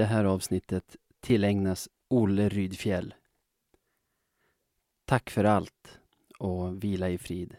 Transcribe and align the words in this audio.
Det 0.00 0.06
här 0.06 0.24
avsnittet 0.24 0.96
tillägnas 1.20 1.88
Olle 2.08 2.48
Rydfjell. 2.48 3.14
Tack 5.04 5.30
för 5.30 5.44
allt 5.44 5.98
och 6.38 6.84
vila 6.84 7.08
i 7.10 7.18
frid. 7.18 7.56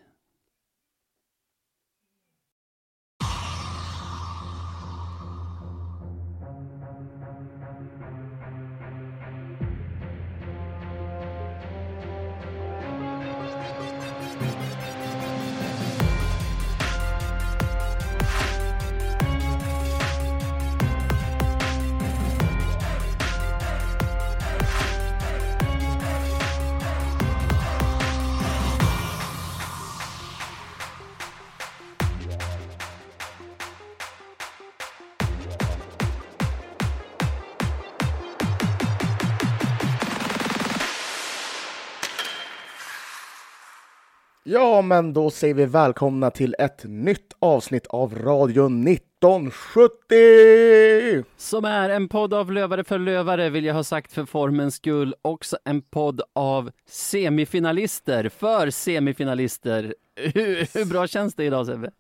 Ja, 44.53 44.81
men 44.81 45.13
då 45.13 45.29
säger 45.29 45.53
vi 45.53 45.65
välkomna 45.65 46.31
till 46.31 46.55
ett 46.59 46.83
nytt 46.83 47.33
avsnitt 47.39 47.87
av 47.87 48.15
Radio 48.15 48.65
1970! 48.65 51.23
Som 51.37 51.65
är 51.65 51.89
en 51.89 52.07
podd 52.07 52.33
av 52.33 52.51
lövare 52.51 52.83
för 52.83 52.99
lövare 52.99 53.49
vill 53.49 53.65
jag 53.65 53.73
ha 53.73 53.83
sagt 53.83 54.13
för 54.13 54.25
formens 54.25 54.75
skull. 54.75 55.15
Också 55.21 55.57
en 55.65 55.81
podd 55.81 56.21
av 56.33 56.71
semifinalister 56.85 58.29
för 58.29 58.69
semifinalister. 58.69 59.95
Hur, 60.15 60.77
hur 60.77 60.85
bra 60.85 61.07
känns 61.07 61.35
det 61.35 61.43
idag 61.43 61.65
Sebbe? 61.65 61.91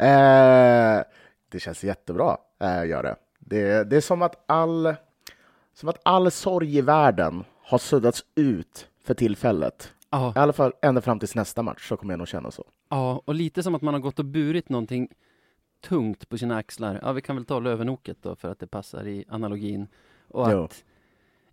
Eh, 0.00 1.02
det 1.50 1.60
känns 1.60 1.84
jättebra, 1.84 2.36
eh, 2.60 2.86
gör 2.86 3.02
det. 3.02 3.16
det. 3.38 3.90
Det 3.90 3.96
är 3.96 4.00
som 4.00 4.22
att 4.22 4.44
all, 4.46 4.94
som 5.74 5.88
att 5.88 6.00
all 6.02 6.30
sorg 6.30 6.78
i 6.78 6.80
världen 6.80 7.44
har 7.62 7.78
suddats 7.78 8.24
ut 8.34 8.88
för 9.04 9.14
tillfället. 9.14 9.92
Ja, 10.10 10.32
I 10.36 10.38
alla 10.38 10.52
fall 10.52 10.72
ända 10.82 11.00
fram 11.00 11.18
till 11.18 11.28
nästa 11.34 11.62
match 11.62 11.88
så 11.88 11.96
kommer 11.96 12.12
jag 12.12 12.18
nog 12.18 12.28
känna 12.28 12.50
så. 12.50 12.64
ja, 12.88 13.22
och 13.24 13.34
lite 13.34 13.62
som 13.62 13.74
att 13.74 13.82
man 13.82 13.94
har 13.94 14.00
gått 14.00 14.18
och 14.18 14.24
burit 14.24 14.68
någonting 14.68 15.08
tungt 15.80 16.28
på 16.28 16.38
sina 16.38 16.56
axlar. 16.56 16.98
Ja, 17.02 17.12
vi 17.12 17.20
kan 17.20 17.36
väl 17.36 17.44
ta 17.44 17.60
Lövenoket 17.60 18.16
då 18.22 18.36
för 18.36 18.48
att 18.50 18.58
det 18.58 18.66
passar 18.66 19.06
i 19.06 19.24
analogin. 19.28 19.86
Och 20.28 20.52
Jo. 20.52 20.64
att 20.64 20.84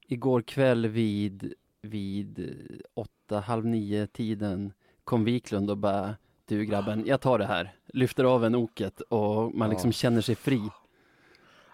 igår 0.08 0.42
kväll 0.42 0.88
vid, 0.88 1.54
vid 1.82 2.56
åtta, 2.94 3.40
halv 3.40 3.66
nio 3.66 4.08
tiden 4.08 4.74
kom 5.04 5.24
Wiklund 5.24 5.70
och 5.70 5.78
bara 5.78 6.16
du 6.46 6.66
grabben, 6.66 7.04
jag 7.06 7.22
tar 7.22 7.40
det 7.40 7.46
här. 7.46 7.76
Lyfter 7.86 8.24
av 8.24 8.46
en 8.46 8.56
oket 8.56 9.02
och 9.02 9.56
man 9.56 9.68
Ja. 9.68 9.72
liksom 9.74 9.92
känner 9.92 10.22
sig 10.22 10.36
fri. 10.36 10.62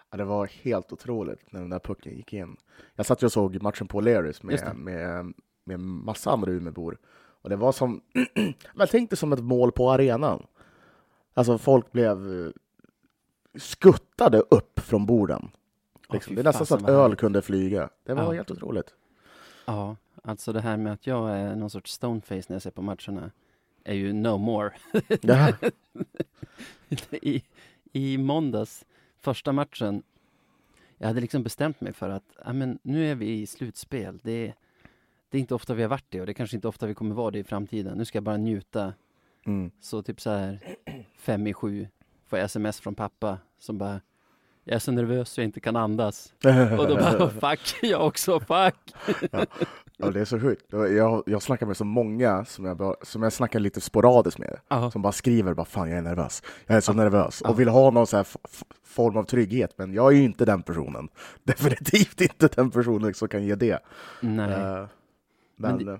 Ja, 0.09 0.17
det 0.17 0.23
var 0.25 0.45
helt 0.63 0.93
otroligt 0.93 1.51
när 1.51 1.59
den 1.59 1.69
där 1.69 1.79
pucken 1.79 2.15
gick 2.15 2.33
in. 2.33 2.55
Jag 2.95 3.05
satt 3.05 3.23
ju 3.23 3.25
och 3.25 3.31
såg 3.31 3.61
matchen 3.61 3.87
på 3.87 4.01
det. 4.01 4.43
med, 4.43 4.75
med, 4.75 5.33
med 5.77 6.05
massa 6.05 6.31
andra 6.31 6.51
Umeåbor. 6.51 6.97
Och 7.41 7.49
det 7.49 7.55
var 7.55 7.71
som, 7.71 8.01
man 8.73 8.87
tänkte 8.87 9.15
som 9.15 9.33
ett 9.33 9.43
mål 9.43 9.71
på 9.71 9.91
arenan. 9.91 10.45
Alltså 11.33 11.57
folk 11.57 11.91
blev 11.91 12.45
eh, 12.45 12.51
skuttade 13.55 14.39
upp 14.39 14.79
från 14.79 15.05
borden. 15.05 15.51
Liksom. 16.09 16.29
fy 16.31 16.35
det 16.35 16.41
är 16.41 16.43
nästan 16.43 16.65
så 16.65 16.75
att 16.75 16.89
öl 16.89 17.15
kunde 17.15 17.41
flyga. 17.41 17.89
Det 18.03 18.13
var 18.13 18.23
Ja. 18.23 18.31
helt 18.31 18.51
otroligt. 18.51 18.93
Ja, 19.65 19.95
alltså 20.23 20.53
det 20.53 20.61
här 20.61 20.77
med 20.77 20.93
att 20.93 21.07
jag 21.07 21.31
är 21.37 21.55
någon 21.55 21.69
sorts 21.69 21.91
stoneface 21.91 22.43
när 22.47 22.55
jag 22.55 22.61
ser 22.61 22.71
på 22.71 22.81
matcherna 22.81 23.31
är 23.83 23.93
ju 23.93 24.13
no 24.13 24.37
more. 24.37 24.71
Ja. 25.21 25.53
I, 27.09 27.43
I 27.93 28.17
måndags, 28.17 28.85
första 29.19 29.51
matchen, 29.51 30.03
jag 30.97 31.07
hade 31.07 31.21
liksom 31.21 31.43
bestämt 31.43 31.81
mig 31.81 31.93
för 31.93 32.09
att 32.09 32.23
ja, 32.45 32.53
men 32.53 32.79
nu 32.81 33.11
är 33.11 33.15
vi 33.15 33.41
i 33.41 33.47
slutspel. 33.47 34.19
Det 34.23 34.47
är, 34.47 34.55
det 35.31 35.37
är 35.37 35.39
inte 35.39 35.55
ofta 35.55 35.73
vi 35.73 35.81
har 35.81 35.89
varit 35.89 36.05
det 36.09 36.19
och 36.19 36.25
det 36.25 36.31
är 36.31 36.33
kanske 36.33 36.55
inte 36.57 36.67
ofta 36.67 36.85
vi 36.87 36.93
kommer 36.93 37.15
vara 37.15 37.31
det 37.31 37.39
i 37.39 37.43
framtiden. 37.43 37.97
Nu 37.97 38.05
ska 38.05 38.15
jag 38.17 38.23
bara 38.23 38.37
njuta. 38.37 38.93
Mm. 39.45 39.71
Så 39.81 40.01
typ 40.01 40.21
så 40.21 40.29
här 40.29 40.59
fem 41.17 41.47
i 41.47 41.53
sju 41.53 41.87
får 42.27 42.39
jag 42.39 42.45
sms 42.45 42.79
från 42.79 42.95
pappa 42.95 43.37
som 43.59 43.77
bara 43.77 44.01
jag 44.63 44.75
är 44.75 44.79
så 44.79 44.91
nervös 44.91 45.29
så 45.29 45.41
jag 45.41 45.45
inte 45.45 45.59
kan 45.59 45.75
andas. 45.75 46.33
Och 46.79 46.87
då 46.87 46.95
bara 46.95 47.29
fuck, 47.55 47.75
jag 47.81 48.07
också, 48.07 48.39
fuck. 48.39 48.75
ja, 49.97 50.11
det 50.11 50.21
är 50.21 50.25
så 50.25 50.39
sjukt. 50.39 50.65
Jag, 50.69 51.23
jag 51.25 51.41
snackar 51.41 51.65
med 51.65 51.77
så 51.77 51.85
många 51.85 52.45
som 52.45 52.65
jag, 52.65 52.95
som 53.07 53.23
jag 53.23 53.33
snackar 53.33 53.59
lite 53.59 53.81
sporadiskt 53.81 54.39
med. 54.39 54.59
Ja, 54.67 54.91
Som 54.91 55.01
bara 55.01 55.13
skriver 55.13 55.53
bara 55.53 55.65
fan 55.65 55.89
jag 55.89 55.97
är 55.97 56.01
nervös. 56.01 56.43
Jag 56.65 56.77
är 56.77 56.81
så 56.81 56.93
nervös 56.93 57.41
Ja. 57.43 57.49
och 57.49 57.59
vill 57.59 57.67
ha 57.69 57.91
någon 57.91 58.07
så 58.07 58.23
form 58.83 59.17
av 59.17 59.23
trygghet. 59.23 59.73
Men 59.77 59.93
jag 59.93 60.07
är 60.13 60.17
ju 60.17 60.23
inte 60.23 60.45
den 60.45 60.63
personen. 60.63 61.09
Definitivt 61.43 62.21
inte 62.21 62.47
den 62.47 62.71
personen 62.71 63.13
som 63.13 63.27
kan 63.27 63.43
ge 63.43 63.55
det. 63.55 63.79
nej. 64.21 64.51
Eh, 64.51 64.85
Men 65.61 65.85
det- 65.85 65.99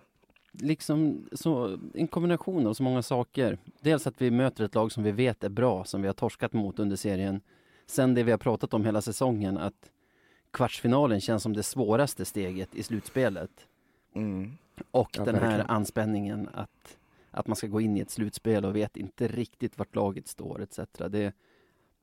liksom 0.66 1.28
så, 1.32 1.78
en 1.94 2.08
kombination 2.08 2.68
av 2.68 2.74
så 2.74 2.84
många 2.84 3.02
saker. 3.02 3.58
Dels 3.82 4.08
att 4.08 4.22
vi 4.22 4.32
möter 4.32 4.64
ett 4.64 4.76
lag 4.76 4.92
som 4.92 5.04
vi 5.04 5.12
vet 5.12 5.44
är 5.44 5.50
bra, 5.50 5.86
som 5.86 6.02
vi 6.02 6.08
har 6.08 6.14
torskat 6.14 6.54
mot 6.54 6.80
under 6.80 6.96
serien. 6.96 7.42
Sen 7.86 8.14
det 8.14 8.24
vi 8.24 8.32
har 8.32 8.38
pratat 8.38 8.74
om 8.74 8.86
hela 8.86 9.02
säsongen, 9.02 9.58
att 9.58 9.92
kvartsfinalen 10.52 11.22
känns 11.22 11.44
som 11.44 11.54
det 11.54 11.64
svåraste 11.64 12.26
steget 12.26 12.76
i 12.76 12.84
slutspelet. 12.84 13.68
mm, 14.16 14.52
Och 14.92 15.10
Ja, 15.18 15.26
den 15.26 15.36
här 15.36 15.42
verkligen. 15.42 15.70
anspänningen 15.70 16.50
att, 16.54 16.98
att 17.32 17.48
man 17.48 17.56
ska 17.56 17.68
gå 17.68 17.82
in 17.82 17.98
i 17.98 18.00
ett 18.00 18.10
slutspel 18.12 18.66
och 18.66 18.76
vet 18.76 18.98
inte 18.98 19.28
riktigt 19.28 19.78
vart 19.78 19.96
laget 19.96 20.28
står 20.28 20.62
etc. 20.62 20.80
Det, 21.10 21.34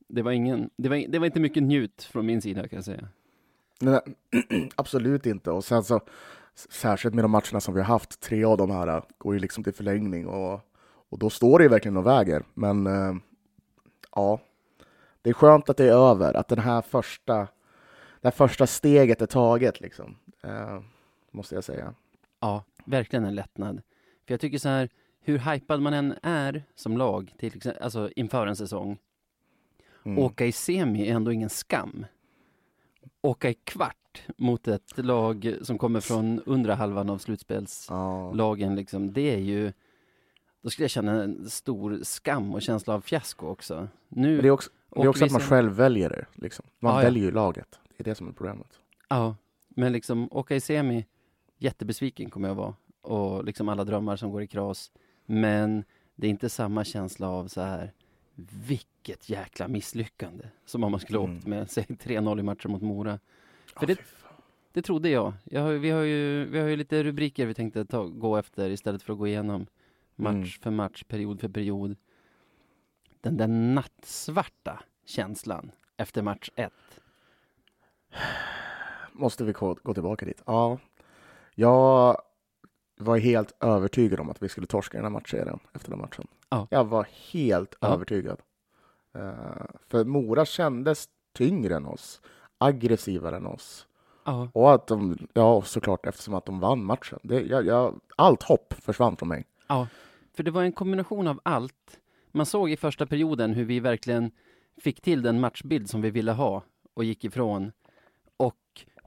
det, 0.07 0.21
var 0.21 0.31
ingen, 0.31 0.69
det, 0.75 0.89
var, 0.89 1.05
det 1.09 1.19
var 1.19 1.25
inte 1.25 1.39
mycket 1.39 1.63
njut 1.63 2.03
från 2.03 2.25
min 2.25 2.41
sida 2.41 2.67
kan 2.67 2.77
jag 2.77 2.85
säga. 2.85 3.07
nej, 3.81 4.01
absolut 4.75 5.25
inte. 5.25 5.51
Och 5.51 5.65
sen 5.65 5.83
så 5.83 6.01
särskilt 6.69 7.15
med 7.15 7.23
de 7.23 7.31
matcherna 7.31 7.59
som 7.59 7.73
vi 7.73 7.79
har 7.79 7.87
haft, 7.87 8.19
tre 8.19 8.43
av 8.43 8.57
de 8.57 8.71
här 8.71 8.87
eh, 8.87 9.03
går 9.17 9.33
ju 9.33 9.39
liksom 9.39 9.63
till 9.63 9.73
förlängning 9.73 10.27
och, 10.27 10.61
och 11.09 11.19
då 11.19 11.29
står 11.29 11.59
det 11.59 11.63
ju 11.63 11.69
verkligen 11.69 11.97
och 11.97 12.05
väger. 12.05 12.43
Men 12.53 12.87
eh, 12.87 13.15
ja, 14.15 14.39
det 15.21 15.29
är 15.29 15.33
skönt 15.33 15.69
att 15.69 15.77
det 15.77 15.85
är 15.85 16.11
över, 16.11 16.33
att 16.33 16.47
den 16.47 16.59
här 16.59 16.81
första, 16.81 17.37
det 18.21 18.27
här 18.27 18.31
första 18.31 18.67
steget 18.67 19.21
är 19.21 19.25
taget 19.25 19.81
liksom. 19.81 20.15
Eh, 20.43 20.81
måste 21.31 21.55
jag 21.55 21.63
säga. 21.63 21.93
Ja, 22.39 22.63
verkligen 22.85 23.25
en 23.25 23.35
lättnad. 23.35 23.81
För 24.27 24.33
jag 24.33 24.39
tycker 24.41 24.57
så 24.57 24.69
här, 24.69 24.89
hur 25.21 25.37
hypad 25.37 25.81
man 25.81 25.93
än 25.93 26.15
är 26.23 26.63
som 26.75 26.97
lag, 26.97 27.33
till 27.37 27.57
exempel, 27.57 27.83
alltså 27.83 28.09
inför 28.15 28.47
en 28.47 28.55
säsong, 28.55 28.97
Mm. 30.05 30.19
åka 30.23 30.45
i 30.45 30.51
semi 30.51 31.09
är 31.09 31.15
ändå 31.15 31.31
ingen 31.31 31.49
skam. 31.49 32.05
Åka 33.21 33.49
i 33.49 33.53
kvart 33.53 34.21
mot 34.37 34.67
ett 34.67 34.97
lag 34.97 35.55
som 35.61 35.77
kommer 35.77 35.99
från 35.99 36.41
undre 36.45 36.73
halvan 36.73 37.09
av 37.09 37.17
slutspelslagen, 37.17 38.69
Ja. 38.69 38.75
liksom, 38.75 39.13
det 39.13 39.33
är 39.33 39.37
ju, 39.37 39.73
då 40.61 40.69
skulle 40.69 40.83
jag 40.83 40.91
känna 40.91 41.23
en 41.23 41.49
stor 41.49 41.99
skam 42.03 42.53
och 42.53 42.61
känsla 42.61 42.93
av 42.93 43.01
fiasko 43.01 43.47
också. 43.47 43.87
Nu, 44.07 44.33
Men 44.33 44.41
det 44.41 44.47
är 44.47 44.51
också, 44.51 44.69
det 44.95 45.01
är 45.01 45.07
också 45.07 45.25
att 45.25 45.31
man 45.31 45.41
sen- 45.41 45.49
själv 45.49 45.71
väljer 45.71 46.09
det. 46.09 46.25
Liksom. 46.35 46.65
Man 46.79 46.95
ja. 46.95 47.01
väljer 47.01 47.23
ju 47.23 47.31
laget. 47.31 47.79
Det 47.97 48.01
är 48.01 48.05
det 48.05 48.15
som 48.15 48.27
är 48.27 48.31
problemet. 48.31 48.79
Ja, 49.09 49.35
men 49.67 49.91
liksom 49.93 50.27
åka 50.31 50.55
i 50.55 50.59
semi, 50.61 51.05
jättebesviken 51.57 52.29
kommer 52.29 52.47
jag 52.47 52.55
vara. 52.55 52.73
Och 53.01 53.43
liksom 53.43 53.69
alla 53.69 53.83
drömmar 53.83 54.15
som 54.15 54.31
går 54.31 54.41
i 54.41 54.47
kras. 54.47 54.91
Men 55.25 55.83
det 56.15 56.27
är 56.27 56.31
inte 56.31 56.49
samma 56.49 56.83
känsla 56.83 57.29
av 57.29 57.47
så 57.47 57.61
här, 57.61 57.93
vilket 58.67 59.29
jäkla 59.29 59.67
misslyckande. 59.67 60.45
Som 60.65 60.83
om 60.83 60.91
man 60.91 60.99
skulle 60.99 61.19
Mm. 61.19 61.37
åkt 61.37 61.47
med, 61.47 61.71
säg 61.71 61.83
3-0 61.89 62.39
i 62.39 62.43
matchen 62.43 62.71
mot 62.71 62.81
Mora. 62.81 63.19
För 63.65 63.81
Ja, 63.81 63.87
det-. 63.87 63.99
Det 64.71 64.81
trodde 64.81 65.09
jag. 65.09 65.33
jag 65.43 65.61
har, 65.61 65.71
vi, 65.73 65.89
har 65.89 66.01
ju, 66.01 66.45
vi 66.45 66.59
har 66.59 66.67
ju 66.67 66.75
lite 66.75 67.03
rubriker 67.03 67.45
vi 67.45 67.53
tänkte 67.53 67.85
ta, 67.85 68.03
gå 68.03 68.37
efter 68.37 68.69
istället 68.69 69.03
för 69.03 69.13
att 69.13 69.19
gå 69.19 69.27
igenom 69.27 69.65
match 70.15 70.33
Mm. 70.35 70.45
för 70.45 70.71
match, 70.71 71.03
period 71.03 71.39
för 71.41 71.49
period. 71.49 71.95
Den 73.21 73.37
där 73.37 73.47
nattsvarta 73.47 74.83
känslan 75.05 75.71
efter 75.97 76.21
match 76.21 76.49
ett. 76.55 76.99
Måste 79.11 79.43
vi 79.43 79.51
gå, 79.51 79.73
gå 79.83 79.93
tillbaka 79.93 80.25
dit? 80.25 80.43
Ja. 80.45 80.77
Jag 81.55 82.21
var 82.97 83.17
helt 83.17 83.63
övertygad 83.63 84.19
om 84.19 84.29
att 84.29 84.43
vi 84.43 84.49
skulle 84.49 84.67
torska 84.67 84.97
den 84.97 85.05
här 85.05 85.09
matchserien 85.11 85.59
efter 85.73 85.89
den 85.89 85.99
matchen. 85.99 86.27
Ja. 86.49 86.67
Jag 86.71 86.85
var 86.85 87.07
helt 87.31 87.75
Ja. 87.79 87.87
övertygad. 87.87 88.39
Eh, 89.15 89.65
för 89.87 90.05
Mora 90.05 90.45
kändes 90.45 91.09
tyngre 91.33 91.75
än 91.75 91.85
oss, 91.85 92.21
aggressivare 92.57 93.35
än 93.35 93.45
oss. 93.45 93.87
Ja, 94.25 94.49
Och 94.53 94.73
att 94.73 94.87
de, 94.87 95.17
ja 95.33 95.61
såklart 95.61 96.05
eftersom 96.05 96.33
att 96.33 96.45
de 96.45 96.59
vann 96.59 96.83
matchen. 96.83 97.19
Det, 97.23 97.41
jag, 97.41 97.65
jag, 97.65 97.99
allt 98.15 98.43
hopp 98.43 98.73
försvann 98.73 99.17
från 99.17 99.29
mig. 99.29 99.45
Ja, 99.67 99.87
för 100.33 100.43
det 100.43 100.51
var 100.51 100.63
en 100.63 100.71
kombination 100.71 101.27
av 101.27 101.39
allt. 101.43 101.99
Man 102.31 102.45
såg 102.45 102.71
i 102.71 102.77
första 102.77 103.05
perioden 103.05 103.53
hur 103.53 103.65
vi 103.65 103.79
verkligen 103.79 104.31
fick 104.77 105.01
till 105.01 105.21
den 105.21 105.39
matchbild 105.39 105.89
som 105.89 106.01
vi 106.01 106.09
ville 106.09 106.31
ha 106.31 106.63
och 106.93 107.03
gick 107.03 107.23
ifrån. 107.25 107.71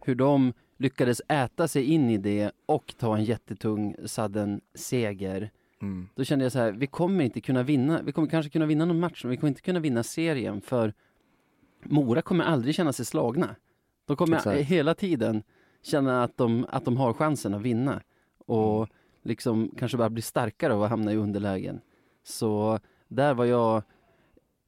hur 0.05 0.15
de 0.15 0.53
lyckades 0.77 1.23
äta 1.29 1.69
sig 1.69 1.85
in 1.85 2.11
i 2.11 2.17
det 2.19 2.53
och 2.67 2.95
ta 2.99 3.17
en 3.17 3.25
jättetung 3.25 3.97
sudden 4.05 4.61
seger. 4.75 5.51
Mm. 5.83 6.09
Då 6.15 6.25
kände 6.25 6.45
jag 6.45 6.53
så 6.53 6.59
här, 6.59 6.73
vi 6.73 6.87
kommer 6.87 7.25
inte 7.25 7.41
kunna 7.41 7.63
vinna, 7.63 8.03
vi 8.03 8.13
kommer 8.13 8.29
kanske 8.29 8.51
kunna 8.51 8.67
vinna 8.67 8.85
någon 8.85 9.01
match, 9.01 9.25
men 9.25 9.31
vi 9.31 9.37
kommer 9.37 9.49
inte 9.49 9.61
kunna 9.63 9.81
vinna 9.81 10.03
serien 10.03 10.61
för 10.61 10.95
Mora 11.85 12.23
kommer 12.23 12.45
aldrig 12.45 12.75
känna 12.75 12.93
sig 12.93 13.05
slagna. 13.07 13.57
De 14.07 14.17
kommer 14.17 14.37
Exakt. 14.37 14.61
hela 14.61 14.95
tiden 14.95 15.43
känna 15.83 16.23
att 16.25 16.37
de, 16.37 16.67
att 16.69 16.85
de 16.85 16.97
har 16.97 17.13
chansen 17.13 17.55
att 17.55 17.63
vinna 17.63 18.01
och 18.47 18.77
Mm. 18.77 18.89
liksom 19.23 19.71
kanske 19.79 19.99
bara 19.99 20.11
bli 20.11 20.23
starkare 20.23 20.75
av 20.75 20.83
att 20.83 20.91
hamna 20.91 21.13
i 21.13 21.17
underlägen. 21.17 21.81
Så 22.25 22.79
där 23.09 23.35
var 23.35 23.45
jag 23.45 23.83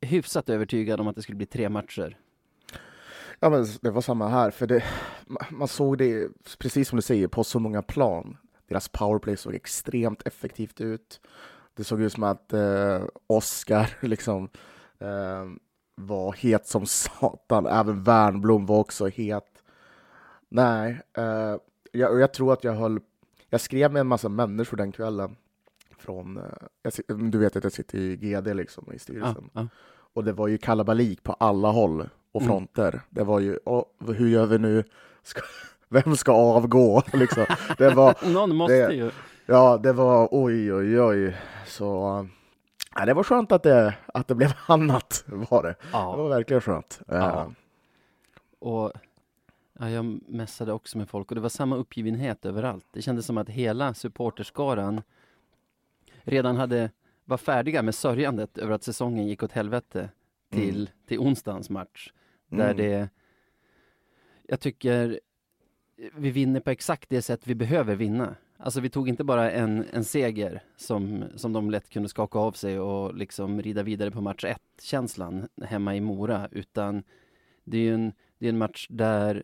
hyfsat 0.00 0.48
övertygad 0.48 1.00
om 1.00 1.08
att 1.08 1.16
det 1.16 1.22
skulle 1.22 1.36
bli 1.36 1.46
tre 1.46 1.68
matcher. 1.68 2.16
Ja, 3.40 3.50
men 3.50 3.66
det 3.82 3.90
var 3.90 4.00
samma 4.00 4.28
här, 4.28 4.50
för 4.50 4.66
det, 4.66 4.84
ma- 5.26 5.44
man 5.52 5.68
såg 5.68 5.98
det, 5.98 6.28
precis 6.58 6.88
som 6.88 6.96
du 6.96 7.02
säger, 7.02 7.28
på 7.28 7.44
så 7.44 7.58
många 7.58 7.82
plan. 7.82 8.36
Deras 8.68 8.88
powerplay 8.88 9.36
såg 9.36 9.54
extremt 9.54 10.26
effektivt 10.26 10.80
ut. 10.80 11.20
Det 11.74 11.84
såg 11.84 12.02
ut 12.02 12.12
som 12.12 12.22
att 12.22 12.52
eh, 12.52 13.02
Oscar 13.26 13.90
liksom 14.00 14.48
eh, 14.98 15.44
var 15.94 16.32
het 16.32 16.66
som 16.66 16.86
satan. 16.86 17.66
Även 17.66 18.02
Wernbloom 18.02 18.66
var 18.66 18.78
också 18.78 19.06
het. 19.06 19.62
Nej, 20.48 21.00
eh, 21.16 21.56
jag, 21.92 22.20
jag 22.20 22.34
tror 22.34 22.52
att 22.52 22.64
jag 22.64 22.72
höll... 22.72 23.00
Jag 23.50 23.60
skrev 23.60 23.92
med 23.92 24.00
en 24.00 24.06
massa 24.06 24.28
människor 24.28 24.76
den 24.76 24.92
kvällen. 24.92 25.36
Från, 25.98 26.36
eh, 26.36 26.44
jag, 26.82 27.30
du 27.30 27.38
vet 27.38 27.56
att 27.56 27.64
jag 27.64 27.72
sitter 27.72 27.98
i 27.98 28.16
GD 28.16 28.54
liksom, 28.54 28.92
i 28.92 28.98
styrelsen. 28.98 29.50
ja. 29.52 29.66
Och 30.14 30.24
det 30.24 30.32
var 30.32 30.48
ju 30.48 30.58
kalabalik 30.58 31.22
på 31.22 31.32
alla 31.32 31.68
håll 31.70 32.08
och 32.32 32.40
Mm. 32.42 32.48
fronter. 32.52 33.00
Det 33.10 33.24
var 33.24 33.40
ju, 33.40 33.58
"Åh, 33.64 33.84
hur 34.06 34.28
gör 34.28 34.46
vi 34.46 34.58
nu? 34.58 34.84
Ska, 35.22 35.40
vem 35.94 36.16
ska 36.16 36.32
avgå? 36.32 37.02
Liksom. 37.12 37.44
Det 37.78 37.94
var, 37.94 38.32
Någon 38.32 38.56
måste 38.56 38.86
det- 38.88 38.94
ju. 38.94 39.10
ja, 39.46 39.78
det 39.82 39.92
var 39.92 40.28
oj, 40.30 40.72
oj, 40.74 41.00
oj. 41.00 41.36
Så 41.66 41.84
ja, 42.94 43.04
det 43.06 43.14
var 43.14 43.22
skönt 43.22 43.52
att 43.52 43.62
det, 43.62 43.94
att 44.06 44.28
det 44.28 44.34
blev 44.34 44.52
annat. 44.66 45.24
Var 45.26 45.62
det. 45.62 45.68
det 45.68 45.76
var 45.92 46.18
Ja, 46.18 46.28
verkligen 46.28 46.60
skönt. 46.60 47.00
Ja. 47.08 47.40
Eh, 47.40 47.48
och 48.58 48.92
ja, 49.78 49.90
jag 49.90 50.04
mässade 50.28 50.72
också 50.72 50.98
med 50.98 51.08
folk 51.08 51.30
och 51.30 51.34
det 51.34 51.40
var 51.40 51.48
samma 51.48 51.76
uppgivenhet 51.76 52.44
överallt. 52.46 52.86
Det 52.92 53.02
kändes 53.02 53.26
som 53.26 53.38
att 53.38 53.48
hela 53.48 53.94
supporterskaran 53.94 55.02
redan 56.22 56.56
hade, 56.56 56.90
var 57.24 57.36
färdiga 57.36 57.82
med 57.82 57.94
sörjandet 57.94 58.58
över 58.58 58.72
att 58.74 58.82
säsongen 58.82 59.26
gick 59.26 59.42
åt 59.42 59.52
helvete 59.52 60.08
till, 60.50 60.76
Mm. 60.76 60.88
till 61.08 61.18
onsdagens 61.18 61.70
match. 61.70 62.12
Där 62.48 62.64
mm. 62.70 62.76
det, 62.76 63.08
jag 64.48 64.60
tycker 64.60 65.20
vi 66.16 66.30
vinner 66.30 66.60
på 66.60 66.70
exakt 66.70 67.08
det 67.08 67.22
sätt 67.22 67.46
vi 67.46 67.54
behöver 67.54 67.96
vinna. 67.96 68.34
Alltså 68.56 68.80
vi 68.80 68.90
tog 68.90 69.08
inte 69.08 69.24
bara 69.24 69.50
en, 69.50 69.84
en 69.92 70.04
seger 70.04 70.62
som, 70.76 71.24
som 71.36 71.52
de 71.52 71.70
lätt 71.70 71.88
kunde 71.88 72.08
skaka 72.08 72.38
av 72.38 72.52
sig 72.52 72.80
och 72.80 73.14
liksom 73.14 73.62
rida 73.62 73.82
vidare 73.82 74.10
på 74.10 74.20
match 74.20 74.44
ett 74.44 74.82
känslan 74.82 75.48
hemma 75.62 75.96
i 75.96 76.00
Mora, 76.00 76.48
utan 76.50 77.02
det 77.64 77.78
är 77.78 77.82
ju 77.82 77.94
en, 77.94 78.12
det 78.38 78.46
är 78.46 78.50
en 78.50 78.58
match 78.58 78.86
där, 78.90 79.42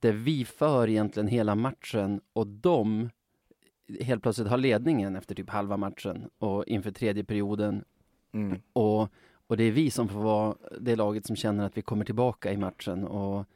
där 0.00 0.12
vi 0.12 0.44
för 0.44 0.88
egentligen 0.88 1.28
hela 1.28 1.54
matchen 1.54 2.20
och 2.32 2.46
de 2.46 3.10
helt 4.00 4.22
plötsligt 4.22 4.48
har 4.48 4.58
ledningen 4.58 5.16
efter 5.16 5.34
typ 5.34 5.50
halva 5.50 5.76
matchen 5.76 6.30
och 6.38 6.64
inför 6.66 6.90
tredje 6.90 7.24
perioden 7.24 7.84
Mm. 8.34 8.60
och, 8.72 9.08
och 9.46 9.56
det 9.56 9.64
är 9.64 9.72
vi 9.72 9.90
som 9.90 10.08
får 10.08 10.20
vara 10.20 10.56
det 10.80 10.96
laget 10.96 11.26
som 11.26 11.36
känner 11.36 11.66
att 11.66 11.76
vi 11.76 11.82
kommer 11.82 12.04
tillbaka 12.04 12.52
i 12.52 12.56
matchen 12.56 13.04
och, 13.04 13.46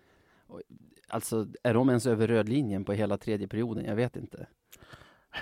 och 0.47 0.61
alltså 1.09 1.47
är 1.63 1.75
de 1.75 1.89
ens 1.89 2.07
över 2.07 2.27
rödlinjen 2.27 2.85
på 2.85 2.93
hela 2.93 3.17
tredje 3.17 3.49
perioden? 3.49 3.85
Jag 3.85 3.97
vet 3.97 4.17
inte. 4.17 4.47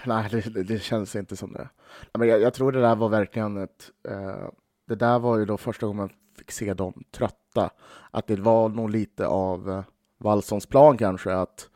Nej, 0.07 0.29
det, 0.31 0.63
det, 0.63 0.79
känns 0.79 1.17
inte 1.17 1.37
som 1.37 1.53
det. 1.53 1.69
Men 2.15 2.29
jag, 2.29 2.41
jag 2.41 2.55
tror 2.55 2.73
det 2.73 2.81
där 2.81 2.97
var 2.97 3.09
verkligen 3.09 3.57
ett... 3.57 3.91
Eh, 4.09 4.49
det 4.89 4.95
där 4.95 5.19
var 5.19 5.39
ju 5.39 5.45
då 5.45 5.57
första 5.57 5.87
gången 5.87 5.97
man 5.97 6.11
fick 6.39 6.51
se 6.51 6.75
dem 6.75 7.05
trötta. 7.11 7.71
Att 8.11 8.27
det 8.27 8.37
var 8.37 8.69
nog 8.69 8.91
lite 8.91 9.27
av 9.27 9.71
eh, 9.71 9.85
Wallsons 10.19 10.67
plan 10.67 10.99
kanske, 10.99 11.35
att 11.35 11.69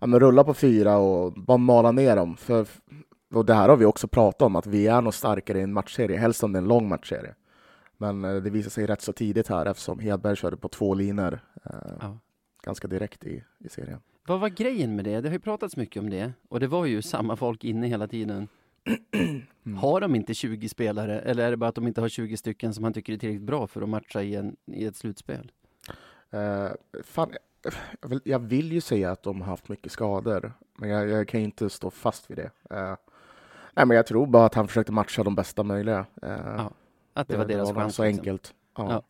ja, 0.00 0.06
men 0.06 0.20
rulla 0.20 0.44
på 0.44 0.54
fyra 0.54 0.98
och 0.98 1.32
bara 1.32 1.58
mala 1.58 1.92
ner 1.92 2.16
dem. 2.16 2.36
För, 2.36 2.66
och 3.34 3.44
det 3.44 3.54
här 3.54 3.68
har 3.68 3.76
vi 3.76 3.84
också 3.84 4.08
pratat 4.08 4.42
om, 4.42 4.56
att 4.56 4.66
vi 4.66 4.86
är 4.86 5.00
nog 5.00 5.14
starkare 5.14 5.58
i 5.58 5.62
en 5.62 5.72
matchserie, 5.72 6.18
helst 6.18 6.44
om 6.44 6.52
det 6.52 6.56
är 6.56 6.62
en 6.62 6.68
lång 6.68 6.88
matchserie. 6.88 7.34
Men 7.96 8.24
eh, 8.24 8.34
det 8.34 8.50
visade 8.50 8.70
sig 8.70 8.86
rätt 8.86 9.02
så 9.02 9.12
tidigt 9.12 9.48
här 9.48 9.66
eftersom 9.66 9.98
Hedberg 9.98 10.36
körde 10.36 10.56
på 10.56 10.68
två 10.68 10.94
linor 10.94 11.40
eh, 11.64 11.92
Ja. 12.00 12.18
Ganska 12.68 12.88
direkt 12.88 13.24
i, 13.24 13.44
i 13.58 13.68
serien. 13.68 14.00
Vad 14.26 14.40
var 14.40 14.48
grejen 14.48 14.96
med 14.96 15.04
det? 15.04 15.20
Det 15.20 15.28
har 15.28 15.32
ju 15.32 15.38
pratats 15.40 15.76
mycket 15.76 16.00
om 16.00 16.10
det 16.10 16.32
och 16.48 16.60
det 16.60 16.66
var 16.66 16.86
ju 16.86 17.02
samma 17.02 17.36
folk 17.36 17.64
inne 17.64 17.86
hela 17.86 18.06
tiden. 18.08 18.48
Har 19.80 20.00
de 20.00 20.14
inte 20.14 20.34
20 20.34 20.68
spelare 20.68 21.20
eller 21.20 21.46
är 21.46 21.50
det 21.50 21.56
bara 21.56 21.68
att 21.68 21.74
de 21.74 21.86
inte 21.86 22.00
har 22.00 22.08
20 22.08 22.36
stycken 22.36 22.74
som 22.74 22.82
man 22.82 22.92
tycker 22.92 23.12
är 23.12 23.16
tillräckligt 23.16 23.42
bra 23.46 23.66
för 23.66 23.82
att 23.82 23.88
matcha 23.88 24.22
i, 24.22 24.34
en, 24.34 24.56
i 24.66 24.84
ett 24.84 24.96
slutspel? 24.96 25.52
Eh, 26.30 26.68
fan, 27.04 27.32
jag, 28.00 28.08
vill, 28.08 28.20
jag 28.24 28.38
vill 28.38 28.72
ju 28.72 28.80
säga 28.80 29.10
att 29.10 29.22
de 29.22 29.40
har 29.40 29.46
haft 29.48 29.68
mycket 29.68 29.92
skador, 29.92 30.52
men 30.78 30.88
jag, 30.90 31.08
jag 31.08 31.28
kan 31.28 31.40
inte 31.40 31.70
stå 31.70 31.90
fast 31.90 32.30
vid 32.30 32.36
det. 32.36 32.50
Eh, 32.76 32.96
nej, 33.74 33.86
men 33.86 33.90
jag 33.96 34.06
tror 34.06 34.26
bara 34.26 34.46
att 34.46 34.54
han 34.54 34.68
försökte 34.68 34.92
matcha 34.92 35.22
de 35.24 35.34
bästa 35.34 35.62
möjliga. 35.62 36.06
Eh, 36.22 36.28
Ja, 36.56 36.70
Att 37.12 37.28
det, 37.28 37.36
var 37.36 37.44
deras 37.44 37.72
chans. 37.74 37.94
så 37.94 38.04
liksom. 38.04 38.18
enkelt. 38.20 38.54
Ja. 38.76 38.90
Ja. 38.92 39.02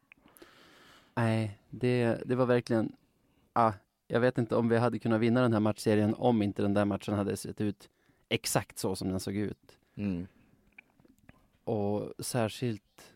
Nej, 1.15 1.59
det, 1.71 2.23
det 2.27 2.35
var 2.35 2.47
verkligen... 2.47 2.93
Ah, 3.59 3.73
jag 4.09 4.21
vet 4.21 4.39
inte 4.39 4.57
om 4.57 4.69
vi 4.69 4.77
hade 4.79 4.99
kunnat 4.99 5.21
vinna 5.21 5.43
den 5.43 5.53
här 5.53 5.61
matchserien 5.61 6.15
om 6.15 6.43
inte 6.43 6.63
den 6.63 6.75
där 6.75 6.85
matchen 6.85 7.15
hade 7.15 7.37
sett 7.37 7.61
ut 7.61 7.89
exakt 8.29 8.79
så 8.79 8.97
som 8.97 9.09
den 9.09 9.21
såg 9.21 9.35
ut. 9.37 9.79
Mm. 9.97 10.27
Och 11.65 12.13
särskilt 12.19 13.15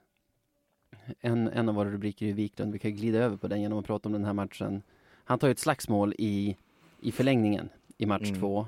en, 1.20 1.48
en 1.48 1.68
av 1.68 1.74
våra 1.74 1.90
rubriker 1.90 2.26
i 2.26 2.32
Wiklund, 2.32 2.72
vi 2.72 2.78
kan 2.78 2.90
glida 2.96 3.18
över 3.18 3.36
på 3.36 3.48
den 3.48 3.60
genom 3.62 3.78
att 3.78 3.86
prata 3.86 4.08
om 4.08 4.12
den 4.12 4.24
här 4.24 4.32
matchen. 4.32 4.82
Han 5.24 5.38
tar 5.38 5.48
ju 5.48 5.52
ett 5.52 5.58
slagsmål 5.58 6.14
i, 6.18 6.56
i 7.00 7.12
förlängningen 7.12 7.68
i 7.98 8.06
match 8.06 8.28
Mm. 8.28 8.40
två. 8.40 8.66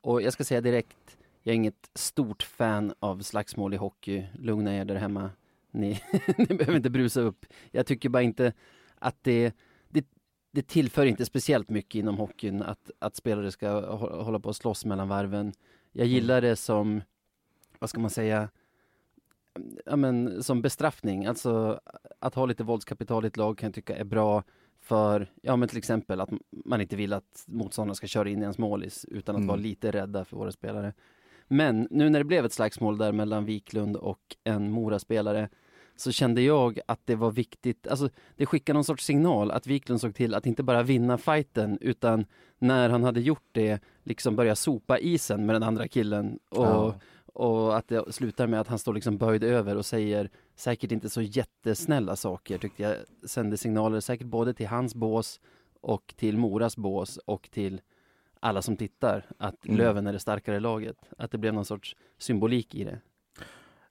Och 0.00 0.22
jag 0.22 0.32
ska 0.32 0.44
säga 0.44 0.60
direkt, 0.60 1.18
jag 1.42 1.52
är 1.52 1.56
inget 1.56 1.90
stort 1.94 2.42
fan 2.42 2.94
av 2.98 3.22
slagsmål 3.22 3.74
i 3.74 3.76
hockey. 3.76 4.26
Lugna 4.38 4.76
er 4.76 4.84
där 4.84 4.94
hemma. 4.94 5.30
Ni, 5.70 6.00
ni 6.38 6.46
behöver 6.46 6.76
inte 6.76 6.90
brusa 6.90 7.20
upp. 7.20 7.46
Jag 7.70 7.86
tycker 7.86 8.08
bara 8.08 8.22
inte 8.22 8.52
att 8.98 9.16
det, 9.22 9.54
det, 10.50 10.66
tillför 10.66 11.06
inte 11.06 11.24
speciellt 11.24 11.68
mycket 11.70 11.94
inom 11.94 12.16
hockeyn 12.18 12.62
att, 12.62 12.90
att 12.98 13.16
spelare 13.16 13.50
ska 13.50 13.66
hå- 13.68 14.22
hålla 14.22 14.40
på 14.40 14.48
och 14.48 14.56
slåss 14.56 14.84
mellan 14.84 15.08
varven. 15.08 15.52
Jag 15.92 16.06
gillar 16.06 16.40
det 16.40 16.56
som, 16.56 17.02
vad 17.78 17.90
ska 17.90 18.00
man 18.00 18.10
säga, 18.10 18.48
ja, 19.86 19.96
men, 19.96 20.42
som 20.42 20.62
bestraffning. 20.62 21.26
Alltså 21.26 21.80
att 22.18 22.34
ha 22.34 22.46
lite 22.46 22.64
våldskapital 22.64 23.24
i 23.24 23.28
ett 23.28 23.36
lag 23.36 23.58
kan 23.58 23.66
jag 23.66 23.74
tycka 23.74 23.96
är 23.96 24.04
bra 24.04 24.42
för, 24.80 25.30
ja 25.42 25.56
men 25.56 25.68
till 25.68 25.78
exempel 25.78 26.20
att 26.20 26.30
man 26.50 26.80
inte 26.80 26.96
vill 26.96 27.12
att 27.12 27.44
motståndaren 27.46 27.94
ska 27.96 28.06
köra 28.06 28.28
in 28.28 28.38
i 28.38 28.42
ens 28.42 28.58
målis 28.58 29.04
utan 29.04 29.34
att 29.34 29.38
Mm. 29.40 29.48
vara 29.48 29.56
lite 29.60 29.90
rädda 29.90 30.24
för 30.24 30.36
våra 30.36 30.52
spelare. 30.52 30.92
Men 31.48 31.88
nu 31.90 32.10
när 32.10 32.18
det 32.20 32.24
blev 32.24 32.44
ett 32.44 32.52
slagsmål 32.52 32.98
där 32.98 33.12
mellan 33.12 33.44
Wiklund 33.44 33.96
och 33.96 34.36
en 34.44 34.70
Mora-spelare 34.70 35.48
så 36.00 36.12
kände 36.12 36.42
jag 36.42 36.80
att 36.86 37.00
det 37.04 37.14
var 37.14 37.30
viktigt, 37.30 37.86
alltså 37.86 38.08
det 38.36 38.46
skickade 38.46 38.74
någon 38.76 38.84
sorts 38.84 39.04
signal 39.04 39.50
att 39.50 39.66
Wiklund 39.66 40.00
såg 40.00 40.14
till 40.14 40.34
att 40.34 40.46
inte 40.46 40.62
bara 40.62 40.82
vinna 40.82 41.18
fighten 41.18 41.78
utan 41.80 42.24
när 42.58 42.88
han 42.88 43.04
hade 43.04 43.20
gjort 43.20 43.48
det 43.52 43.82
liksom 44.02 44.36
börja 44.36 44.56
sopa 44.56 44.98
isen 44.98 45.46
med 45.46 45.54
den 45.54 45.62
andra 45.62 45.88
killen 45.88 46.38
och 46.48 46.64
Ja. 46.66 46.94
och 47.26 47.76
att 47.76 47.88
det 47.88 48.12
slutar 48.12 48.46
med 48.46 48.60
att 48.60 48.68
han 48.68 48.78
står 48.78 48.94
liksom 48.94 49.18
böjd 49.18 49.44
över 49.44 49.76
och 49.76 49.86
säger 49.86 50.30
säkert 50.56 50.92
inte 50.92 51.10
så 51.10 51.22
jättesnälla 51.22 52.16
saker 52.16 52.58
tyckte 52.58 52.82
jag 52.82 52.96
sände 53.30 53.56
signaler 53.56 54.00
säkert 54.00 54.26
både 54.26 54.54
till 54.54 54.66
hans 54.68 54.94
bås 54.94 55.40
och 55.80 56.14
till 56.16 56.38
Moras 56.38 56.76
bås 56.76 57.16
och 57.16 57.48
till 57.50 57.80
alla 58.40 58.62
som 58.62 58.76
tittar 58.76 59.26
att 59.38 59.64
Mm. 59.66 59.78
Löven 59.78 60.06
är 60.06 60.12
det 60.12 60.18
starkare 60.18 60.60
laget. 60.60 60.96
Att 61.18 61.30
det 61.30 61.38
blev 61.38 61.54
någon 61.54 61.64
sorts 61.64 61.96
symbolik 62.18 62.74
i 62.74 62.84
det. 62.84 63.00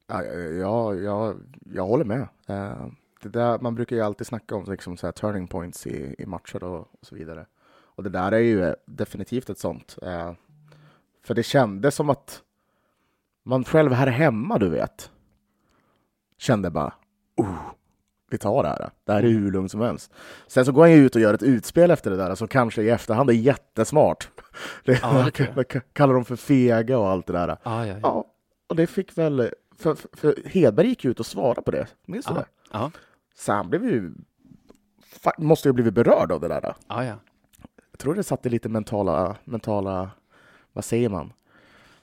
Ja, 0.08 0.24
ja, 0.24 0.96
ja, 0.96 1.36
jag 1.74 1.86
håller 1.86 2.06
med. 2.06 2.28
Eh, 2.48 2.88
det 3.22 3.30
där, 3.30 3.60
man 3.60 3.76
brukar 3.76 3.96
ju 3.96 4.02
alltid 4.02 4.28
snacka 4.28 4.56
om 4.56 4.66
liksom, 4.68 4.98
så 4.98 5.12
turning 5.12 5.48
points 5.48 5.88
i, 5.88 6.16
i 6.18 6.26
matcher 6.26 6.64
och, 6.64 6.80
och 6.80 7.06
så 7.06 7.16
vidare. 7.16 7.46
Och 7.70 8.04
det 8.04 8.10
där 8.10 8.32
är 8.32 8.40
ju 8.40 8.64
eh, 8.64 8.74
definitivt 8.86 9.50
ett 9.50 9.60
sånt. 9.60 9.98
Eh, 10.02 10.34
för 11.24 11.34
det 11.34 11.44
kändes 11.44 11.96
som 11.96 12.10
att 12.10 12.42
man 13.44 13.64
själv 13.64 13.92
här 13.92 14.08
hemma, 14.08 14.58
du 14.58 14.70
vet, 14.70 15.12
kände 16.38 16.70
bara 16.70 16.94
oh, 17.36 17.72
vi 18.30 18.38
tar 18.38 18.64
det 18.64 18.70
här. 18.70 18.90
Det 19.06 19.14
här 19.14 19.24
är 19.24 19.28
hur 19.28 19.52
lugnt 19.52 19.72
som 19.72 19.82
helst. 19.82 20.12
Sen 20.48 20.66
så 20.66 20.72
går 20.72 20.82
han 20.82 20.92
ju 20.92 20.98
ut 20.98 21.16
och 21.16 21.22
gör 21.22 21.34
ett 21.34 21.44
utspel 21.44 21.92
efter 21.92 22.12
det 22.12 22.18
där 22.18 22.36
som 22.36 22.48
kanske 22.48 22.82
i 22.82 22.90
efterhand 22.90 23.30
är 23.30 23.34
jättesmart. 23.34 24.30
Det, 24.86 25.02
jag. 25.02 25.82
kallar 25.94 26.14
dem 26.14 26.26
för 26.26 26.36
fega 26.36 26.98
och 26.98 27.08
allt 27.08 27.28
det 27.28 27.34
där. 27.34 27.58
Ah, 27.64 27.86
ja, 27.86 27.86
ja. 27.86 28.00
Ja, 28.04 28.26
och 28.68 28.76
det 28.76 28.88
fick 28.88 29.18
väl... 29.18 29.52
För, 29.78 29.96
för, 29.96 30.10
för 30.14 30.36
Hedberg 30.50 30.88
gick 30.88 31.06
ut 31.06 31.20
och 31.20 31.26
svarade 31.26 31.62
på 31.62 31.72
det, 31.72 31.88
minns 32.06 32.26
du 32.26 32.34
Ja. 32.34 32.40
det? 32.40 32.46
Ja, 32.72 32.92
Så 33.36 33.52
han 33.54 33.70
blev 33.70 33.84
ju... 33.86 34.12
Måste 35.38 35.68
ju 35.68 35.72
ha 35.72 35.74
blivit 35.74 35.94
berörd 35.94 36.32
av 36.32 36.42
det 36.42 36.48
där. 36.48 36.76
ah, 36.88 37.04
ja. 37.04 37.16
jag 37.92 38.00
tror 38.00 38.16
det 38.16 38.24
satte 38.24 38.50
lite 38.50 38.70
mentala, 38.70 39.36
mentala, 39.44 40.10
vad 40.74 40.86
säger 40.86 41.10
man? 41.10 41.34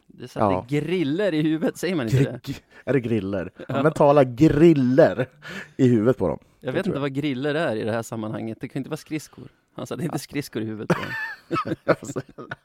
Det 0.07 0.28
satte 0.28 0.45
Ja. 0.54 0.66
griller 0.69 1.35
i 1.35 1.43
huvudet, 1.43 1.76
säger 1.76 1.95
man 1.95 2.07
inte 2.09 2.40
det? 2.43 2.54
Är 2.85 2.93
det 2.93 3.00
griller? 3.00 3.50
Mentala 3.83 4.25
griller 4.25 5.28
i 5.76 5.88
huvudet 5.88 6.19
på 6.19 6.28
dem. 6.28 6.38
Jag 6.61 6.75
det 6.75 6.76
vet 6.78 6.85
tror 6.85 6.90
inte 6.93 6.97
jag. 6.97 7.00
vad 7.00 7.12
griller 7.12 7.54
är 7.54 7.76
i 7.76 7.83
det 7.85 7.93
här 7.93 8.02
sammanhanget. 8.02 8.59
Det 8.61 8.69
kan 8.69 8.81
inte 8.81 8.90
vara 8.90 8.97
skridskor. 8.97 9.49
Han 9.76 9.87
satte 9.87 10.02
inte 10.04 10.19
skridskor 10.19 10.62
i 10.62 10.64
huvudet 10.64 10.97
på 10.97 11.02
dem. 11.04 11.75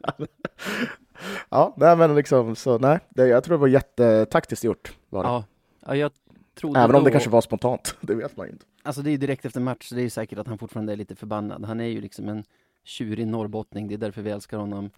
ja, 1.50 1.74
nej 1.78 1.96
men 1.98 2.16
liksom 2.16 2.56
så 2.56 2.78
nej, 2.78 3.00
det, 3.10 3.28
jag 3.28 3.44
tror 3.44 3.58
det 3.58 3.62
var 3.62 3.68
jättetaktiskt 3.68 4.64
gjort. 4.64 4.98
Var 5.10 5.24
det. 5.24 5.30
Ja, 5.30 5.44
ja 5.86 5.96
jag 5.96 6.12
trodde 6.56 6.80
Även 6.80 6.96
om 6.96 7.04
det 7.04 7.10
då- 7.10 7.12
kanske 7.12 7.30
var 7.30 7.42
spontant, 7.42 7.98
det 8.02 8.16
vet 8.16 8.38
man 8.38 8.46
ju 8.48 8.52
inte. 8.54 8.66
Alltså 8.84 9.02
det 9.02 9.10
är 9.10 9.12
ju 9.12 9.18
direkt 9.18 9.46
efter 9.46 9.60
match, 9.62 9.90
så 9.90 9.96
det 9.96 10.02
är 10.02 10.04
ju 10.04 10.10
säkert 10.10 10.40
att 10.40 10.48
han 10.48 10.58
fortfarande 10.58 10.94
är 10.94 10.98
lite 10.98 11.16
förbannad. 11.16 11.66
Han 11.66 11.80
är 11.80 11.86
ju 11.86 12.02
liksom 12.02 12.30
en 12.30 12.44
tjurig 12.84 13.28
norrbottning, 13.28 13.88
det 13.88 13.94
är 13.94 13.98
därför 13.98 14.22
vi 14.22 14.30
älskar 14.32 14.58
honom. 14.58 14.90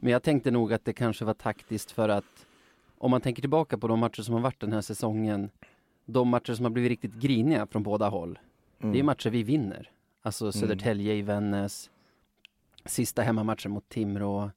Men 0.00 0.12
jag 0.12 0.22
tänkte 0.22 0.50
nog 0.50 0.72
att 0.72 0.84
det 0.84 0.92
kanske 0.92 1.24
var 1.24 1.34
taktiskt 1.34 1.90
för 1.90 2.08
att 2.08 2.46
om 2.98 3.10
man 3.10 3.20
tänker 3.20 3.40
tillbaka 3.42 3.78
på 3.78 3.88
de 3.88 3.98
matcher 3.98 4.22
som 4.22 4.34
har 4.34 4.40
varit 4.42 4.60
den 4.60 4.72
här 4.72 4.80
säsongen, 4.80 5.50
de 6.06 6.28
matcher 6.28 6.54
som 6.54 6.64
har 6.64 6.70
blivit 6.70 6.88
riktigt 6.88 7.14
griniga 7.14 7.66
från 7.66 7.82
båda 7.82 8.08
håll, 8.08 8.38
Mm. 8.80 8.92
det 8.92 8.98
är 8.98 9.02
matcher 9.02 9.30
vi 9.30 9.42
vinner. 9.42 9.90
Alltså 10.22 10.52
Södertälje 10.52 11.14
i 11.14 11.22
Vännäs, 11.22 11.90
sista 12.84 13.22
hemmamatchen 13.22 13.70
mot 13.72 13.88
Timrå, 13.88 14.50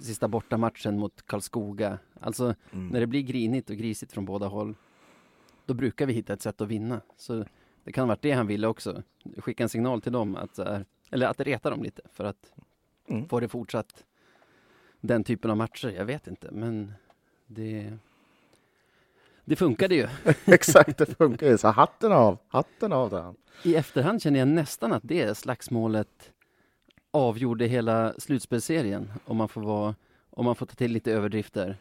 sista 0.00 0.28
bortamatchen 0.28 0.98
mot 0.98 1.26
Karlskoga. 1.26 1.98
Alltså 2.20 2.54
Mm. 2.72 2.88
när 2.88 3.00
det 3.00 3.06
blir 3.06 3.22
grinigt 3.22 3.70
och 3.70 3.76
grisigt 3.76 4.12
från 4.12 4.24
båda 4.24 4.46
håll, 4.46 4.74
då 5.66 5.74
brukar 5.74 6.06
vi 6.06 6.12
hitta 6.12 6.32
ett 6.32 6.42
sätt 6.42 6.60
att 6.60 6.68
vinna. 6.68 7.00
Så 7.16 7.44
det 7.84 7.92
kan 7.92 8.02
ha 8.02 8.06
varit 8.08 8.22
det 8.22 8.32
han 8.32 8.46
ville 8.46 8.66
också. 8.66 9.02
Skicka 9.38 9.62
en 9.62 9.68
signal 9.68 10.00
till 10.02 10.12
dem, 10.12 10.36
att, 10.36 10.58
här- 10.58 10.84
eller 11.10 11.26
att 11.26 11.40
reta 11.40 11.70
dem 11.70 11.82
lite 11.82 12.02
för 12.12 12.24
att 12.24 12.52
Mm. 13.08 13.28
få 13.28 13.40
det 13.40 13.48
fortsatt 13.48 14.04
den 15.00 15.24
typen 15.24 15.50
av 15.50 15.56
matcher. 15.56 15.88
Jag 15.88 16.04
vet 16.04 16.26
inte, 16.26 16.50
men 16.52 16.92
det, 17.46 17.92
det 19.44 19.56
funkade 19.56 19.94
ju. 19.94 20.08
Exakt, 20.44 20.98
det 20.98 21.06
funkar 21.06 21.46
ju. 21.46 21.58
Så 21.58 21.68
hatten 21.68 22.12
av, 22.12 22.38
hatten 22.48 22.92
av 22.92 23.10
den. 23.10 23.36
I 23.62 23.74
efterhand 23.76 24.22
känner 24.22 24.38
jag 24.38 24.48
nästan 24.48 24.92
att 24.92 25.02
det 25.04 25.38
slagsmålet 25.38 26.32
avgjorde 27.14 27.66
hela 27.66 28.14
slutspelsserien, 28.18 29.12
om 29.24 29.36
man 29.36 29.48
får, 29.48 29.60
vara, 29.60 29.94
om 30.30 30.44
man 30.44 30.54
får 30.54 30.66
ta 30.66 30.74
till 30.74 30.92
lite 30.92 31.12
överdrifter. 31.12 31.76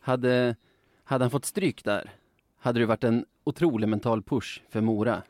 Hade, 0.00 0.56
hade 1.04 1.24
han 1.24 1.30
fått 1.30 1.44
stryk 1.44 1.84
där, 1.84 2.10
hade 2.58 2.80
det 2.80 2.86
varit 2.86 3.04
en 3.04 3.24
otrolig 3.44 3.88
mental 3.88 4.22
push 4.22 4.62
för 4.68 4.80
Mora. 4.80 5.22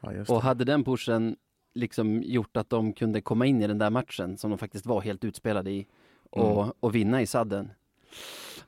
Ja, 0.00 0.10
Och 0.28 0.42
hade 0.42 0.64
den 0.64 0.84
pushen 0.84 1.36
liksom 1.74 2.22
gjort 2.22 2.56
att 2.56 2.70
de 2.70 2.92
kunde 2.92 3.20
komma 3.20 3.46
in 3.46 3.62
i 3.62 3.66
den 3.66 3.78
där 3.78 3.90
matchen, 3.90 4.36
som 4.38 4.50
de 4.50 4.58
faktiskt 4.58 4.86
var 4.86 5.00
helt 5.00 5.24
utspelade 5.24 5.70
i, 5.70 5.86
och, 6.30 6.62
Mm. 6.62 6.72
och 6.80 6.94
vinna 6.94 7.22
i 7.22 7.26
sadden. 7.26 7.70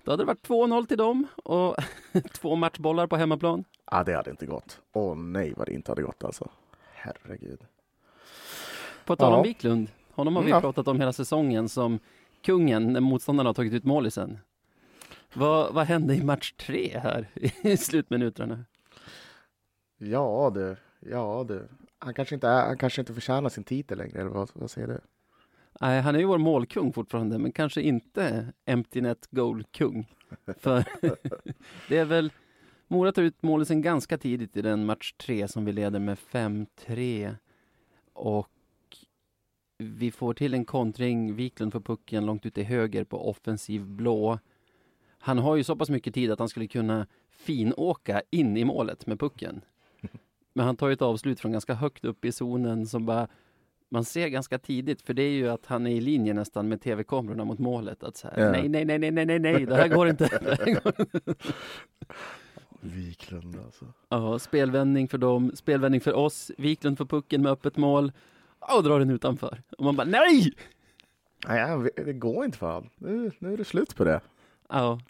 Då 0.05 0.11
hade 0.13 0.23
det 0.23 0.27
varit 0.27 0.49
2-0 0.49 0.87
till 0.87 0.99
dem 0.99 1.27
och 1.45 1.77
två 2.33 2.57
matchbollar 2.57 3.07
på 3.07 3.17
hemmaplan. 3.17 3.65
Ja, 3.91 4.05
det 4.05 4.15
hade 4.17 4.31
inte 4.31 4.47
gått. 4.47 4.81
Åh 4.93 5.17
nej, 5.17 5.55
vad 5.57 5.67
det 5.67 5.73
inte 5.73 5.91
hade 5.91 6.03
gått 6.03 6.25
alltså. 6.25 6.49
Herregud. 6.93 7.61
På 9.05 9.17
tal 9.17 9.33
om 9.33 9.39
Ja. 9.39 9.43
Wiklund, 9.43 9.89
honom 10.13 10.37
har 10.37 10.43
vi 10.43 10.51
Ja. 10.51 10.61
pratat 10.61 10.89
om 10.89 11.01
hela 11.01 11.13
säsongen 11.13 11.69
som 11.69 11.99
kungen 12.43 12.93
när 12.93 13.01
motståndarna 13.01 13.49
har 13.49 13.55
tagit 13.55 13.73
ut 13.73 13.85
målisen. 13.85 14.39
Vad, 15.35 15.75
vad 15.75 15.87
hände 15.87 16.15
i 16.15 16.23
match 16.25 16.53
tre 16.53 16.99
här 17.03 17.29
i 17.63 17.77
slutminuterna? 17.77 18.65
Ja 19.99 20.51
du, 20.55 20.77
ja 21.11 21.45
du. 21.49 21.69
Han 21.99 22.15
kanske 22.15 22.35
inte, 22.35 22.49
är, 22.49 22.67
han 22.67 22.79
kanske 22.79 23.03
inte 23.03 23.15
förtjänar 23.15 23.49
sin 23.49 23.65
titel 23.65 23.99
längre, 23.99 24.21
eller 24.21 24.31
vad, 24.31 24.51
vad 24.55 24.71
säger 24.71 24.89
du? 24.89 25.01
Nej, 25.81 26.01
han 26.01 26.15
är 26.15 26.19
ju 26.19 26.25
vår 26.25 26.39
målkung 26.39 26.93
fortfarande, 26.93 27.39
men 27.39 27.53
kanske 27.53 27.83
inte 27.83 28.47
empty 28.65 29.01
net 29.01 29.29
goal-kung. 29.31 30.15
För 30.59 30.85
det 31.89 31.99
är 31.99 32.05
väl, 32.05 32.33
Mora 32.89 33.13
tar 33.13 33.23
ut 33.23 33.43
målisen 33.43 33.83
ganska 33.83 34.19
tidigt 34.19 34.57
i 34.57 34.63
den 34.63 34.87
match 34.87 35.13
tre 35.13 35.49
som 35.49 35.65
vi 35.65 35.73
leder 35.73 35.99
med 35.99 36.19
5-3. 36.33 37.35
Och 38.13 38.49
vi 39.81 40.11
får 40.11 40.35
till 40.35 40.55
en 40.55 40.65
kontring, 40.65 41.35
Wiklund 41.35 41.73
får 41.73 41.81
pucken 41.81 42.27
långt 42.27 42.47
ut 42.47 42.55
till 42.55 42.65
höger 42.65 43.05
på 43.05 43.31
offensiv 43.31 43.87
blå. 43.87 44.39
Han 45.19 45.39
har 45.39 45.57
ju 45.57 45.65
så 45.65 45.77
pass 45.77 45.91
mycket 45.91 46.15
tid 46.15 46.31
att 46.31 46.39
han 46.39 46.49
skulle 46.49 46.67
kunna 46.67 47.07
finåka 47.31 48.23
in 48.31 48.57
i 48.57 48.65
målet 48.65 49.07
med 49.07 49.21
pucken. 49.21 49.61
Men 50.53 50.67
han 50.67 50.77
tar 50.77 50.87
ju 50.89 50.93
ett 50.93 51.03
avslut 51.03 51.41
från 51.41 51.53
ganska 51.53 51.75
högt 51.75 52.05
upp 52.05 52.25
i 52.25 52.33
zonen 52.33 52.87
som 52.87 53.07
bara 53.07 53.29
man 53.89 54.05
ser 54.05 54.29
ganska 54.29 54.59
tidigt, 54.59 55.03
för 55.03 55.15
det 55.15 55.23
är 55.23 55.31
ju 55.31 55.49
att 55.49 55.67
han 55.67 55.87
är 55.87 55.91
i 55.91 56.01
linje 56.01 56.35
nästan 56.35 56.69
med 56.69 56.81
tv-kamerorna 56.81 57.45
mot 57.45 57.59
målet. 57.59 58.03
Att 58.03 58.17
så 58.17 58.29
här, 58.29 58.39
Ja. 58.45 58.51
nej, 58.53 58.69
nej, 58.69 58.85
nej, 58.85 58.99
nej, 58.99 59.11
nej, 59.11 59.27
nej, 59.27 59.39
nej, 59.39 59.67
det 59.67 59.77
här 59.77 59.89
går 59.89 60.09
inte. 60.09 60.25
Det 60.43 60.59
här 60.59 60.81
går 60.83 60.95
inte. 61.01 61.35
Wiklund 62.81 63.57
alltså. 63.65 63.87
Ja, 64.09 64.39
spelvändning 64.39 65.09
för 65.09 65.19
dem, 65.19 65.53
spelvändning 65.55 66.01
för 66.01 66.13
oss. 66.15 66.51
Wiklund 66.59 66.99
får 66.99 67.05
pucken 67.07 67.43
med 67.43 67.53
öppet 67.53 67.77
mål 67.77 68.13
och 68.61 68.83
drar 68.83 68.99
den 68.99 69.11
utanför. 69.11 69.63
Och 69.79 69.85
man 69.85 69.97
bara 69.97 70.07
nej! 70.07 70.53
Nej, 71.49 71.91
det 71.97 72.13
går 72.13 72.45
inte 72.45 72.59
för 72.59 72.73
han. 72.73 72.91
Nu, 72.97 73.31
nu 73.39 73.53
är 73.53 73.57
det 73.57 73.65
slut 73.65 73.97
på 73.97 74.05
det. 74.05 74.21
Ja, 74.69 75.01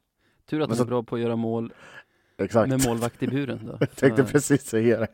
tur 0.47 0.61
att 0.61 0.69
han 0.69 0.73
är 0.75 0.78
så- 0.78 0.85
bra 0.85 1.02
på 1.02 1.14
att 1.14 1.21
göra 1.21 1.37
mål 1.37 1.73
Exakt. 2.38 2.69
med 2.69 2.87
målvakt 2.87 3.23
i 3.23 3.26
buren. 3.28 3.66
Då. 3.66 3.76
Jag 3.80 3.97
tänkte 3.97 4.25
precis 4.25 4.62
säga 4.66 4.99
det. 4.99 5.09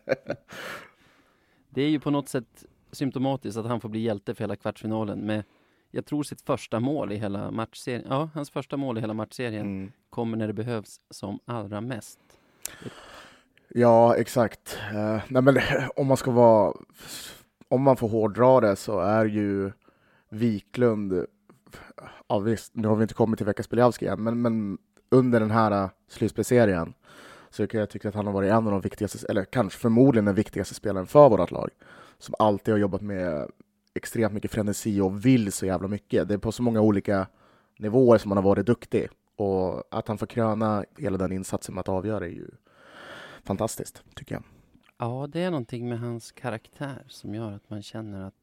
det 1.70 1.82
är 1.82 1.88
ju 1.88 2.00
på 2.00 2.10
något 2.10 2.28
sätt 2.28 2.64
symptomatiskt 2.92 3.58
att 3.58 3.66
han 3.66 3.80
får 3.80 3.88
bli 3.88 4.00
hjälte 4.00 4.34
för 4.34 4.44
hela 4.44 4.56
kvartsfinalen 4.56 5.18
med, 5.18 5.44
jag 5.90 6.06
tror 6.06 6.22
sitt 6.22 6.40
första 6.40 6.80
mål 6.80 7.12
i 7.12 7.16
hela 7.16 7.50
matchserien. 7.50 8.06
Ja, 8.08 8.28
hans 8.34 8.50
första 8.50 8.76
mål 8.76 8.98
i 8.98 9.00
hela 9.00 9.14
matchserien 9.14 9.66
Mm. 9.66 9.92
kommer 10.10 10.36
när 10.36 10.46
det 10.46 10.52
behövs 10.52 11.00
som 11.10 11.38
allra 11.44 11.80
mest. 11.80 12.18
Ja, 13.68 14.16
exakt. 14.16 14.78
Eh, 14.94 15.20
nej, 15.28 15.42
men 15.42 15.58
om 15.96 16.06
man 16.06 16.16
ska 16.16 16.30
vara... 16.30 16.74
Om 17.68 17.82
man 17.82 17.96
får 17.96 18.08
hårdra 18.08 18.60
det 18.60 18.76
så 18.76 19.00
är 19.00 19.24
ju 19.24 19.72
Wiklund... 20.28 21.26
Ja, 22.28 22.38
visst, 22.38 22.74
nu 22.74 22.88
har 22.88 22.96
vi 22.96 23.02
inte 23.02 23.14
kommit 23.14 23.38
till 23.38 23.46
veckans 23.46 23.70
Biljavski 23.70 24.06
än, 24.06 24.22
men, 24.22 24.42
men 24.42 24.78
under 25.10 25.40
den 25.40 25.50
här 25.50 25.70
slutspelserien 25.70 25.90
slutspelsserien 26.08 26.94
så 27.50 27.66
kan 27.66 27.80
jag 27.80 27.90
tycka 27.90 28.08
att 28.08 28.14
han 28.14 28.26
har 28.26 28.32
varit 28.32 28.50
en 28.52 28.66
av 28.66 28.72
de 28.72 28.80
viktigaste, 28.80 29.26
eller 29.28 29.44
kanske 29.44 29.78
förmodligen 29.78 30.24
den 30.24 30.34
viktigaste 30.34 30.74
spelaren 30.74 31.06
för 31.06 31.28
vårt 31.28 31.50
lag. 31.50 31.70
Som 32.18 32.34
alltid 32.38 32.74
har 32.74 32.78
jobbat 32.78 33.00
med 33.00 33.50
extremt 33.94 34.34
mycket 34.34 34.50
frenesi 34.50 35.00
och 35.00 35.26
vill 35.26 35.52
så 35.52 35.66
jävla 35.66 35.88
mycket. 35.88 36.28
Det 36.28 36.34
är 36.34 36.38
på 36.38 36.52
så 36.52 36.62
många 36.62 36.80
olika 36.80 37.26
nivåer 37.78 38.18
som 38.18 38.30
han 38.30 38.36
har 38.38 38.44
varit 38.44 38.66
duktig. 38.66 39.08
Och 39.36 39.82
att 39.90 40.08
han 40.08 40.18
får 40.18 40.26
kröna 40.26 40.84
hela 40.98 41.18
den 41.18 41.32
insatsen 41.32 41.74
med 41.74 41.80
att 41.80 41.88
avgöra 41.88 42.24
är 42.24 42.30
ju 42.30 42.50
fantastiskt, 43.44 44.02
tycker 44.14 44.34
jag. 44.34 44.42
Ja, 44.98 45.26
det 45.32 45.40
är 45.40 45.50
någonting 45.50 45.88
med 45.88 46.00
hans 46.00 46.32
karaktär 46.32 47.04
som 47.08 47.34
gör 47.34 47.52
att 47.52 47.70
man 47.70 47.82
känner 47.82 48.20
att 48.20 48.34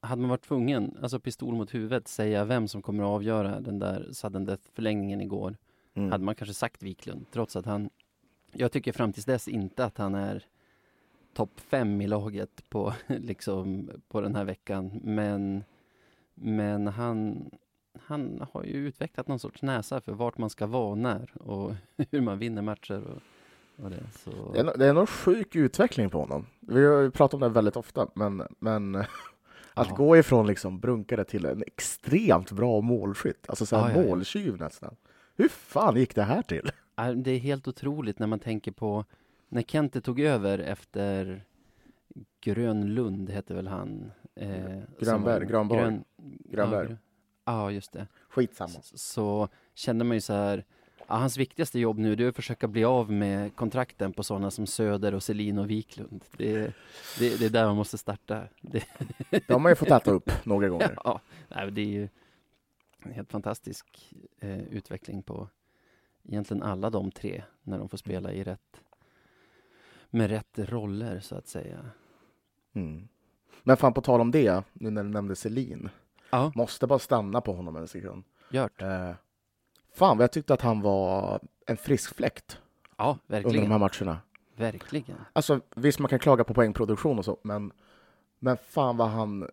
hade 0.00 0.20
man 0.20 0.30
varit 0.30 0.44
tvungen, 0.44 0.98
alltså 1.02 1.20
pistol 1.20 1.54
mot 1.54 1.74
huvudet, 1.74 2.08
säga 2.08 2.44
vem 2.44 2.68
som 2.68 2.82
kommer 2.82 3.02
att 3.02 3.08
avgöra 3.08 3.60
den 3.60 3.78
där 3.78 4.08
sudden 4.12 4.44
death-förlängningen 4.44 5.20
igår, 5.20 5.56
Mm. 5.96 6.10
hade 6.12 6.24
man 6.24 6.34
kanske 6.34 6.54
sagt 6.54 6.82
Wiklund, 6.82 7.26
trots 7.30 7.56
att 7.56 7.66
han, 7.66 7.90
jag 8.52 8.72
tycker 8.72 8.92
fram 8.92 9.12
tills 9.12 9.24
dess 9.26 9.48
inte 9.48 9.84
att 9.84 9.98
han 9.98 10.14
är 10.14 10.44
topp 11.34 11.60
fem 11.60 12.00
i 12.00 12.06
laget 12.06 12.70
på, 12.70 12.94
liksom, 13.06 13.90
på 14.08 14.20
den 14.20 14.34
här 14.34 14.44
veckan, 14.44 15.00
men, 15.04 15.64
men 16.34 16.86
han, 16.86 17.50
han 18.00 18.46
har 18.52 18.64
ju 18.64 18.72
utvecklat 18.72 19.28
någon 19.28 19.38
sorts 19.38 19.62
näsa 19.62 20.00
för 20.00 20.12
vart 20.12 20.38
man 20.38 20.50
ska 20.50 20.66
vara 20.66 20.90
och 20.90 20.98
när 20.98 21.42
och 21.42 21.74
hur 22.10 22.20
man 22.20 22.38
vinner 22.38 22.62
matcher 22.62 23.02
och 23.02 23.22
det. 23.76 24.04
Så... 24.24 24.52
Det 24.52 24.58
är, 24.60 24.78
det 24.78 24.86
är 24.86 24.92
någon 24.92 25.06
sjuk 25.06 25.56
utveckling 25.56 26.10
på 26.10 26.20
honom. 26.20 26.46
Vi 26.60 26.86
har 26.86 27.10
pratat 27.10 27.34
om 27.34 27.40
det 27.40 27.48
väldigt 27.48 27.76
ofta, 27.76 28.08
men, 28.14 28.42
men 28.58 28.94
att 29.74 29.88
Ja. 29.88 29.94
gå 29.96 30.16
ifrån 30.16 30.46
liksom 30.46 30.80
brunkare 30.80 31.24
till 31.24 31.44
en 31.44 31.62
extremt 31.66 32.52
bra 32.52 32.80
målskytt, 32.80 33.44
alltså 33.48 33.66
så 33.66 33.76
här 33.76 33.96
Ja, 34.02 34.02
måltjuv 34.08 34.56
nästan. 34.60 34.96
Hur 35.36 35.48
fan 35.48 35.96
gick 35.96 36.14
det 36.14 36.22
här 36.22 36.42
till? 36.42 36.70
Det 37.16 37.30
är 37.30 37.38
helt 37.38 37.68
otroligt 37.68 38.18
när 38.18 38.26
man 38.26 38.38
tänker 38.38 38.72
på 38.72 39.04
när 39.48 39.62
Kente 39.62 40.00
tog 40.00 40.20
över 40.20 40.58
efter 40.58 41.44
Grönlund 42.40 43.30
heter 43.30 43.54
väl 43.54 43.66
han? 43.68 44.12
Eh, 44.36 44.78
Grönberg, 45.00 45.46
Granborg. 45.46 45.80
Grön, 45.80 46.04
Grönberg. 46.44 46.88
Ja, 46.90 46.96
ja, 47.44 47.70
just 47.70 47.92
det. 47.92 48.06
Skitsamma. 48.28 48.68
Så, 48.82 48.98
så 48.98 49.48
kände 49.74 50.04
man 50.04 50.16
ju 50.16 50.20
så 50.20 50.32
här, 50.32 50.64
ja, 51.06 51.14
hans 51.14 51.36
viktigaste 51.36 51.78
jobb 51.78 51.98
nu 51.98 52.12
är 52.12 52.28
att 52.28 52.36
försöka 52.36 52.68
bli 52.68 52.84
av 52.84 53.12
med 53.12 53.56
kontrakten 53.56 54.12
på 54.12 54.22
sådana 54.22 54.50
som 54.50 54.66
Söder 54.66 55.14
och 55.14 55.22
Selin 55.22 55.58
och 55.58 55.70
Wiklund. 55.70 56.24
Det, 56.36 56.72
det, 57.18 57.38
det 57.38 57.44
är 57.44 57.50
där 57.50 57.66
man 57.66 57.76
måste 57.76 57.98
starta. 57.98 58.42
Det, 58.60 58.84
Det 59.30 59.50
har 59.50 59.58
man 59.58 59.72
ju 59.72 59.76
fått 59.76 59.90
äta 59.90 60.10
upp 60.10 60.30
några 60.44 60.68
gånger. 60.68 60.96
ja, 61.04 61.20
men 61.48 61.74
det 61.74 61.80
är 61.80 61.86
ju 61.86 62.08
en 63.02 63.12
helt 63.12 63.30
fantastisk 63.30 64.14
eh, 64.40 64.62
utveckling 64.62 65.22
på 65.22 65.48
egentligen 66.28 66.62
alla 66.62 66.90
de 66.90 67.10
tre 67.10 67.42
när 67.62 67.78
de 67.78 67.88
får 67.88 67.98
spela 67.98 68.32
i 68.32 68.44
rätt 68.44 68.80
med 70.10 70.30
rätt 70.30 70.58
roller 70.58 71.20
så 71.20 71.36
att 71.36 71.48
säga. 71.48 71.78
Mm. 72.72 73.08
Men 73.62 73.76
fan, 73.76 73.94
på 73.94 74.00
tal 74.00 74.20
om 74.20 74.30
det, 74.30 74.64
nu 74.72 74.90
när 74.90 75.02
du 75.02 75.08
nämnde 75.08 75.36
Selin. 75.36 75.88
Ja. 76.30 76.52
Måste 76.54 76.86
bara 76.86 76.98
stanna 76.98 77.40
på 77.40 77.52
honom 77.52 77.76
en 77.76 77.88
sekund. 77.88 78.24
Gjort. 78.50 78.82
Eh, 78.82 79.10
fan, 79.94 80.16
vad 80.18 80.24
jag 80.24 80.32
tyckte 80.32 80.54
att 80.54 80.60
han 80.60 80.80
var 80.80 81.40
en 81.66 81.76
frisk 81.76 82.14
fläkt 82.16 82.58
Ja, 82.96 83.18
under 83.26 83.40
de 83.40 83.42
verkligen. 83.48 83.70
här 83.70 83.78
matcherna. 83.78 84.18
Verkligen. 84.56 85.16
Alltså, 85.32 85.60
visst, 85.76 85.98
man 85.98 86.08
kan 86.08 86.18
klaga 86.18 86.44
på 86.44 86.54
poängproduktion 86.54 87.18
och 87.18 87.24
så, 87.24 87.38
men, 87.42 87.72
men 88.38 88.56
fan 88.56 88.96
vad 88.96 89.08
han 89.08 89.48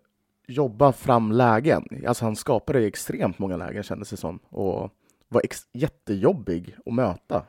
jobbar 0.47 0.91
fram 0.91 1.31
lägen. 1.31 1.87
Alltså, 2.07 2.25
han 2.25 2.35
skapade 2.35 2.85
extremt 2.87 3.39
många 3.39 3.57
lägen, 3.57 3.83
kändes 3.83 4.09
det 4.09 4.17
som. 4.17 4.39
Och 4.49 4.89
var 5.27 5.41
ex- 5.43 5.67
jättejobbig 5.73 6.75
att 6.85 6.93
möta. 6.93 7.45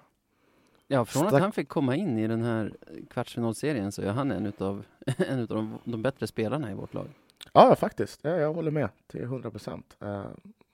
Ja, 0.86 1.04
från 1.04 1.26
att 1.26 1.40
han 1.40 1.52
fick 1.52 1.68
komma 1.68 1.96
in 1.96 2.18
i 2.18 2.26
den 2.26 2.42
här 2.42 2.72
kvartsfinalserien 3.10 3.92
så 3.92 4.02
är 4.02 4.10
han 4.10 4.30
en 4.30 4.46
utav, 4.46 4.84
en 5.18 5.38
utav 5.38 5.56
de, 5.56 5.78
de 5.84 6.02
bättre 6.02 6.26
spelarna 6.26 6.70
i 6.70 6.74
vårt 6.74 6.94
lag. 6.94 7.06
Ja, 7.52 7.74
faktiskt. 7.76 8.20
Ja, 8.22 8.30
jag 8.30 8.54
håller 8.54 8.70
med 8.70 8.88
till 9.06 9.22
100 9.22 9.50
procent. 9.50 9.96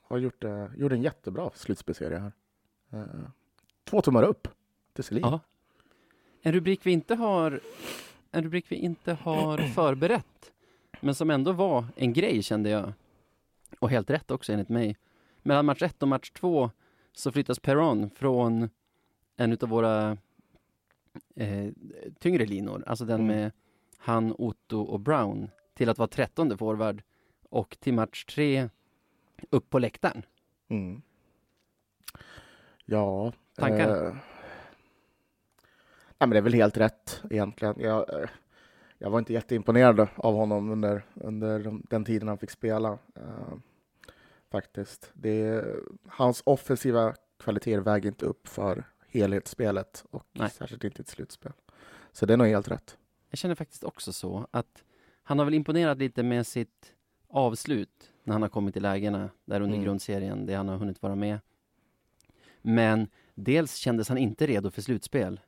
Har 0.09 0.19
gjort, 0.19 0.45
uh, 0.45 0.67
gjort 0.77 0.93
en 0.93 1.03
jättebra 1.03 1.51
slutspelserie 1.55 2.19
här. 2.19 2.33
Eh, 2.93 3.31
två 3.85 4.03
tummar 4.03 4.23
upp 4.23 4.49
till 4.93 5.05
Selin. 5.05 5.23
Ja. 5.23 5.41
En 6.43 6.53
rubrik 6.53 6.87
vi 6.87 6.91
inte 6.91 7.15
har, 7.15 7.61
en 8.31 8.45
rubrik 8.45 8.65
vi 8.69 8.77
inte 8.77 9.13
har 9.13 9.59
förberett, 9.75 10.53
men 11.01 11.15
som 11.15 11.31
ändå 11.31 11.53
var 11.53 11.85
en 11.97 12.13
grej 12.13 12.43
kände 12.43 12.71
jag. 12.71 12.93
Och 13.79 13.91
helt 13.91 14.11
rätt 14.11 14.31
också 14.31 14.53
enligt 14.53 14.69
mig. 14.69 14.97
Mellan 15.43 15.67
match 15.67 15.83
ett 15.83 16.03
och 16.03 16.09
match 16.09 16.31
två 16.31 16.71
så 17.13 17.33
flyttas 17.33 17.59
Perron 17.59 18.11
från 18.11 18.71
en 19.37 19.53
utav 19.53 19.69
våra 19.69 20.17
eh, 21.35 21.69
tyngre 22.19 22.47
linor, 22.47 22.85
alltså 22.87 23.05
den 23.05 23.21
Mm. 23.21 23.27
med 23.27 23.53
han, 23.99 24.35
Otto 24.39 24.81
och 24.81 25.01
Brown, 25.01 25.51
till 25.75 25.89
att 25.89 25.99
vara 25.99 26.09
trettonde 26.09 26.57
forward 26.57 27.03
och 27.51 27.77
till 27.81 27.95
match 27.95 28.25
tre 28.25 28.69
upp 29.51 29.71
på 29.71 29.79
läktaren. 29.79 30.23
Mm. 30.69 31.03
Ja. 32.85 33.33
Tankar? 33.57 34.07
Eh, 34.07 34.13
nej, 34.13 34.21
men 36.19 36.31
det 36.31 36.39
är 36.39 36.43
väl 36.43 36.55
helt 36.55 36.77
rätt 36.77 37.23
egentligen. 37.31 37.75
Jag, 37.79 38.23
eh, 38.23 38.29
jag 38.99 39.11
var 39.11 39.19
inte 39.19 39.33
jätteimponerad 39.33 40.09
av 40.15 40.35
honom 40.35 40.71
under, 40.71 41.03
under 41.15 41.59
de- 41.59 41.83
den 41.91 42.05
tiden 42.05 42.29
han 42.29 42.39
fick 42.39 42.51
spela. 42.51 42.99
eh, 43.17 43.55
faktiskt. 44.51 45.11
Det, 45.15 45.65
hans 46.07 46.43
offensiva 46.47 47.15
kvaliteter 47.39 47.81
väger 47.81 48.09
inte 48.09 48.27
upp 48.27 48.49
för 48.49 48.85
helhetsspelet 49.09 50.05
och 50.11 50.27
Nej. 50.33 50.51
särskilt 50.51 50.85
inte 50.85 51.03
ett 51.03 51.09
slutspel. 51.09 51.53
Så 52.13 52.27
det 52.27 52.33
är 52.33 52.37
nog 52.37 52.47
helt 52.47 52.69
rätt. 52.69 52.99
Jag 53.31 53.39
känner 53.39 53.55
faktiskt 53.55 53.85
också 53.85 54.13
så 54.13 54.47
att 54.51 54.85
han 55.23 55.39
har 55.39 55.45
väl 55.45 55.55
imponerat 55.55 55.99
lite 55.99 56.23
med 56.23 56.47
sitt 56.47 56.95
avslut 57.29 58.11
när 58.29 58.33
han 58.33 58.43
har 58.43 58.49
kommit 58.49 58.77
i 58.77 58.81
lägena 58.81 59.31
där 59.45 59.61
under 59.61 59.77
Mm. 59.77 59.85
grundserien, 59.85 60.47
det 60.47 60.55
han 60.55 60.69
har 60.69 60.77
hunnit 60.77 61.03
vara 61.03 61.15
med. 61.15 61.39
Men 62.63 63.09
dels 63.35 63.75
kändes 63.77 64.09
han 64.09 64.19
inte 64.19 64.47
redo 64.47 64.71
för 64.71 64.83
slutspel. 64.83 65.41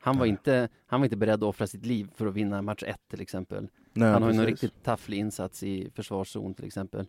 Han 0.00 0.16
var, 0.18 0.24
Nej. 0.24 0.30
inte, 0.30 0.68
han 0.86 1.00
var 1.00 1.04
inte 1.04 1.16
beredd 1.16 1.34
att 1.34 1.48
offra 1.48 1.66
sitt 1.66 1.86
liv 1.86 2.10
för 2.14 2.26
att 2.26 2.34
vinna 2.34 2.62
match 2.62 2.82
ett 2.86 3.08
till 3.08 3.20
exempel. 3.20 3.68
Nej, 3.92 4.12
han 4.12 4.22
har 4.22 4.32
ju 4.32 4.38
precis. 4.38 4.62
riktigt 4.62 4.84
tafflig 4.84 5.18
insats 5.18 5.62
i 5.62 5.90
försvarszon 5.94 6.54
till 6.54 6.64
exempel. 6.64 7.06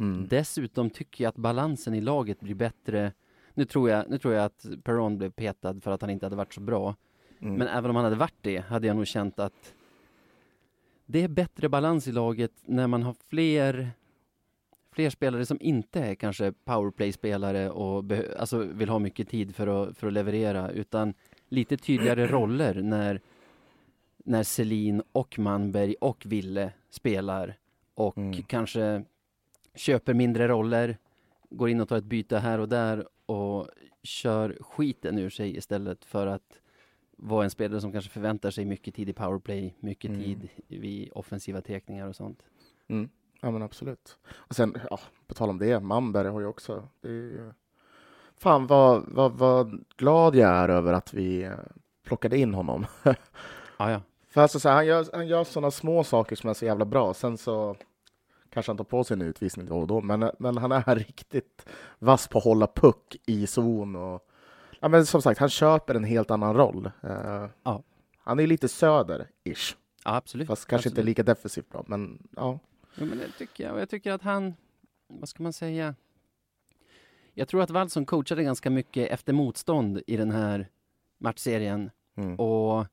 Mm. 0.00 0.26
Dessutom 0.28 0.90
tycker 0.90 1.24
jag 1.24 1.28
att 1.28 1.36
balansen 1.36 1.94
i 1.94 2.00
laget 2.00 2.40
blir 2.40 2.54
bättre. 2.54 3.12
Nu 3.54 3.64
tror 3.64 3.90
jag, 3.90 4.10
nu 4.10 4.18
tror 4.18 4.34
jag 4.34 4.44
att 4.44 4.66
Perron 4.82 5.18
blev 5.18 5.30
petad 5.30 5.80
för 5.80 5.90
att 5.90 6.00
han 6.00 6.10
inte 6.10 6.26
hade 6.26 6.36
varit 6.36 6.54
så 6.54 6.60
bra. 6.60 6.96
Mm. 7.40 7.54
Men 7.54 7.68
även 7.68 7.90
om 7.90 7.96
han 7.96 8.04
hade 8.04 8.16
varit 8.16 8.38
det 8.40 8.58
hade 8.58 8.86
jag 8.86 8.96
nog 8.96 9.06
känt 9.06 9.38
att 9.38 9.74
det 11.06 11.24
är 11.24 11.28
bättre 11.28 11.68
balans 11.68 12.08
i 12.08 12.12
laget 12.12 12.52
när 12.64 12.86
man 12.86 13.02
har 13.02 13.14
fler 13.28 13.90
fler 14.92 15.10
spelare 15.10 15.46
som 15.46 15.58
inte 15.60 16.00
är 16.00 16.14
kanske 16.14 16.52
powerplay-spelare 16.52 17.70
och 17.70 18.04
alltså 18.38 18.58
vill 18.58 18.88
ha 18.88 18.98
mycket 18.98 19.28
tid 19.28 19.54
för 19.54 19.66
att, 19.66 19.96
för 19.98 20.06
att 20.06 20.12
leverera 20.12 20.70
utan 20.70 21.14
lite 21.48 21.76
tydligare 21.76 22.26
roller 22.26 22.74
när 22.82 23.20
när 24.24 24.42
Selin 24.42 25.02
och 25.12 25.38
Manberg 25.38 25.94
och 26.00 26.26
Ville 26.26 26.72
spelar 26.90 27.58
och 27.94 28.16
Mm. 28.18 28.42
kanske 28.42 29.04
köper 29.74 30.14
mindre 30.14 30.48
roller, 30.48 30.98
går 31.50 31.68
in 31.68 31.80
och 31.80 31.88
tar 31.88 31.96
ett 31.96 32.04
byte 32.04 32.38
här 32.38 32.58
och 32.58 32.68
där 32.68 33.06
och 33.26 33.68
kör 34.02 34.56
skiten 34.60 35.18
ur 35.18 35.30
sig 35.30 35.56
istället 35.56 36.04
för 36.04 36.26
att 36.26 36.58
vara 37.16 37.44
en 37.44 37.50
spelare 37.50 37.80
som 37.80 37.92
kanske 37.92 38.10
förväntar 38.10 38.50
sig 38.50 38.64
mycket 38.64 38.94
tid 38.94 39.08
i 39.08 39.12
powerplay, 39.12 39.74
mycket 39.80 40.10
Mm. 40.10 40.22
tid 40.22 40.48
vid 40.68 41.10
offensiva 41.12 41.60
tekningar 41.60 42.08
och 42.08 42.16
sånt. 42.16 42.42
Mm. 42.88 43.08
Ja 43.40 43.50
men 43.50 43.62
absolut. 43.62 44.18
Och 44.34 44.54
sen, 44.54 44.76
ja, 44.90 45.00
på 45.26 45.34
tal 45.34 45.50
om 45.50 45.58
det, 45.58 45.80
Manberg 45.80 46.28
har 46.28 46.40
ju 46.40 46.46
också... 46.46 46.88
Det 47.00 47.08
är 47.08 47.12
ju... 47.12 47.52
Fan 48.36 48.66
vad, 48.66 49.04
vad, 49.06 49.32
vad 49.32 49.84
glad 49.96 50.36
jag 50.36 50.50
är 50.50 50.68
över 50.68 50.92
att 50.92 51.14
vi 51.14 51.42
eh, 51.42 51.52
plockade 52.06 52.38
in 52.38 52.54
honom. 52.54 52.86
Ja, 53.02 53.14
ja. 53.78 54.00
För 54.28 54.40
alltså, 54.40 54.60
så 54.60 54.68
här, 54.68 54.76
han 54.76 54.86
gör, 54.86 55.06
han 55.12 55.26
gör 55.26 55.44
sådana 55.44 55.70
små 55.70 56.04
saker 56.04 56.36
som 56.36 56.50
är 56.50 56.54
så 56.54 56.64
jävla 56.64 56.84
bra. 56.84 57.14
Sen 57.14 57.38
så 57.38 57.76
kanske 58.50 58.70
han 58.70 58.76
tar 58.76 58.84
på 58.84 59.04
sig 59.04 59.14
en 59.14 59.22
utvisning 59.22 59.66
då 59.66 59.78
och 59.78 59.86
då, 59.86 60.00
men, 60.00 60.30
men 60.38 60.56
han 60.56 60.72
är 60.72 60.94
riktigt 60.94 61.68
vass 61.98 62.28
på 62.28 62.38
att 62.38 62.44
hålla 62.44 62.66
puck 62.66 63.16
i 63.26 63.46
zon. 63.46 63.96
Och, 63.96 64.28
ja, 64.80 64.88
men 64.88 65.06
som 65.06 65.22
sagt, 65.22 65.40
han 65.40 65.48
köper 65.48 65.94
en 65.94 66.04
helt 66.04 66.30
annan 66.30 66.54
roll. 66.54 66.90
Eh, 67.02 67.46
Ja. 67.62 67.82
Han 68.22 68.40
är 68.40 68.46
lite 68.46 68.66
söder-ish, 68.66 69.76
ja 70.04 70.16
absolut. 70.16 70.46
fast 70.46 70.66
kanske 70.66 70.88
inte 70.88 70.94
absolut. 71.00 71.06
lika 71.06 71.22
defensivt 71.22 71.68
bra. 71.68 71.84
Men 71.86 72.28
ja, 72.36 72.58
Jo, 73.00 73.06
men 73.06 73.18
det 73.18 73.28
tycker 73.38 73.64
jag. 73.64 73.74
Och 73.74 73.80
jag 73.80 73.88
tycker 73.88 74.12
att 74.12 74.22
han, 74.22 74.54
vad 75.08 75.28
ska 75.28 75.42
man 75.42 75.52
säga? 75.52 75.94
Jag 77.34 77.48
tror 77.48 77.62
att 77.62 77.70
Wallson 77.70 78.06
coachade 78.06 78.42
ganska 78.42 78.70
mycket 78.70 79.10
efter 79.10 79.32
motstånd 79.32 80.02
i 80.06 80.16
den 80.16 80.30
här 80.30 80.68
matchserien 81.18 81.90
mm. 82.16 82.36
och 82.40 82.86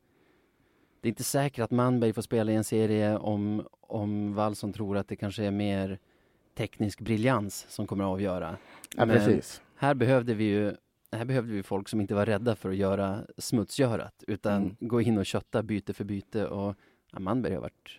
det 1.01 1.07
är 1.07 1.09
inte 1.09 1.23
säkert 1.23 1.63
att 1.63 1.71
Manberg 1.71 2.13
får 2.13 2.21
spela 2.21 2.51
i 2.51 2.55
en 2.55 2.63
serie 2.63 3.17
om, 3.17 3.67
om 3.81 4.33
Wallson 4.33 4.73
tror 4.73 4.97
att 4.97 5.07
det 5.07 5.15
kanske 5.15 5.43
är 5.43 5.51
mer 5.51 5.99
teknisk 6.55 7.01
briljans 7.01 7.65
som 7.69 7.87
kommer 7.87 8.03
att 8.03 8.07
avgöra. 8.09 8.57
ja, 8.95 9.05
Men 9.05 9.17
precis. 9.17 9.61
här 9.75 9.93
behövde 9.93 10.33
vi 10.33 10.43
ju 10.43 10.75
här 11.11 11.25
behövde 11.25 11.53
vi 11.53 11.63
folk 11.63 11.89
som 11.89 12.01
inte 12.01 12.15
var 12.15 12.25
rädda 12.25 12.55
för 12.55 12.69
att 12.69 12.75
göra 12.75 13.19
smutsgörat 13.37 14.23
utan 14.27 14.61
Mm. 14.61 14.75
gå 14.79 15.01
in 15.01 15.17
och 15.17 15.25
kötta 15.25 15.63
byte 15.63 15.93
för 15.93 16.03
byte 16.03 16.47
och 16.47 16.75
ja, 17.11 17.19
Manberg 17.19 17.53
har 17.53 17.61
varit 17.61 17.97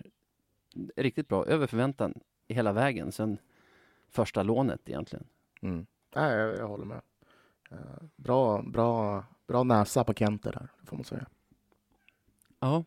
riktigt 0.96 1.28
bra, 1.28 1.46
över 1.46 1.66
förväntan 1.66 2.14
hela 2.48 2.72
vägen 2.72 3.12
sen 3.12 3.38
första 4.08 4.42
lånet 4.42 4.88
egentligen. 4.88 5.26
Mm. 5.62 5.86
Nej, 6.14 6.36
jag, 6.36 6.56
jag 6.56 6.68
håller 6.68 6.84
med. 6.84 7.00
Eh, 7.70 7.78
bra, 8.16 8.62
bra, 8.62 9.24
bra 9.46 9.62
näsa 9.62 10.04
på 10.04 10.14
Kenter 10.14 10.52
där, 10.52 10.68
får 10.84 10.96
man 10.96 11.04
säga. 11.04 11.26
Ja. 12.60 12.84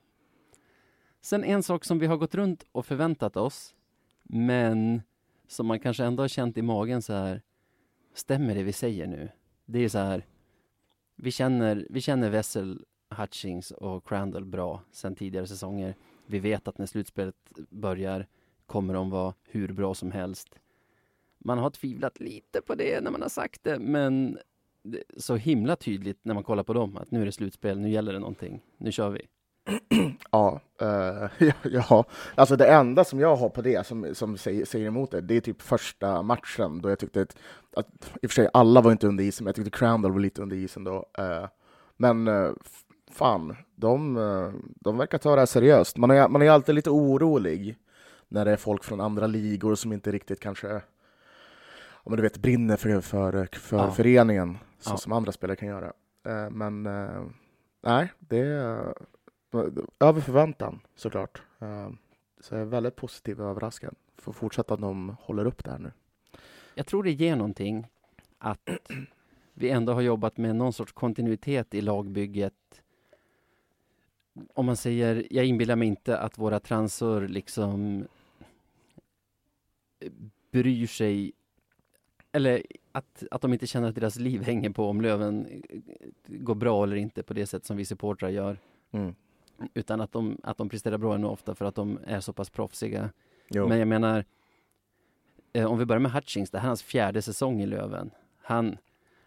Sen 1.22 1.44
en 1.44 1.64
sak 1.64 1.86
som 1.86 2.00
vi 2.00 2.08
har 2.08 2.18
gått 2.18 2.36
runt 2.36 2.66
och 2.72 2.86
förväntat 2.86 3.38
oss, 3.38 3.76
men 4.24 5.02
som 5.48 5.68
man 5.68 5.80
kanske 5.80 6.06
ändå 6.06 6.24
har 6.24 6.28
känt 6.28 6.58
i 6.58 6.62
magen 6.62 7.02
så 7.02 7.14
här, 7.14 7.42
stämmer 8.14 8.56
det 8.56 8.64
vi 8.64 8.74
säger 8.74 9.08
nu? 9.08 9.30
Det 9.66 9.80
är 9.80 9.90
så 9.90 9.98
här, 9.98 10.26
vi 11.16 11.32
känner, 11.32 11.88
vi 11.90 12.02
känner 12.02 12.30
Wessel, 12.30 12.86
Hutchings 13.10 13.72
och 13.72 14.08
Crandall 14.08 14.46
bra 14.46 14.84
sen 14.92 15.16
tidigare 15.16 15.48
säsonger. 15.48 15.96
Vi 16.26 16.40
vet 16.40 16.68
att 16.68 16.78
när 16.78 16.86
slutspelet 16.86 17.36
börjar 17.70 18.28
kommer 18.66 18.94
de 18.94 19.10
vara 19.10 19.34
hur 19.44 19.74
bra 19.74 19.94
som 19.94 20.12
helst. 20.12 20.60
Man 21.38 21.58
har 21.58 21.70
tvivlat 21.70 22.20
lite 22.20 22.62
på 22.62 22.76
det 22.76 23.04
när 23.04 23.12
man 23.12 23.22
har 23.22 23.30
sagt 23.30 23.64
det, 23.64 23.80
men 23.80 24.38
det 24.84 24.98
är 24.98 25.20
så 25.20 25.36
himla 25.36 25.76
tydligt 25.76 26.20
när 26.22 26.34
man 26.34 26.44
kollar 26.44 26.64
på 26.64 26.74
dem 26.74 26.98
att 26.98 27.12
nu 27.12 27.22
är 27.22 27.26
det 27.26 27.32
slutspel, 27.32 27.80
nu 27.80 27.90
gäller 27.90 28.14
det 28.14 28.20
någonting, 28.20 28.62
nu 28.78 28.92
kör 28.92 29.10
vi. 29.10 29.22
Ja, 30.32 30.62
uh, 30.82 31.30
ja, 31.48 31.54
ja, 31.64 32.06
alltså 32.36 32.56
det 32.56 32.68
enda 32.68 33.04
som 33.04 33.20
jag 33.20 33.36
har 33.36 33.50
på 33.50 33.62
det 33.62 33.88
som, 33.88 34.16
som 34.16 34.38
säger, 34.38 34.66
säger 34.66 34.88
emot 34.88 35.12
det, 35.12 35.22
det 35.22 35.38
är 35.38 35.42
typ 35.42 35.62
första 35.62 36.22
matchen 36.22 36.82
då 36.82 36.90
jag 36.90 37.00
tyckte 37.00 37.22
att, 37.22 37.38
att 37.76 38.12
i 38.22 38.28
och 38.28 38.32
för 38.32 38.36
sig 38.36 38.50
alla 38.54 38.82
var 38.82 38.92
inte 38.92 39.08
under 39.08 39.24
isen, 39.24 39.44
men 39.44 39.50
jag 39.50 39.56
tyckte 39.56 39.78
Crandall 39.78 40.12
var 40.12 40.20
lite 40.20 40.42
under 40.42 40.56
isen 40.56 40.84
då. 40.84 40.96
Uh, 41.20 41.48
men 41.98 42.28
uh, 42.28 42.54
fan, 43.12 43.56
de, 43.76 44.18
eh, 44.18 44.52
de 44.80 44.98
verkar 44.98 45.18
ta 45.18 45.36
det 45.36 45.42
här 45.42 45.46
seriöst. 45.46 45.98
Man 45.98 46.12
är, 46.12 46.28
man 46.28 46.42
är 46.42 46.50
alltid 46.50 46.76
lite 46.76 46.90
orolig 46.90 47.78
när 48.28 48.46
det 48.46 48.52
är 48.52 48.58
folk 48.58 48.84
från 48.84 49.02
andra 49.02 49.28
ligor 49.28 49.76
som 49.76 49.94
inte 49.94 50.12
riktigt 50.12 50.40
kanske 50.40 50.82
men 52.06 52.16
du 52.18 52.22
vet, 52.24 52.38
brinner 52.38 52.78
för, 52.78 53.02
för, 53.02 53.48
för 53.54 53.78
Ja. 53.78 53.92
föreningen, 53.92 54.58
så 54.80 54.92
Ja. 54.94 54.98
som 54.98 55.12
andra 55.12 55.32
spelare 55.32 55.56
kan 55.56 55.68
göra. 55.68 55.94
Eh, 56.26 56.50
men 56.50 56.86
eh, 56.86 57.24
nej, 57.82 58.12
det 58.20 58.38
är 58.40 58.94
över 60.00 60.22
förväntan 60.22 60.80
såklart. 60.96 61.42
Så 62.40 62.54
jag 62.56 62.62
är 62.62 62.66
väldigt 62.66 62.96
positiv 62.96 63.42
och 63.42 63.50
överraskad. 63.50 63.96
Får 64.18 64.34
fortsätta 64.34 64.74
att 64.74 64.82
de 64.82 65.16
håller 65.22 65.46
upp 65.46 65.64
det 65.64 65.72
här 65.72 65.80
nu. 65.80 65.92
Jag 66.76 66.88
tror 66.88 67.04
det 67.04 67.12
ger 67.12 67.36
någonting 67.36 67.88
att 68.38 68.70
vi 69.54 69.70
ändå 69.70 69.94
har 69.94 70.02
jobbat 70.02 70.38
med 70.38 70.56
någon 70.56 70.74
sorts 70.74 70.92
kontinuitet 70.92 71.74
i 71.74 71.82
lagbygget. 71.82 72.81
Om 74.54 74.66
man 74.66 74.78
säger, 74.78 75.28
jag 75.30 75.46
inbillar 75.46 75.76
mig 75.76 75.88
inte 75.88 76.18
att 76.18 76.38
våra 76.38 76.60
transor 76.60 77.28
liksom 77.28 78.08
bryr 80.52 80.88
sig 80.88 81.34
eller 82.32 82.64
att, 82.92 83.24
att 83.32 83.42
de 83.42 83.54
inte 83.54 83.68
känner 83.68 83.90
att 83.90 83.96
deras 83.96 84.16
liv 84.16 84.44
hänger 84.44 84.70
på 84.70 84.90
om 84.90 85.02
Löven 85.02 85.64
eh, 85.70 85.80
går 86.28 86.56
bra 86.56 86.84
eller 86.84 86.96
inte 86.96 87.24
på 87.24 87.34
det 87.34 87.46
sätt 87.46 87.66
som 87.66 87.78
vi 87.78 87.86
supportrar 87.86 88.30
gör. 88.30 88.58
Mm. 88.92 89.16
Utan 89.74 90.02
att 90.02 90.12
de, 90.12 90.38
att 90.44 90.58
de 90.58 90.70
presterar 90.70 90.98
bra 90.98 91.16
ännu 91.16 91.28
ofta 91.28 91.56
för 91.56 91.66
att 91.66 91.76
de 91.76 92.00
är 92.06 92.20
så 92.20 92.34
pass 92.34 92.50
proffsiga. 92.50 93.10
Jo. 93.50 93.68
Men 93.68 93.80
jag 93.80 93.88
menar, 93.88 94.26
eh, 95.54 95.66
om 95.66 95.80
vi 95.80 95.86
börjar 95.86 96.00
med 96.00 96.12
Hutchings, 96.12 96.50
det 96.50 96.60
här 96.60 96.66
är 96.66 96.68
hans 96.68 96.84
fjärde 96.84 97.22
säsong 97.22 97.62
i 97.62 97.66
Löven. 97.66 98.12
Han, 98.42 98.78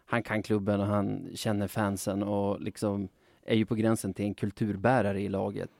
han 0.05 0.23
kan 0.23 0.43
klubben 0.43 0.79
och 0.79 0.85
han 0.87 1.29
känner 1.35 1.67
fansen 1.67 2.23
och 2.23 2.61
liksom 2.61 3.09
är 3.45 3.55
ju 3.55 3.65
på 3.65 3.75
gränsen 3.75 4.13
till 4.13 4.25
en 4.25 4.33
kulturbärare 4.33 5.21
i 5.21 5.29
laget. 5.29 5.71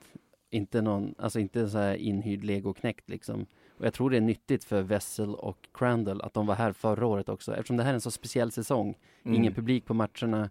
Inte 0.50 0.82
någon, 0.82 1.16
alltså 1.18 1.40
inte 1.40 1.70
så 1.70 1.78
här 1.78 1.96
inhyrd 1.96 2.44
legoknäckt 2.44 3.10
liksom. 3.10 3.46
Och 3.78 3.86
jag 3.86 3.94
tror 3.94 4.10
det 4.10 4.18
är 4.18 4.22
nyttigt 4.22 4.64
för 4.64 4.82
Wessel 4.82 5.36
och 5.36 5.70
Crandall 5.74 6.22
att 6.22 6.34
de 6.34 6.46
var 6.48 6.56
här 6.56 6.72
förra 6.74 7.06
året 7.08 7.30
också, 7.30 7.54
eftersom 7.56 7.78
det 7.78 7.84
här 7.84 7.90
är 7.90 7.94
en 7.94 8.02
så 8.02 8.12
speciell 8.12 8.52
säsong. 8.52 8.98
Mm. 9.24 9.36
Ingen 9.36 9.54
publik 9.54 9.86
på 9.86 9.94
matcherna. 9.94 10.50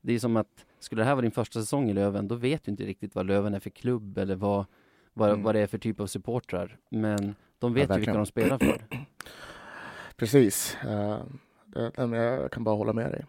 Det 0.00 0.12
är 0.12 0.18
som 0.18 0.36
att, 0.36 0.66
skulle 0.78 1.00
det 1.02 1.06
här 1.06 1.14
vara 1.14 1.22
din 1.22 1.30
första 1.30 1.60
säsong 1.60 1.90
i 1.90 1.92
Löven, 1.92 2.28
då 2.28 2.34
vet 2.34 2.64
du 2.64 2.70
inte 2.70 2.84
riktigt 2.84 3.14
vad 3.14 3.26
Löven 3.26 3.54
är 3.54 3.60
för 3.60 3.70
klubb 3.70 4.18
eller 4.18 4.34
vad, 4.34 4.64
vad, 5.12 5.30
Mm. 5.30 5.42
vad 5.42 5.54
det 5.54 5.60
är 5.60 5.66
för 5.66 5.78
typ 5.78 6.00
av 6.00 6.06
supportrar. 6.06 6.78
Men 6.88 7.34
de 7.58 7.74
vet 7.74 7.90
ju 7.90 7.94
vilka 7.96 8.14
de 8.14 8.26
spelar 8.26 8.58
för. 8.58 8.84
Precis. 10.16 10.76
Men 11.96 12.12
jag 12.12 12.50
kan 12.52 12.64
bara 12.64 12.76
hålla 12.76 12.92
med 12.92 13.10
dig. 13.12 13.24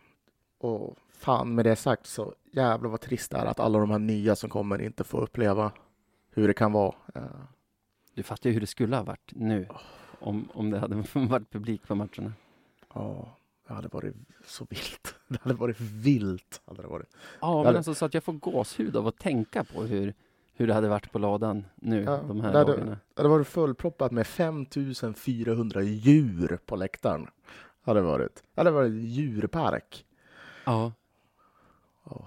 Och 0.58 0.98
fan, 1.10 1.56
med 1.56 1.66
det 1.66 1.76
sagt 1.76 2.06
så 2.06 2.34
jävlar 2.62 2.90
vad 2.90 3.02
trist 3.02 3.32
det 3.32 3.38
är 3.38 3.46
att 3.46 3.60
alla 3.60 3.80
de 3.80 3.92
här 3.92 4.00
nya 4.00 4.36
som 4.36 4.50
kommer 4.50 4.82
inte 4.82 5.04
får 5.04 5.22
uppleva 5.22 5.72
hur 6.32 6.48
det 6.48 6.54
kan 6.54 6.72
vara. 6.72 6.96
Eh, 7.16 7.22
Du 8.14 8.24
fattar 8.24 8.50
ju 8.50 8.54
hur 8.54 8.62
det 8.62 8.68
skulle 8.68 8.96
ha 8.96 9.04
varit 9.04 9.32
nu. 9.36 9.68
Om, 10.20 10.50
om 10.54 10.70
det 10.70 10.80
hade 10.80 10.96
varit 11.14 11.52
publik 11.52 11.88
på 11.88 11.96
matcherna. 11.96 12.34
Ja, 12.94 13.38
det 13.68 13.74
hade 13.74 13.88
varit 13.88 14.16
så 14.46 14.66
vilt. 14.70 15.16
Det 15.28 15.42
hade 15.42 15.56
varit 15.56 15.80
vilt. 15.80 16.62
Hade 16.66 16.82
det 16.82 16.88
varit. 16.88 17.10
Ja, 17.42 17.56
men 17.58 17.66
hade- 17.66 17.78
alltså 17.78 17.94
så 17.96 18.06
att 18.06 18.14
jag 18.14 18.24
får 18.24 18.34
gåshud 18.34 18.96
av 18.96 19.08
att 19.08 19.18
tänka 19.18 19.64
på 19.64 19.84
hur, 19.84 20.14
hur 20.54 20.68
det 20.68 20.74
hade 20.74 20.88
varit 20.90 21.12
på 21.12 21.20
ladan 21.20 21.66
nu, 21.76 22.04
Ja, 22.04 22.18
de 22.28 22.42
här 22.42 22.66
det. 22.66 22.86
Det 22.86 22.98
hade 23.16 23.30
varit 23.30 23.48
fullproppat 23.48 24.12
med 24.12 24.28
5400 24.28 25.82
djur 25.82 26.60
på 26.66 26.76
läktaren. 26.76 27.28
Hade 27.82 28.02
varit. 28.02 28.36
Det 28.54 28.60
hade 28.62 28.72
varit 28.72 28.94
djurpark. 28.94 30.06
Ja. 30.66 30.92
Ja. 32.06 32.26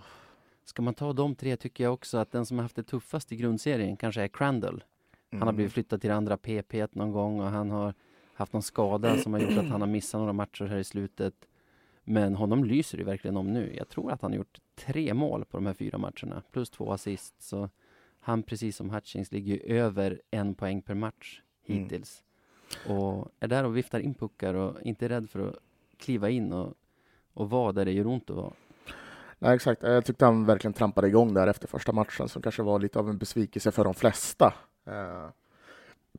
Ska 0.69 0.83
man 0.83 0.95
ta 0.95 1.13
de 1.13 1.35
tre 1.35 1.57
tycker 1.57 1.85
jag 1.85 1.93
också 1.93 2.19
att 2.19 2.31
den 2.33 2.47
som 2.47 2.57
har 2.59 2.63
haft 2.63 2.77
det 2.77 2.83
tuffast 2.83 3.33
i 3.33 3.37
grundserien 3.37 3.97
kanske 3.97 4.23
är 4.23 4.29
Crandall. 4.29 4.85
Han 5.31 5.41
har 5.41 5.47
Mm. 5.47 5.55
blivit 5.57 5.73
flyttad 5.73 6.01
till 6.01 6.11
andra 6.11 6.37
PP 6.37 6.87
någon 6.93 7.13
gång 7.13 7.41
och 7.41 7.47
han 7.47 7.71
har 7.71 7.95
haft 8.35 8.53
någon 8.53 8.63
skada 8.63 9.19
som 9.19 9.33
har 9.33 9.41
gjort 9.41 9.59
att 9.59 9.69
han 9.69 9.81
har 9.81 9.89
missat 9.89 10.19
några 10.19 10.33
matcher 10.33 10.65
här 10.65 10.77
i 10.79 10.85
slutet. 10.85 11.35
Men 12.05 12.35
honom 12.37 12.65
lyser 12.65 12.99
det 12.99 13.05
verkligen 13.05 13.37
om 13.37 13.53
nu. 13.53 13.75
Jag 13.77 13.89
tror 13.89 14.13
att 14.13 14.23
han 14.23 14.31
har 14.31 14.37
gjort 14.39 14.59
tre 14.75 15.15
mål 15.15 15.45
på 15.45 15.57
de 15.57 15.67
här 15.67 15.75
fyra 15.75 15.99
matcherna, 15.99 16.43
plus 16.53 16.71
två 16.71 16.93
assist. 16.93 17.43
Så 17.43 17.71
han, 18.21 18.43
precis 18.43 18.77
som 18.77 18.91
Hutchings, 18.91 19.33
ligger 19.33 19.55
ju 19.55 19.61
över 19.77 20.21
en 20.31 20.55
poäng 20.55 20.83
per 20.83 20.95
match 20.95 21.43
Mm. 21.67 21.83
hittills. 21.83 22.25
Och 22.89 23.29
är 23.41 23.49
där 23.49 23.65
och 23.65 23.77
viftar 23.77 24.01
in 24.01 24.15
puckar 24.15 24.55
och 24.55 24.83
inte 24.83 25.05
är 25.05 25.09
rädd 25.09 25.31
för 25.31 25.49
att 25.49 25.57
kliva 25.97 26.31
in 26.31 26.53
och, 26.53 26.75
och 27.33 27.51
vara 27.51 27.73
där 27.73 27.85
det 27.85 27.93
gör 27.93 28.07
ont 28.07 28.31
att 28.31 28.37
vara. 28.37 28.53
Nej, 29.39 29.55
exakt. 29.55 29.83
Jag 29.83 30.05
tyckte 30.05 30.25
han 30.25 30.47
verkligen 30.47 30.73
trampade 30.73 31.09
igång 31.09 31.35
där 31.35 31.47
efter 31.47 31.69
första 31.69 31.93
matchen 31.93 32.29
som 32.29 32.43
kanske 32.43 32.63
var 32.63 32.79
lite 32.79 32.99
av 32.99 33.11
en 33.11 33.19
besvikelse 33.19 33.73
för 33.73 33.85
de 33.85 33.95
flesta. 33.95 34.55
Eh, 34.85 35.29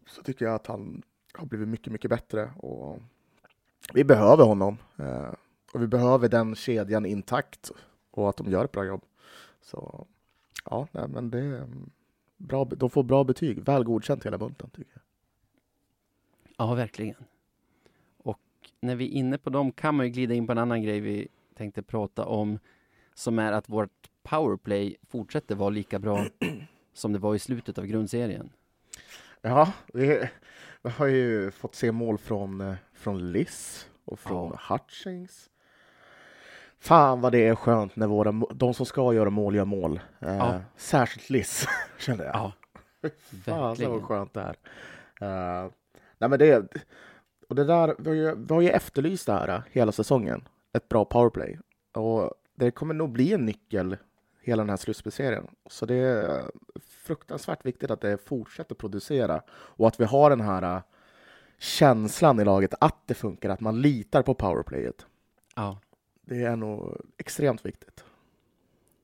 så 0.06 0.24
tycker 0.24 0.46
jag 0.46 0.56
att 0.56 0.68
han 0.68 1.02
har 1.34 1.46
blivit 1.46 1.68
mycket, 1.68 1.94
mycket 1.94 2.10
bättre 2.10 2.52
och 2.58 3.00
vi 3.94 4.04
behöver 4.04 4.44
honom. 4.44 4.78
Eh, 4.98 5.34
och 5.74 5.82
vi 5.82 5.88
behöver 5.88 6.30
den 6.30 6.56
kedjan 6.56 7.06
intakt 7.06 7.72
och 8.12 8.30
att 8.30 8.38
de 8.38 8.52
gör 8.52 8.66
ett 8.66 8.72
bra 8.72 8.86
jobb. 8.86 9.02
Så 9.62 10.08
ja, 10.66 10.88
nej, 10.92 11.08
men 11.08 11.30
det 11.30 11.40
är 11.40 11.58
mm, 11.58 11.90
bra. 12.38 12.66
De 12.66 12.90
får 12.90 13.04
bra 13.04 13.24
betyg. 13.24 13.64
Väl 13.64 13.84
godkänt 13.84 14.26
hela 14.26 14.38
bunten 14.38 14.70
tycker 14.70 14.92
jag. 14.94 15.02
Ja, 16.58 16.76
verkligen. 16.76 17.24
Och 18.18 18.40
när 18.80 18.96
vi 18.96 19.06
är 19.06 19.12
inne 19.12 19.38
på 19.38 19.50
dem 19.50 19.72
kan 19.72 19.96
man 19.96 20.06
ju 20.06 20.12
glida 20.12 20.34
in 20.34 20.46
på 20.46 20.52
en 20.52 20.58
annan 20.58 20.84
grej 20.84 21.00
vi 21.00 21.28
tänkte 21.56 21.82
prata 21.82 22.26
om, 22.26 22.60
som 23.20 23.40
är 23.40 23.52
att 23.52 23.70
vårt 23.70 24.10
powerplay 24.24 24.96
fortsätter 25.10 25.56
vara 25.56 25.70
lika 25.70 26.00
bra 26.00 26.26
som 26.94 27.14
det 27.14 27.20
var 27.20 27.36
i 27.36 27.40
slutet 27.40 27.78
av 27.78 27.86
grundserien. 27.86 28.50
Ja, 29.42 29.72
vi, 29.94 30.30
vi 30.82 30.90
har 30.90 31.08
ju 31.08 31.52
fått 31.52 31.76
se 31.76 31.92
mål 31.92 32.18
från, 32.18 32.62
eh, 32.62 32.76
från 32.94 33.32
Liss 33.32 33.90
och 34.06 34.20
från 34.20 34.58
Hutchings. 34.70 35.50
Fan 36.80 37.22
vad 37.22 37.32
det 37.32 37.48
är 37.48 37.56
skönt 37.56 37.96
när 37.96 38.08
våra, 38.08 38.32
de 38.54 38.74
som 38.74 38.86
ska 38.86 39.14
göra 39.14 39.30
mål 39.30 39.56
gör 39.56 39.66
mål. 39.66 40.00
Eh, 40.20 40.38
Ja. 40.38 40.62
Särskilt 40.78 41.30
Liss, 41.30 41.68
kände 42.00 42.26
jag. 42.26 42.36
Ja, 42.36 42.52
Fan 43.46 43.60
verkligen. 43.68 44.02
skönt 44.02 44.34
det 44.34 44.42
är. 44.42 44.56
Eh, 45.64 45.70
nej 46.18 46.30
men 46.30 46.40
det, 46.40 46.74
och 47.50 47.56
det 47.56 47.64
där, 47.64 47.96
vi 48.00 48.10
har, 48.10 48.16
ju, 48.16 48.36
vi 48.36 48.54
har 48.54 48.62
ju 48.62 48.70
efterlyst 48.70 49.26
det 49.26 49.34
här 49.34 49.48
eh, 49.48 49.62
hela 49.72 49.92
säsongen. 49.92 50.48
Ett 50.74 50.90
bra 50.90 51.06
powerplay. 51.06 51.60
Och 51.94 52.34
det 52.60 52.72
kommer 52.72 52.94
nog 52.94 53.12
bli 53.12 53.34
en 53.34 53.46
nyckel 53.46 53.98
hela 54.42 54.64
den 54.64 54.70
här 54.70 54.78
slutspelsserien. 54.78 55.48
Så 55.66 55.86
det 55.86 55.96
är 55.96 56.52
fruktansvärt 56.88 57.66
viktigt 57.66 57.92
att 57.92 58.02
det 58.02 58.18
fortsätter 58.18 58.76
producera 58.76 59.42
och 59.50 59.88
att 59.88 60.00
vi 60.00 60.06
har 60.06 60.30
den 60.30 60.42
här 60.42 60.76
eh, 60.76 60.82
känslan 61.58 62.40
i 62.40 62.46
laget 62.46 62.74
att 62.82 63.08
det 63.08 63.14
funkar, 63.14 63.50
att 63.50 63.60
man 63.60 63.82
litar 63.82 64.22
på 64.22 64.34
powerplayet. 64.34 65.06
Ja. 65.56 65.80
Det 66.22 66.44
är 66.44 66.56
nog 66.56 66.98
extremt 67.18 67.66
viktigt. 67.66 68.04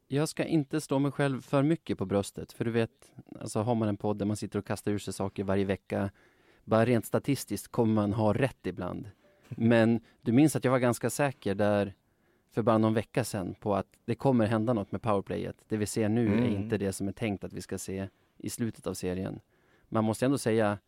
Jag 0.07 0.29
ska 0.29 0.43
inte 0.43 0.81
slå 0.81 0.99
mig 0.99 1.11
själv 1.11 1.41
för 1.41 1.63
mycket 1.63 1.97
på 1.97 2.05
bröstet, 2.05 2.53
för 2.53 2.65
du 2.65 2.71
vet, 2.71 3.11
alltså 3.39 3.59
har 3.59 3.75
man 3.75 3.89
en 3.89 3.97
podd 3.97 4.17
där 4.17 4.25
man 4.25 4.37
sitter 4.37 4.59
och 4.59 4.65
kastar 4.65 4.91
ur 4.91 4.97
sig 4.97 5.13
saker 5.13 5.43
varje 5.43 5.65
vecka, 5.65 6.09
bara 6.63 6.85
rent 6.85 7.05
statistiskt 7.05 7.71
kommer 7.71 7.93
man 7.93 8.13
ha 8.13 8.33
rätt 8.33 8.67
ibland. 8.67 9.09
Men 9.49 9.99
du 10.21 10.31
minns 10.31 10.55
att 10.55 10.63
jag 10.63 10.71
var 10.71 10.79
ganska 10.79 11.09
säker 11.09 11.55
där 11.55 11.93
för 12.55 12.61
bara 12.61 12.77
någon 12.77 12.93
vecka 12.93 13.23
sedan 13.23 13.55
på 13.59 13.75
att 13.75 13.87
det 14.05 14.15
kommer 14.15 14.45
hända 14.45 14.73
något 14.73 14.91
med 14.91 15.01
powerplayet. 15.01 15.55
Det 15.67 15.77
vi 15.77 15.85
ser 15.85 16.09
nu 16.09 16.27
är 16.27 16.37
Mm. 16.37 16.45
inte 16.63 16.77
det 16.77 16.93
som 16.93 17.07
är 17.07 17.11
tänkt 17.11 17.43
att 17.43 17.53
vi 17.53 17.61
ska 17.61 17.77
se 17.77 18.09
i 18.37 18.49
slutet 18.49 18.87
av 18.87 18.93
serien. 18.93 19.39
Man 19.89 20.03
måste 20.03 20.25
ändå 20.25 20.37
säga 20.37 20.79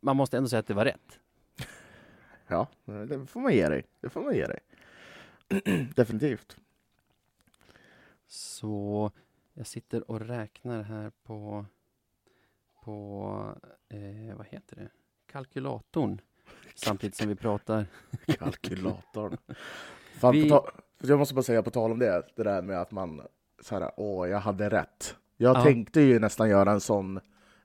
man 0.00 0.16
måste 0.16 0.36
ändå 0.36 0.48
säga 0.48 0.60
att 0.60 0.66
det 0.66 0.74
var 0.74 0.84
rätt. 0.84 1.18
Ja, 2.46 2.66
det 2.84 3.26
får 3.26 3.40
man 3.40 3.54
ge 3.54 3.68
dig. 3.68 3.84
Det 4.00 4.08
får 4.10 4.20
man 4.22 4.34
ge 4.34 4.46
dig. 4.46 4.60
Definitivt. 5.94 6.56
Så 8.26 9.10
jag 9.54 9.66
sitter 9.66 10.10
och 10.10 10.20
räknar 10.20 10.82
här 10.82 11.12
på, 11.22 11.66
på 12.84 13.54
eh, 13.88 14.36
vad 14.36 14.46
heter 14.46 14.76
det, 14.76 14.88
kalkylatorn 15.26 16.20
samtidigt 16.74 17.16
som 17.16 17.28
vi 17.28 17.34
pratar. 17.34 17.86
Kalkylatorn. 18.26 19.36
Fan, 20.24 20.32
Vi- 20.32 20.48
på 20.50 20.58
ta- 20.58 20.70
jag 21.02 21.18
måste 21.18 21.34
bara 21.34 21.42
säga 21.42 21.62
på 21.62 21.70
tal 21.70 21.92
om 21.92 21.98
det, 21.98 22.22
det 22.36 22.42
där 22.42 22.62
med 22.62 22.80
att 22.80 22.90
man 22.90 23.20
så 23.62 23.74
här, 23.78 23.90
åh, 23.96 24.28
jag 24.28 24.38
hade 24.38 24.68
rätt. 24.68 25.14
Jag 25.36 25.56
Ja. 25.56 25.62
tänkte 25.62 26.00
ju 26.00 26.18
nästan 26.18 26.48
göra 26.48 26.70
en 26.72 26.80
sån 26.80 27.20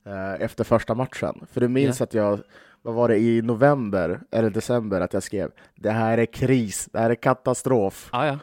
eh, 0.06 0.34
efter 0.42 0.64
första 0.64 0.96
matchen. 0.96 1.46
För 1.52 1.62
du 1.62 1.68
minns 1.68 2.00
Ja. 2.00 2.04
att 2.04 2.14
jag, 2.14 2.40
vad 2.82 2.94
var 2.94 3.08
det, 3.10 3.18
i 3.18 3.42
november 3.42 4.20
eller 4.32 4.50
december 4.50 5.02
att 5.02 5.14
jag 5.14 5.24
skrev 5.24 5.52
det 5.76 5.92
här 5.92 6.18
är 6.18 6.26
kris, 6.26 6.90
det 6.92 7.00
här 7.00 7.10
är 7.10 7.16
katastrof. 7.16 8.10
Ah, 8.12 8.26
ja. 8.26 8.40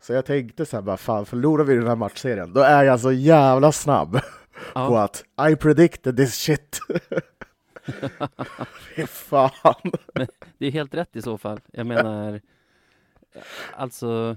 Så 0.00 0.12
jag 0.12 0.24
tänkte 0.24 0.66
så 0.66 0.76
här, 0.76 0.82
bara, 0.82 0.96
fan 0.96 1.26
förlorar 1.26 1.64
vi 1.64 1.74
den 1.74 1.86
här 1.86 1.96
matchserien, 1.96 2.52
då 2.52 2.60
är 2.60 2.84
jag 2.84 3.00
så 3.00 3.12
jävla 3.12 3.72
snabb 3.72 4.12
på 4.12 4.20
Ja. 4.74 5.04
att 5.04 5.24
I 5.50 5.56
predicted 5.56 6.16
this 6.16 6.34
shit. 6.34 6.78
Fy 8.96 9.06
fan. 9.06 9.50
Det 10.58 10.66
är 10.66 10.70
helt 10.70 10.94
rätt 10.94 11.16
i 11.16 11.22
så 11.22 11.38
fall. 11.38 11.60
Jag 11.72 11.86
menar, 11.86 12.40
alltså 13.76 14.36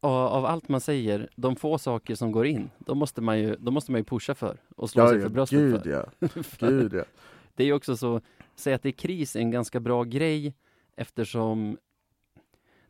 av, 0.00 0.44
allt 0.46 0.68
man 0.68 0.80
säger, 0.80 1.28
de 1.36 1.56
få 1.56 1.78
saker 1.78 2.14
som 2.14 2.32
går 2.32 2.46
in, 2.46 2.70
då 2.78 2.94
måste 2.94 3.20
man 3.20 3.38
ju, 3.38 3.56
då 3.56 3.70
måste 3.70 3.92
man 3.92 4.00
ju 4.00 4.04
pusha 4.04 4.34
för 4.34 4.56
och 4.76 4.90
slå 4.90 5.02
Ja, 5.02 5.08
sig 5.08 5.20
för 5.20 5.28
bröstet 5.28 5.58
gud 5.58 5.82
för. 5.82 5.90
ja. 5.90 6.28
För 6.42 6.68
Gud 6.68 6.94
ja. 6.94 7.04
Det 7.54 7.64
är 7.64 7.72
också 7.72 7.96
så, 7.96 8.20
säg 8.54 8.74
att 8.74 8.82
det 8.82 8.88
är 8.88 8.92
kris 8.92 9.36
är 9.36 9.40
en 9.40 9.50
ganska 9.50 9.80
bra 9.80 10.04
grej 10.04 10.54
eftersom 10.96 11.76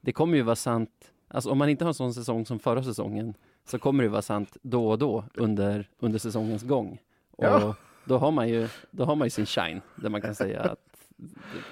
det 0.00 0.12
kommer 0.12 0.36
ju 0.36 0.42
vara 0.42 0.56
sant, 0.56 1.12
alltså 1.28 1.50
om 1.50 1.58
man 1.58 1.68
inte 1.68 1.84
har 1.84 1.88
en 1.90 1.94
sån 1.94 2.14
säsong 2.14 2.46
som 2.46 2.58
förra 2.58 2.82
säsongen 2.82 3.34
så 3.64 3.78
kommer 3.78 4.02
det 4.02 4.08
vara 4.08 4.22
sant 4.22 4.56
då 4.62 4.90
och 4.90 4.98
då 4.98 5.24
under, 5.34 5.88
under 5.98 6.18
säsongens 6.18 6.62
gång. 6.62 6.98
Och 7.30 7.44
Ja. 7.44 7.74
då, 8.04 8.18
har 8.18 8.30
man 8.30 8.48
ju, 8.48 8.68
då 8.90 9.04
har 9.04 9.16
man 9.16 9.26
ju 9.26 9.30
sin 9.30 9.46
shine 9.46 9.80
där 9.96 10.08
man 10.08 10.20
kan 10.20 10.34
säga 10.44 10.60
att 10.60 10.78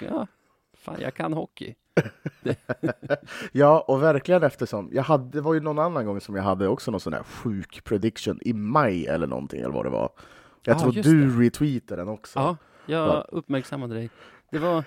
ja, 0.01 0.27
fan 0.73 0.97
jag 1.01 1.13
kan 1.13 1.33
hockey. 1.33 1.75
Ja, 3.51 3.79
och 3.87 4.03
verkligen 4.03 4.43
eftersom 4.43 4.89
jag 4.93 5.03
hade, 5.03 5.29
det 5.29 5.41
var 5.41 5.53
ju 5.53 5.59
någon 5.59 5.79
annan 5.79 6.05
gång 6.05 6.21
som 6.21 6.35
jag 6.35 6.43
hade 6.43 6.67
också 6.67 6.91
någon 6.91 6.99
sån 6.99 7.13
här 7.13 7.23
sjuk 7.23 7.83
prediction 7.83 8.39
i 8.41 8.53
maj 8.53 9.07
eller 9.07 9.27
någonting 9.27 9.59
eller 9.61 9.73
vad 9.73 9.85
det 9.85 9.89
var. 9.89 10.09
Jag 10.63 10.75
Ja, 10.75 10.79
tror 10.79 10.91
du 10.91 11.43
retweetade 11.43 12.01
den 12.01 12.09
också. 12.09 12.39
Ja, 12.39 12.57
Jag 12.85 13.07
Ja. 13.07 13.25
uppmärksammade 13.27 13.93
dig. 13.95 14.09
Det 14.51 14.59
var 14.59 14.83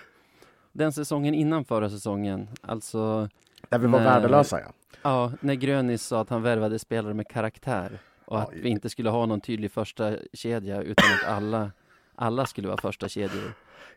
den 0.72 0.92
säsongen 0.92 1.34
innan 1.34 1.64
förra 1.64 1.90
säsongen. 1.90 2.48
Alltså, 2.62 3.28
Där 3.68 3.78
vi 3.78 3.86
var 3.86 3.98
Nej. 3.98 4.08
värdelösa 4.08 4.60
ja. 4.60 4.72
ja, 5.02 5.32
när 5.40 5.54
Grönis 5.54 6.02
sa 6.06 6.20
att 6.20 6.28
han 6.30 6.42
värvade 6.42 6.78
spelare 6.78 7.14
med 7.14 7.28
karaktär 7.28 7.98
och 8.24 8.40
att 8.40 8.48
Oj. 8.52 8.60
vi 8.62 8.68
inte 8.68 8.88
skulle 8.88 9.10
ha 9.10 9.26
någon 9.26 9.40
tydlig 9.40 9.72
första 9.72 10.14
kedja 10.32 10.82
utan 10.82 11.06
att 11.22 11.36
alla, 11.36 11.70
alla 12.14 12.46
skulle 12.46 12.68
vara 12.68 12.80
första 12.80 13.08
kedjor. 13.08 13.52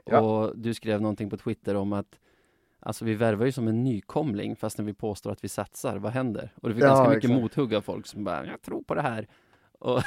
Ja. 0.06 0.20
Och 0.20 0.58
du 0.58 0.74
skrev 0.74 1.02
någonting 1.02 1.30
på 1.30 1.38
Twitter 1.38 1.76
om 1.76 1.94
att 1.94 2.16
Alltså 2.80 3.06
vi 3.06 3.16
värvar 3.16 3.46
ju 3.46 3.52
som 3.52 3.68
en 3.68 3.84
nykomling 3.84 4.56
fast 4.56 4.78
när 4.78 4.86
vi 4.86 4.94
påstår 4.94 5.32
att 5.32 5.44
vi 5.44 5.50
satsar, 5.50 5.98
vad 5.98 6.12
händer? 6.12 6.52
Och 6.62 6.70
det 6.70 6.76
fick 6.76 6.84
Ja, 6.84 6.88
ganska 6.88 7.10
mycket 7.10 7.24
exakt. 7.24 7.42
mothugg 7.42 7.76
av 7.76 7.82
folk 7.82 8.08
som 8.08 8.24
bara, 8.24 8.46
jag 8.46 8.62
tror 8.62 8.82
på 8.84 8.96
det 8.96 9.02
här. 9.02 9.28
Och 9.80 10.02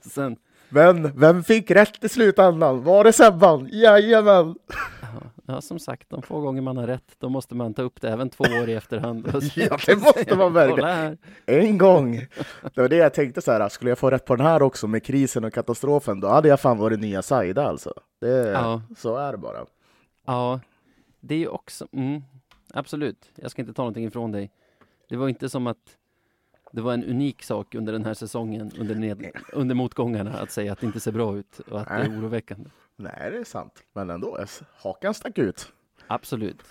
sen, 0.00 0.36
Men 0.68 1.18
vem 1.20 1.44
fick 1.44 1.70
rätt 1.70 2.04
i 2.04 2.08
slutändan? 2.08 2.82
Var 2.82 3.04
det 3.04 3.12
Sebban? 3.12 3.68
Jajamän! 3.72 4.54
Ja, 5.48 5.60
som 5.60 5.78
sagt, 5.78 6.10
de 6.10 6.22
få 6.22 6.40
gånger 6.40 6.62
man 6.62 6.76
har 6.76 6.86
rätt, 6.86 7.14
då 7.18 7.28
måste 7.28 7.54
man 7.54 7.74
ta 7.74 7.82
upp 7.82 8.00
det 8.00 8.08
även 8.10 8.30
två 8.30 8.44
år 8.62 8.68
i 8.68 8.74
efterhand. 8.74 9.28
Ja, 9.54 9.78
det 9.86 9.96
måste 9.96 10.36
man 10.36 10.52
verkligen. 10.52 11.18
En 11.46 11.78
gång! 11.78 12.26
Det 12.74 12.80
var 12.80 12.88
det 12.88 12.96
jag 12.96 13.14
tänkte 13.14 13.42
så 13.42 13.52
här, 13.52 13.68
skulle 13.68 13.90
jag 13.90 13.98
få 13.98 14.10
rätt 14.10 14.24
på 14.24 14.36
den 14.36 14.46
här 14.46 14.62
också 14.62 14.86
med 14.86 15.04
krisen 15.04 15.44
och 15.44 15.52
katastrofen, 15.54 16.20
då 16.20 16.28
hade 16.28 16.48
jag 16.48 16.60
fan 16.60 16.78
varit 16.78 17.00
nya 17.00 17.22
Saida 17.22 17.66
alltså. 17.68 17.92
Det, 18.20 18.28
Ja. 18.50 18.82
Så 18.98 19.16
är 19.16 19.32
det 19.32 19.38
bara. 19.38 19.58
Ja, 20.26 20.60
det 21.26 21.34
är 21.34 21.38
ju 21.38 21.48
också, 21.48 21.88
mm, 21.92 22.22
absolut, 22.74 23.30
jag 23.34 23.50
ska 23.50 23.62
inte 23.62 23.72
ta 23.72 23.82
någonting 23.82 24.04
ifrån 24.04 24.32
dig. 24.32 24.50
Det 25.08 25.16
var 25.16 25.28
inte 25.28 25.48
som 25.48 25.66
att 25.66 25.96
det 26.72 26.80
var 26.80 26.94
en 26.94 27.04
unik 27.04 27.42
sak 27.42 27.74
under 27.74 27.92
den 27.92 28.04
här 28.04 28.14
säsongen, 28.14 28.72
under, 28.78 28.94
ned, 28.94 29.30
under 29.52 29.74
motgångarna, 29.74 30.32
att 30.38 30.50
säga 30.50 30.72
att 30.72 30.80
det 30.80 30.86
inte 30.86 31.00
ser 31.00 31.12
bra 31.12 31.36
ut 31.36 31.60
och 31.60 31.80
att 31.80 31.88
det 31.88 31.94
är 31.94 32.20
oroväckande. 32.20 32.70
Nej, 32.96 33.30
det 33.30 33.38
är 33.38 33.44
sant. 33.44 33.82
Men 33.92 34.10
ändå, 34.10 34.38
hakan 34.76 35.14
stack 35.14 35.38
ut. 35.38 35.72
Absolut. 36.06 36.62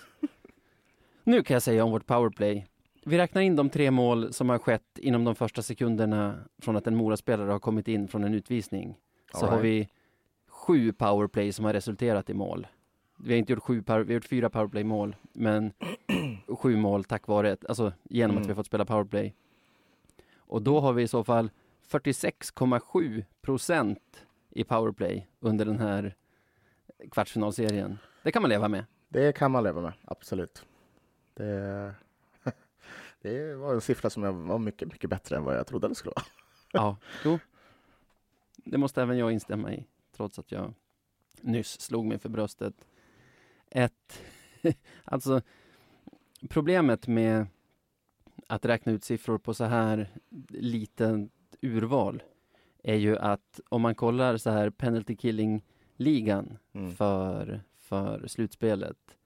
Nu 1.24 1.42
kan 1.42 1.54
jag 1.54 1.62
säga 1.62 1.84
om 1.84 1.90
vårt 1.90 2.06
powerplay. 2.06 2.66
Vi 3.04 3.18
räknar 3.18 3.42
in 3.42 3.56
de 3.56 3.70
tre 3.70 3.90
mål 3.90 4.32
som 4.32 4.48
har 4.48 4.58
skett 4.58 4.98
inom 4.98 5.24
de 5.24 5.34
första 5.34 5.62
sekunderna 5.62 6.38
från 6.58 6.76
att 6.76 6.86
en 6.86 6.96
Moraspelare 6.96 7.50
har 7.50 7.58
kommit 7.58 7.88
in 7.88 8.08
från 8.08 8.24
en 8.24 8.34
utvisning. 8.34 8.96
Så 9.32 9.46
All 9.46 9.52
har 9.52 9.62
right. 9.62 9.88
vi 9.88 9.88
sju 10.48 10.92
powerplay 10.92 11.52
som 11.52 11.64
har 11.64 11.72
resulterat 11.72 12.30
i 12.30 12.34
mål. 12.34 12.66
Vi 13.16 13.32
har 13.32 13.38
inte 13.38 13.52
gjort 13.52 13.62
sju 13.62 13.82
power, 13.82 14.00
vi 14.00 14.12
har 14.12 14.14
gjort 14.14 14.24
fyra 14.24 14.50
powerplay-mål, 14.50 15.16
men 15.32 15.72
sju 16.58 16.76
mål 16.76 17.04
tack 17.04 17.26
vare, 17.26 17.56
alltså 17.68 17.92
genom 18.04 18.36
att 18.36 18.40
Mm. 18.40 18.46
vi 18.46 18.52
har 18.52 18.56
fått 18.56 18.66
spela 18.66 18.84
powerplay. 18.84 19.34
Och 20.36 20.62
då 20.62 20.80
har 20.80 20.92
vi 20.92 21.02
i 21.02 21.08
så 21.08 21.24
fall 21.24 21.50
46,7 21.88 23.24
procent 23.42 24.26
i 24.50 24.64
powerplay 24.64 25.26
under 25.40 25.64
den 25.64 25.78
här 25.78 26.14
kvartsfinalserien. 27.10 27.98
Det 28.22 28.32
kan 28.32 28.42
man 28.42 28.48
leva 28.48 28.68
med. 28.68 28.84
Det 29.08 29.32
kan 29.36 29.50
man 29.50 29.62
leva 29.64 29.80
med, 29.80 29.92
absolut. 30.04 30.64
Det, 31.34 31.94
det 33.22 33.54
var 33.54 33.74
en 33.74 33.80
siffra 33.80 34.10
som 34.10 34.46
var 34.48 34.58
mycket, 34.58 34.88
mycket 34.92 35.10
bättre 35.10 35.36
än 35.36 35.44
vad 35.44 35.56
jag 35.56 35.66
trodde 35.66 35.88
det 35.88 35.94
skulle 35.94 36.12
vara. 36.16 36.24
Ja, 36.72 36.96
jo. 37.24 37.38
Det 38.56 38.78
måste 38.78 39.02
även 39.02 39.18
jag 39.18 39.32
instämma 39.32 39.72
i, 39.72 39.86
trots 40.16 40.38
att 40.38 40.52
jag 40.52 40.74
nyss 41.40 41.80
slog 41.80 42.04
mig 42.06 42.18
för 42.18 42.28
bröstet. 42.28 42.74
Ett, 43.76 44.22
alltså, 45.04 45.40
problemet 46.48 47.06
med 47.06 47.46
att 48.46 48.64
räkna 48.64 48.92
ut 48.92 49.04
siffror 49.04 49.38
på 49.38 49.54
så 49.54 49.64
här 49.64 50.08
litet 50.48 51.30
urval 51.62 52.22
är 52.82 52.94
ju 52.94 53.18
att 53.18 53.60
om 53.68 53.82
man 53.82 53.94
kollar 53.94 54.36
så 54.36 54.50
här 54.50 54.70
penalty 54.70 55.16
killing-ligan 55.16 56.58
Mm. 56.72 56.90
för, 56.92 57.60
för 57.76 58.26
slutspelet, 58.26 59.16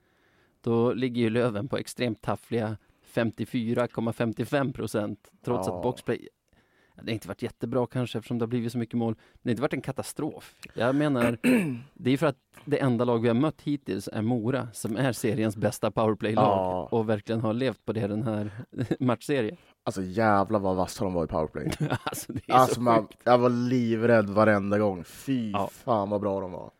då 0.61 0.93
ligger 0.93 1.23
ju 1.23 1.31
Löven 1.31 1.69
på 1.69 1.77
extremt 1.77 2.23
taffliga 2.23 2.77
54,55 3.07 4.73
procent, 4.73 5.33
trots 5.45 5.69
Ja. 5.69 5.77
att 5.77 5.83
boxplay 5.83 6.29
det 7.03 7.11
har 7.11 7.15
inte 7.15 7.29
varit 7.29 7.43
jättebra 7.43 7.87
kanske 7.87 8.19
eftersom 8.19 8.39
det 8.39 8.43
har 8.43 8.49
blivit 8.49 8.73
så 8.73 8.79
mycket 8.79 8.95
mål. 8.95 9.15
Det 9.43 9.49
har 9.49 9.51
inte 9.51 9.63
varit 9.63 9.73
en 9.75 9.81
katastrof. 9.81 10.55
Jag 10.75 10.95
menar, 10.95 11.39
det 11.95 12.11
är 12.11 12.17
för 12.17 12.27
att 12.27 12.37
det 12.65 12.79
enda 12.79 13.05
lag 13.05 13.19
vi 13.19 13.29
har 13.29 13.35
mött 13.35 13.61
hittills 13.63 14.09
är 14.13 14.23
Mora, 14.23 14.69
som 14.73 14.97
är 14.97 15.13
seriens 15.13 15.57
bästa 15.57 15.91
powerplay-lag 15.91 16.45
Ja. 16.45 16.89
och 16.91 17.09
verkligen 17.09 17.41
har 17.41 17.53
levt 17.53 17.85
på 17.85 17.93
det 17.93 18.07
den 18.07 18.23
här 18.23 18.51
matchserien. 19.01 19.57
Alltså 19.85 20.03
jävlar 20.03 20.59
vad 20.59 20.77
vassa 20.77 21.05
de 21.05 21.15
var 21.15 21.25
i 21.25 21.27
powerplay. 21.27 21.71
alltså 22.05 22.33
det 22.33 22.43
är 22.49 22.53
Alltså 22.55 22.75
så 22.75 22.81
man, 22.81 23.09
jag 23.25 23.39
var 23.39 23.51
livrädd 23.51 24.31
varenda 24.31 24.79
gång. 24.79 25.05
Fy 25.05 25.51
Ja. 25.51 25.71
fan 25.73 26.11
vad 26.11 26.21
bra 26.21 26.41
de 26.41 26.53
var. 26.53 26.71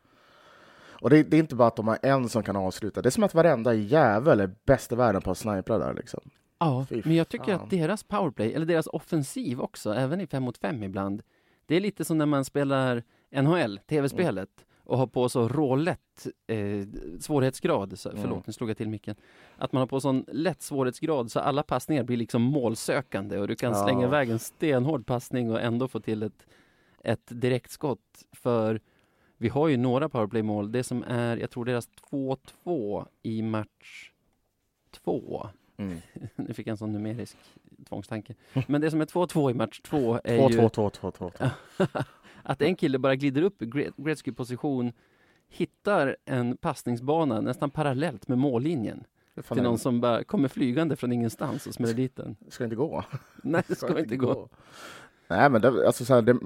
Och 1.03 1.11
det, 1.11 1.23
det 1.23 1.37
är 1.37 1.41
inte 1.41 1.55
bara 1.55 1.69
att 1.69 1.77
de 1.77 1.89
har 1.89 1.99
en 2.03 2.29
som 2.29 2.43
kan 2.43 2.57
avsluta. 2.57 3.03
Det 3.03 3.09
är 3.09 3.11
som 3.11 3.25
att 3.25 3.35
varenda 3.35 3.75
jävel 3.75 4.41
är 4.41 4.51
bäst 4.67 4.93
i 4.93 4.95
världen 4.95 5.23
på 5.23 5.31
att 5.31 5.39
snipra 5.39 5.79
där 5.79 5.95
liksom. 5.95 6.21
Ja, 6.61 6.87
Fy 6.89 7.03
men 7.05 7.15
jag 7.17 7.29
tycker 7.29 7.45
fan. 7.57 7.65
att 7.65 7.71
deras 7.71 8.05
powerplay, 8.05 8.53
eller 8.53 8.67
deras 8.67 8.87
offensiv 8.87 9.61
också, 9.61 9.95
även 9.95 10.21
i 10.21 10.27
fem 10.27 10.43
mot 10.43 10.59
fem 10.59 10.83
ibland, 10.83 11.23
det 11.67 11.77
är 11.77 11.81
lite 11.81 12.05
som 12.05 12.19
när 12.19 12.27
man 12.27 12.45
spelar 12.45 13.03
NHL, 13.31 13.79
tv-spelet, 13.87 14.67
och 14.85 14.99
har 14.99 15.07
på 15.07 15.29
så 15.29 15.49
rålätt 15.49 16.27
eh, 16.47 16.87
svårighetsgrad, 17.21 17.99
så, 17.99 18.11
förlåt 18.11 18.25
Mm. 18.33 18.43
nu 18.47 18.53
slog 18.53 18.71
jag 18.71 18.77
till 18.77 18.89
micken, 18.89 19.17
att 19.57 19.73
man 19.73 19.81
har 19.81 19.87
på 19.87 20.01
sån 20.01 20.25
lätt 20.29 20.63
svårighetsgrad 20.63 21.31
så 21.31 21.41
alla 21.41 21.63
passningar 21.63 22.03
blir 22.05 22.17
liksom 22.17 22.43
målsökande 22.43 23.39
och 23.39 23.49
du 23.49 23.57
kan 23.57 23.73
Ja. 23.73 23.85
slänga 23.85 24.07
iväg 24.07 24.31
en 24.31 24.39
stenhård 24.39 25.07
passning 25.07 25.51
och 25.51 25.61
ändå 25.61 25.89
få 25.89 26.01
till 26.01 26.23
ett, 26.23 26.47
ett 27.05 27.27
direktskott. 27.29 28.25
För 28.33 28.81
vi 29.37 29.49
har 29.49 29.69
ju 29.69 29.77
några 29.77 30.09
powerplay-mål, 30.09 30.73
det 30.73 30.83
som 30.85 31.03
är, 31.03 31.37
jag 31.37 31.51
tror 31.51 31.65
deras 31.65 31.89
2-2 32.11 33.07
i 33.23 33.43
match 33.43 34.11
två, 34.91 35.49
Mm. 35.81 35.99
nu 36.37 36.55
fick 36.55 36.67
jag 36.67 36.73
en 36.73 36.77
sån 36.77 36.93
numerisk 36.93 37.37
tvångstanke. 37.89 38.35
Men 38.67 38.81
det 38.81 38.91
som 38.91 39.01
är 39.01 39.07
2-2 39.07 39.51
i 39.51 39.55
match 39.55 39.81
2 39.81 40.21
är 40.25 40.39
2, 40.39 40.51
ju 40.51 40.57
2, 40.57 40.69
2, 40.69 40.91
2, 40.91 41.11
2, 41.11 41.31
2. 41.31 41.45
att 42.43 42.63
en 42.63 42.77
kille 42.77 42.99
bara 42.99 43.15
glider 43.15 43.43
upp 43.43 43.63
i 43.63 43.67
Gre- 43.67 43.93
Gretzky-position, 43.97 44.93
hittar 45.49 46.17
en 46.25 46.57
passningsbana 46.57 47.41
nästan 47.41 47.71
parallellt 47.71 48.29
med 48.29 48.39
mållinjen 48.39 49.05
till 49.49 49.63
någon 49.63 49.79
som 49.79 50.01
bara 50.01 50.25
kommer 50.25 50.49
flygande 50.49 50.97
från 50.97 51.13
ingenstans 51.13 51.67
och 51.67 51.75
smäller 51.75 51.95
dit 51.95 52.17
den. 52.17 52.37
Ska 52.49 52.65
inte 52.65 52.77
gå. 52.77 53.05
Nej, 53.43 53.63
det 53.67 53.75
ska 53.75 53.99
inte 53.99 54.17
gå. 54.17 54.49
Nej, 55.29 55.51
men 55.51 55.61
det, 55.61 55.87
alltså, 55.87 56.05
så 56.05 56.15
här, 56.15 56.23
det, 56.23 56.39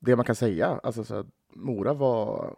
det 0.00 0.16
man 0.16 0.24
kan 0.24 0.34
säga, 0.36 0.80
alltså, 0.82 1.04
så 1.04 1.14
här, 1.14 1.26
Mora 1.54 1.94
var 1.94 2.54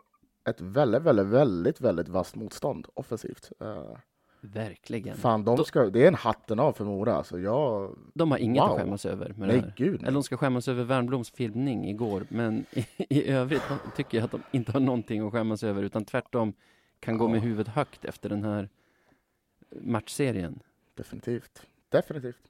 ett 0.48 0.60
väldigt, 0.60 1.02
väldigt, 1.02 1.26
väldigt, 1.26 1.80
väldigt 1.80 2.08
vasst 2.08 2.36
motstånd 2.36 2.86
offensivt. 2.94 3.52
Uh, 3.62 3.96
Verkligen. 4.52 5.16
fan, 5.16 5.44
de 5.44 5.64
ska, 5.64 5.84
det 5.90 6.02
är 6.04 6.08
en 6.08 6.14
hatten 6.14 6.60
av 6.60 6.72
för 6.72 6.84
Mora. 6.84 7.14
Alltså, 7.14 7.38
jag, 7.40 7.96
De 8.14 8.30
har 8.30 8.38
inget 8.38 8.62
Wow. 8.62 8.70
att 8.70 8.78
skämmas 8.80 9.06
över 9.06 9.32
med 9.36 9.48
nej, 9.48 9.72
gud. 9.76 10.02
Eller 10.02 10.12
de 10.12 10.22
ska 10.22 10.36
skämmas 10.36 10.68
över 10.68 10.84
Wernbloms 10.84 11.30
filmning 11.30 11.88
igår, 11.88 12.26
men 12.28 12.64
i, 12.72 12.86
i 13.08 13.28
övrigt 13.28 13.62
tycker 13.96 14.18
jag 14.18 14.24
att 14.24 14.30
de 14.30 14.42
inte 14.50 14.72
har 14.72 14.80
någonting 14.80 15.26
att 15.26 15.32
skämmas 15.32 15.62
över, 15.62 15.82
utan 15.82 16.04
tvärtom 16.04 16.52
kan 17.00 17.18
gå 17.18 17.24
Ja. 17.24 17.28
med 17.28 17.40
huvudet 17.42 17.68
högt 17.68 18.04
efter 18.04 18.28
den 18.28 18.44
här 18.44 18.68
matchserien. 19.82 20.60
Definitivt. 20.94 21.62
Definitivt. 21.88 22.42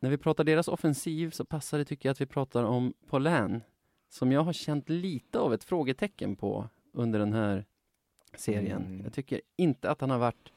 När 0.00 0.10
vi 0.10 0.16
pratar 0.18 0.44
deras 0.44 0.68
offensiv 0.68 1.30
så 1.30 1.44
passar 1.44 1.78
det 1.78 1.84
tycker 1.84 2.08
jag 2.08 2.12
att 2.12 2.20
vi 2.20 2.26
pratar 2.26 2.64
om 2.64 2.92
Paulin, 3.10 3.60
som 4.08 4.32
jag 4.32 4.42
har 4.42 4.52
känt 4.52 4.88
lite 4.88 5.38
av 5.38 5.54
ett 5.54 5.64
frågetecken 5.64 6.36
på 6.36 6.68
under 6.92 7.18
den 7.18 7.32
här 7.32 7.64
serien. 8.36 8.82
Mm. 8.86 9.00
Jag 9.04 9.12
tycker 9.12 9.40
inte 9.56 9.90
att 9.90 10.00
han 10.00 10.10
har 10.10 10.18
varit 10.18 10.52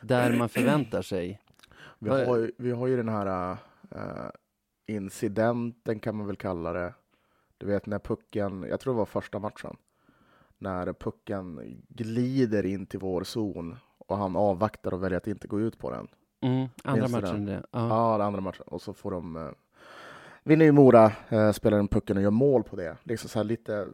där 0.00 0.36
man 0.38 0.48
förväntar 0.48 1.02
sig. 1.02 1.40
Vi 1.98 2.10
har, 2.10 2.36
ju- 2.38 2.52
vi 2.58 2.70
har 2.70 2.86
ju 2.86 2.96
den 2.96 3.08
här 3.08 3.56
eh, 3.90 4.30
incidenten 4.86 5.98
kan 6.00 6.16
man 6.16 6.26
väl 6.26 6.36
kalla 6.36 6.72
det. 6.72 6.94
Du 7.58 7.66
vet 7.66 7.86
när 7.86 7.98
pucken, 7.98 8.62
jag 8.70 8.80
tror 8.80 8.94
det 8.94 8.98
var 8.98 9.06
första 9.06 9.38
matchen, 9.38 9.76
när 10.58 10.92
pucken 10.92 11.60
glider 11.88 12.66
in 12.66 12.86
till 12.86 13.00
vår 13.00 13.24
zon 13.24 13.76
och 13.98 14.16
han 14.16 14.36
avvaktar 14.36 14.94
och 14.94 15.02
väljer 15.02 15.16
att 15.16 15.26
inte 15.26 15.48
gå 15.48 15.60
ut 15.60 15.78
på 15.78 15.90
den. 15.90 16.08
Mm, 16.40 16.68
andra 16.84 17.00
Minns 17.02 17.12
matchen 17.12 17.46
det. 17.46 17.62
Ja. 17.70 17.88
Ja, 18.18 18.24
andra 18.24 18.40
matchen. 18.40 18.62
Och 18.66 18.82
så 18.82 18.92
får 18.94 19.10
de... 19.10 19.36
Eh, 19.36 19.50
vinner 20.42 20.64
ju 20.64 20.72
Mora, 20.72 21.12
eh, 21.28 21.52
spelar 21.52 21.76
den 21.76 21.88
pucken 21.88 22.16
och 22.16 22.22
gör 22.22 22.30
mål 22.30 22.62
på 22.62 22.76
det. 22.76 22.96
Liksom 23.02 23.28
så 23.28 23.38
här 23.38 23.44
lite 23.44 23.88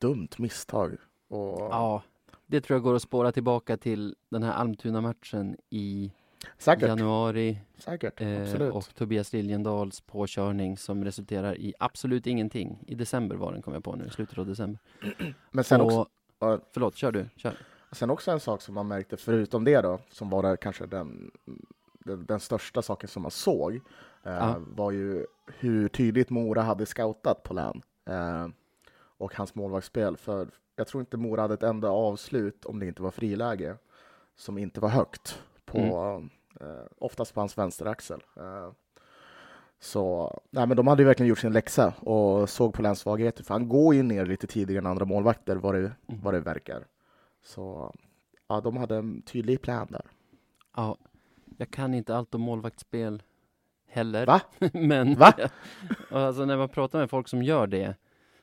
dumt 0.00 0.28
misstag. 0.38 0.96
Och, 1.34 1.60
ja, 1.60 2.02
det 2.46 2.60
tror 2.60 2.74
jag 2.76 2.82
går 2.82 2.94
att 2.94 3.02
spåra 3.02 3.32
tillbaka 3.32 3.76
till 3.76 4.16
den 4.28 4.42
här 4.42 4.52
Almtuna-matchen 4.52 5.56
i 5.70 6.12
säkert. 6.58 6.88
januari 6.88 7.58
säkert. 7.78 8.20
eh, 8.20 8.68
och 8.68 8.94
Tobias 8.94 9.32
Liljendals 9.32 10.00
påkörning 10.00 10.76
som 10.78 11.04
resulterar 11.04 11.58
i 11.58 11.74
absolut 11.78 12.26
ingenting. 12.26 12.84
I 12.86 12.94
december 12.94 13.36
var 13.36 13.52
den, 13.52 13.62
kom 13.62 13.74
jag 13.74 13.84
på 13.84 13.96
nu, 13.96 14.10
slutet 14.10 14.38
av 14.38 14.46
december. 14.46 14.80
Men 15.50 15.64
sen 15.64 15.80
och, 15.80 15.86
också, 15.86 16.10
ja, 16.38 16.60
Förlåt, 16.72 16.96
kör 16.96 17.12
du. 17.12 17.28
Kör. 17.36 17.54
sen 17.92 18.10
också 18.10 18.30
en 18.30 18.40
sak 18.40 18.62
som 18.62 18.74
man 18.74 18.88
märkte, 18.88 19.16
förutom 19.16 19.64
det 19.64 19.80
då, 19.80 19.98
som 20.10 20.30
var 20.30 20.42
där 20.42 20.56
kanske 20.56 20.86
den, 20.86 21.30
den, 22.04 22.26
den 22.26 22.40
största 22.40 22.82
saken 22.82 23.08
som 23.08 23.22
man 23.22 23.30
såg, 23.30 23.80
eh, 24.22 24.56
var 24.58 24.90
ju 24.90 25.26
hur 25.46 25.88
tydligt 25.88 26.30
Mora 26.30 26.62
hade 26.62 26.86
scoutat 26.86 27.42
på 27.42 27.54
län. 27.54 27.82
Eh, 28.06 28.48
och 29.18 29.34
hans 29.36 29.54
målvaktsspel. 29.54 30.16
För 30.16 30.48
jag 30.76 30.86
tror 30.86 31.00
inte 31.00 31.16
Mora 31.16 31.40
hade 31.42 31.54
ett 31.54 31.62
enda 31.62 31.88
avslut, 31.90 32.64
om 32.64 32.78
det 32.80 32.86
inte 32.86 33.02
var 33.02 33.10
friläge, 33.10 33.76
som 34.36 34.58
inte 34.58 34.80
var 34.80 34.88
högt. 34.88 35.42
På, 35.64 35.78
Mm. 35.78 36.30
eh, 36.60 36.86
oftast 36.98 37.34
på 37.34 37.40
hans 37.40 37.58
vänsteraxel. 37.58 38.20
Eh, 38.36 38.70
så 39.80 40.32
nej, 40.50 40.66
men 40.66 40.76
de 40.76 40.86
hade 40.86 41.02
ju 41.02 41.06
verkligen 41.06 41.28
gjort 41.28 41.38
sin 41.38 41.52
läxa 41.52 41.94
och 42.00 42.50
såg 42.50 42.74
på 42.74 42.82
Lens 42.82 42.98
svagheter. 43.00 43.44
För 43.44 43.54
han 43.54 43.68
går 43.68 43.94
ju 43.94 44.02
ner 44.02 44.26
lite 44.26 44.46
tidigare 44.46 44.78
än 44.78 44.86
andra 44.86 45.04
målvakter, 45.04 45.56
vad 45.56 45.74
det, 45.74 45.78
Mm. 45.80 46.20
vad 46.22 46.34
det 46.34 46.40
verkar. 46.40 46.86
Så 47.42 47.94
ja, 48.48 48.60
de 48.60 48.76
hade 48.76 48.96
en 48.96 49.22
tydlig 49.22 49.60
plan 49.62 49.86
där. 49.90 50.06
Ja, 50.76 50.96
jag 51.56 51.70
kan 51.70 51.94
inte 51.94 52.16
allt 52.16 52.34
om 52.34 52.40
målvaktsspel 52.40 53.22
heller. 53.86 54.26
Va? 54.26 54.40
Men 54.72 55.14
Va? 55.14 55.32
Alltså 56.10 56.44
när 56.44 56.56
man 56.56 56.68
pratar 56.68 56.98
med 56.98 57.10
folk 57.10 57.28
som 57.28 57.42
gör 57.42 57.66
det 57.66 57.94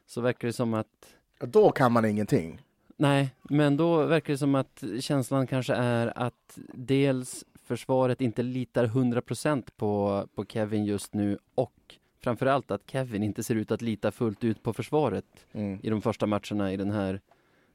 så 0.06 0.22
verkar 0.22 0.48
det 0.48 0.54
som 0.54 0.74
att 0.74 1.16
Då 1.48 1.72
kan 1.72 1.92
man 1.92 2.06
ingenting. 2.06 2.62
Nej, 2.98 3.36
men 3.44 3.78
då 3.78 4.06
verkar 4.06 4.34
det 4.34 4.38
som 4.38 4.56
att 4.56 4.84
känslan 5.00 5.48
kanske 5.48 5.74
är 5.74 6.18
att 6.18 6.60
dels 6.74 7.46
försvaret 7.64 8.22
inte 8.22 8.44
litar 8.44 8.86
100% 8.86 9.64
på, 9.78 10.24
på 10.36 10.46
Kevin 10.46 10.86
just 10.86 11.14
nu 11.14 11.38
och 11.56 11.96
framförallt 12.24 12.72
att 12.72 12.82
Kevin 12.90 13.24
inte 13.24 13.44
ser 13.44 13.56
ut 13.56 13.72
att 13.72 13.82
lita 13.82 14.12
fullt 14.12 14.44
ut 14.44 14.64
på 14.64 14.74
försvaret 14.74 15.26
Mm. 15.52 15.80
i 15.84 15.90
de 15.90 16.02
första 16.02 16.26
matcherna 16.26 16.74
i 16.74 16.78
den 16.78 16.92
här 16.92 17.22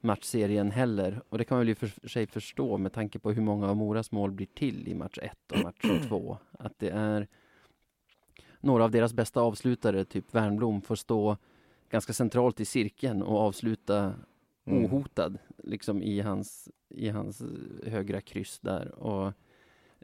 matchserien 0.00 0.70
heller. 0.70 1.20
Och 1.28 1.38
det 1.38 1.44
kan 1.44 1.56
man 1.56 1.60
väl 1.66 1.68
i 1.68 1.74
för 1.74 2.08
sig 2.08 2.26
förstå 2.26 2.78
med 2.78 2.92
tanke 2.92 3.18
på 3.18 3.32
hur 3.32 3.42
många 3.42 3.68
av 3.68 3.76
Moras 3.76 4.12
mål 4.12 4.30
blir 4.30 4.46
till 4.54 4.88
i 4.88 4.94
match 4.94 5.18
1 5.22 5.32
och 5.52 5.58
match 5.58 6.06
2. 6.08 6.38
Att 6.58 6.78
det 6.78 6.88
är 6.88 7.26
några 8.60 8.84
av 8.84 8.90
deras 8.90 9.12
bästa 9.12 9.40
avslutare, 9.40 10.04
typ 10.04 10.34
Wernbloom, 10.34 10.82
får 10.82 10.96
stå 10.96 11.36
ganska 11.90 12.12
centralt 12.12 12.60
i 12.60 12.64
cirkeln 12.64 13.22
och 13.22 13.38
avsluta 13.40 14.14
Mm. 14.68 14.84
ohotad 14.84 15.38
liksom 15.58 16.02
i 16.02 16.20
hans, 16.20 16.68
i 16.88 17.08
hans 17.08 17.42
högra 17.86 18.20
kryss 18.20 18.60
där. 18.60 18.88
Och 18.94 19.32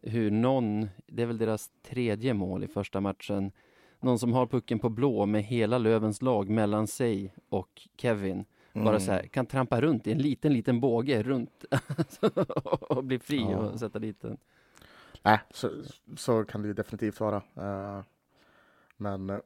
hur 0.02 0.30
någon, 0.30 0.88
det 1.06 1.22
är 1.22 1.26
väl 1.26 1.38
deras 1.38 1.70
tredje 1.82 2.34
mål 2.34 2.64
i 2.64 2.66
första 2.68 3.00
matchen, 3.00 3.52
någon 4.00 4.18
som 4.18 4.32
har 4.32 4.46
pucken 4.46 4.78
på 4.78 4.88
blå 4.88 5.26
med 5.26 5.42
hela 5.44 5.78
Lövens 5.78 6.22
lag 6.22 6.48
mellan 6.50 6.86
sig 6.86 7.34
och 7.48 7.82
Kevin 7.96 8.44
bara 8.72 8.88
Mm. 8.88 9.00
så 9.00 9.12
här, 9.12 9.26
kan 9.26 9.46
trampa 9.46 9.80
runt 9.80 10.06
i 10.06 10.12
en 10.12 10.18
liten, 10.18 10.52
liten 10.52 10.80
båge 10.80 11.22
runt 11.22 11.64
och 12.90 13.04
bli 13.04 13.18
fri 13.18 13.40
Ja. 13.40 13.56
och 13.58 13.78
sätta 13.80 13.98
dit 13.98 14.20
den. 14.20 14.36
Nej, 15.22 15.38
så, 15.50 15.70
så 16.16 16.44
kan 16.44 16.62
det 16.62 16.68
ju 16.68 16.74
definitivt 16.74 17.20
vara. 17.20 17.36
Eh, 17.56 18.02
men 18.96 19.28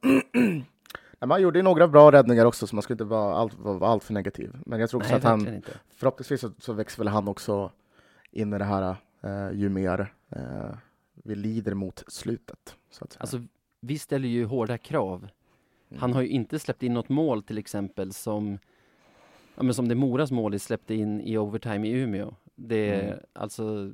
nej, 1.21 1.29
man 1.29 1.43
gjorde 1.43 1.63
några 1.63 1.89
bra 1.89 2.13
räddningar 2.13 2.45
också, 2.45 2.67
så 2.67 2.77
man 2.77 2.83
ska 2.83 2.95
inte 2.95 3.05
vara 3.05 3.35
allt, 3.37 3.55
vara 3.59 3.87
allt 3.91 4.05
för 4.05 4.13
negativ. 4.15 4.57
Men 4.67 4.81
jag 4.81 4.91
tror 4.91 5.01
också 5.01 5.11
Nej, 5.11 5.19
att 5.19 5.25
han, 5.25 5.55
inte. 5.55 5.73
förhoppningsvis 5.89 6.41
så, 6.41 6.51
så 6.59 6.73
växer 6.73 6.99
väl 6.99 7.09
han 7.09 7.29
också 7.29 7.71
in 8.31 8.53
i 8.55 8.59
det 8.59 8.65
här 8.65 8.97
eh, 9.23 9.51
ju 9.59 9.69
mer 9.69 10.13
eh, 10.31 10.77
vi 11.15 11.35
lider 11.35 11.75
mot 11.75 12.05
slutet. 12.09 12.77
Så 12.91 13.05
att 13.05 13.13
säga. 13.13 13.21
Alltså, 13.21 13.43
vi 13.81 13.99
ställer 13.99 14.29
ju 14.29 14.45
hårda 14.45 14.79
krav. 14.79 15.19
Mm. 15.89 16.01
Han 16.01 16.13
har 16.13 16.23
ju 16.23 16.29
inte 16.29 16.59
släppt 16.59 16.83
in 16.83 16.95
något 16.95 17.09
mål 17.09 17.43
till 17.43 17.59
exempel 17.59 18.13
som 18.13 18.59
ja, 19.55 19.63
men 19.63 19.75
som 19.75 19.89
det 19.89 19.95
Moras 19.95 20.31
mål 20.31 20.61
släppte 20.61 20.95
in 20.95 21.21
i 21.21 21.39
overtime 21.39 21.89
i 21.89 21.93
Umeå. 21.93 22.35
Det 22.55 22.91
är 22.95 23.07
Mm. 23.07 23.19
alltså 23.33 23.93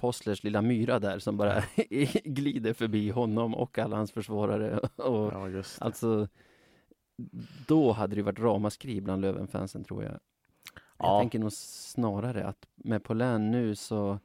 Postlers 0.00 0.44
lilla 0.44 0.62
myra 0.62 0.98
där 0.98 1.18
som 1.18 1.36
bara 1.36 1.62
glider 2.24 2.72
förbi 2.72 3.10
honom 3.10 3.54
och 3.54 3.78
alla 3.78 3.96
hans 3.96 4.12
försvarare. 4.12 4.78
Och, 4.96 5.32
ja, 5.32 5.48
just 5.48 5.78
det. 5.78 5.84
Alltså, 5.84 6.28
då 7.66 7.92
hade 7.92 8.16
det 8.16 8.22
varit 8.22 8.38
ramaskri 8.38 9.00
bland 9.00 9.22
Löven-fansen 9.22 9.84
tror 9.84 10.02
jag. 10.02 10.12
Jag 10.12 10.20
Ja. 10.98 11.20
tänker 11.20 11.38
nog 11.38 11.52
snarare 11.52 12.44
att 12.46 12.66
med 12.74 13.04
Polän 13.04 13.50
nu 13.50 13.74
så, 13.74 14.18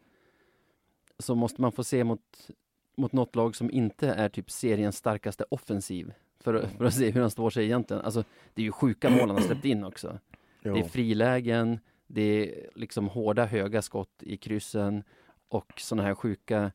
så 1.20 1.36
måste 1.36 1.62
man 1.62 1.72
få 1.72 1.84
se 1.84 2.04
mot, 2.04 2.50
mot 2.98 3.12
något 3.12 3.36
lag 3.36 3.56
som 3.56 3.72
inte 3.72 4.08
är 4.10 4.30
typ 4.30 4.52
seriens 4.52 4.98
starkaste 4.98 5.46
offensiv. 5.50 6.14
För, 6.40 6.54
att- 6.54 6.72
för 6.72 6.86
att 6.86 6.94
se 6.94 7.12
hur 7.12 7.22
han 7.22 7.32
står 7.32 7.50
sig 7.50 7.66
egentligen. 7.66 8.04
Alltså, 8.04 8.24
det 8.54 8.62
är 8.62 8.66
ju 8.66 8.72
sjuka 8.72 9.10
mål 9.10 9.20
han 9.20 9.30
har 9.30 9.40
släppt 9.42 9.66
in 9.66 9.84
också. 9.84 10.20
Jo. 10.62 10.74
Det 10.74 10.80
är 10.80 10.84
frilägen, 10.84 11.80
det 12.08 12.22
är 12.22 12.70
liksom 12.76 13.08
hårda 13.08 13.46
höga 13.46 13.82
skott 13.82 14.14
i 14.24 14.38
kryssen 14.38 15.04
och 15.50 15.74
sådana 15.78 16.04
här 16.08 16.16
sjuka, 16.16 16.72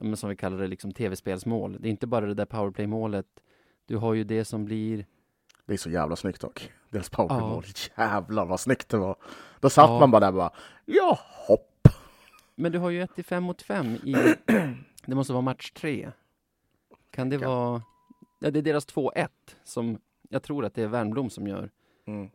ja, 0.00 0.16
som 0.16 0.30
vi 0.30 0.36
kallar 0.36 0.58
det, 0.58 0.66
liksom 0.66 0.92
tv-spelsmål. 0.92 1.76
Det 1.80 1.88
är 1.88 1.90
inte 1.90 2.06
bara 2.06 2.26
det 2.26 2.34
där 2.34 2.44
powerplay-målet. 2.44 3.26
Du 3.86 3.96
har 3.96 4.14
ju 4.14 4.24
det 4.24 4.44
som 4.44 4.64
blir 4.64 5.06
Det 5.66 5.72
är 5.72 5.76
så 5.76 5.90
jävla 5.90 6.16
snyggt 6.16 6.40
dock. 6.40 6.72
Deras 6.90 7.10
powerplay-mål. 7.10 7.64
Jävlar 7.98 8.44
vad 8.46 8.60
snyggt 8.60 8.88
det 8.88 8.96
var. 8.98 9.16
Då 9.60 9.70
satt 9.70 9.90
Ja. 9.90 10.00
man 10.00 10.10
bara 10.10 10.20
där 10.20 10.28
och 10.28 10.34
bara, 10.34 10.50
ja 10.84 11.18
hopp. 11.48 11.88
Men 12.54 12.72
du 12.72 12.78
har 12.78 12.90
ju 12.90 13.02
ett 13.02 13.18
i 13.18 13.22
fem 13.22 13.42
mot 13.44 13.62
fem 13.62 13.86
i, 13.94 14.12
det 15.06 15.14
måste 15.14 15.32
vara 15.32 15.42
match 15.42 15.70
tre. 15.70 16.10
Kan 17.10 17.28
det 17.28 17.36
Ja. 17.36 17.48
vara, 17.48 17.82
ja 18.38 18.50
det 18.50 18.58
är 18.58 18.62
deras 18.62 18.86
2-1 18.86 19.28
som 19.64 19.98
jag 20.28 20.42
tror 20.42 20.64
att 20.64 20.74
det 20.74 20.82
är 20.82 20.86
Wernbloom 20.88 21.30
som 21.30 21.46
gör. 21.46 21.70
Mm. 22.06 22.30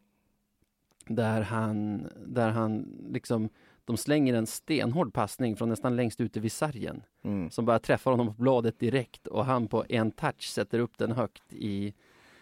Där 1.06 1.42
han, 1.42 2.08
där 2.26 2.50
han 2.50 2.88
liksom, 3.10 3.50
de 3.92 3.98
slänger 3.98 4.34
en 4.34 4.48
stenhård 4.48 5.14
passning 5.14 5.56
från 5.56 5.70
nästan 5.70 5.96
längst 5.96 6.22
ute 6.22 6.40
vid 6.40 6.52
sargen. 6.52 7.04
Mm. 7.24 7.50
Som 7.52 7.66
bara 7.66 7.80
träffar 7.80 8.12
honom 8.12 8.28
på 8.28 8.34
bladet 8.42 8.80
direkt 8.80 9.28
och 9.28 9.46
han 9.46 9.68
på 9.68 9.86
en 9.90 10.12
touch 10.12 10.44
sätter 10.44 10.80
upp 10.80 10.98
den 10.98 11.12
högt 11.12 11.54
i, 11.54 11.88
i 11.88 11.94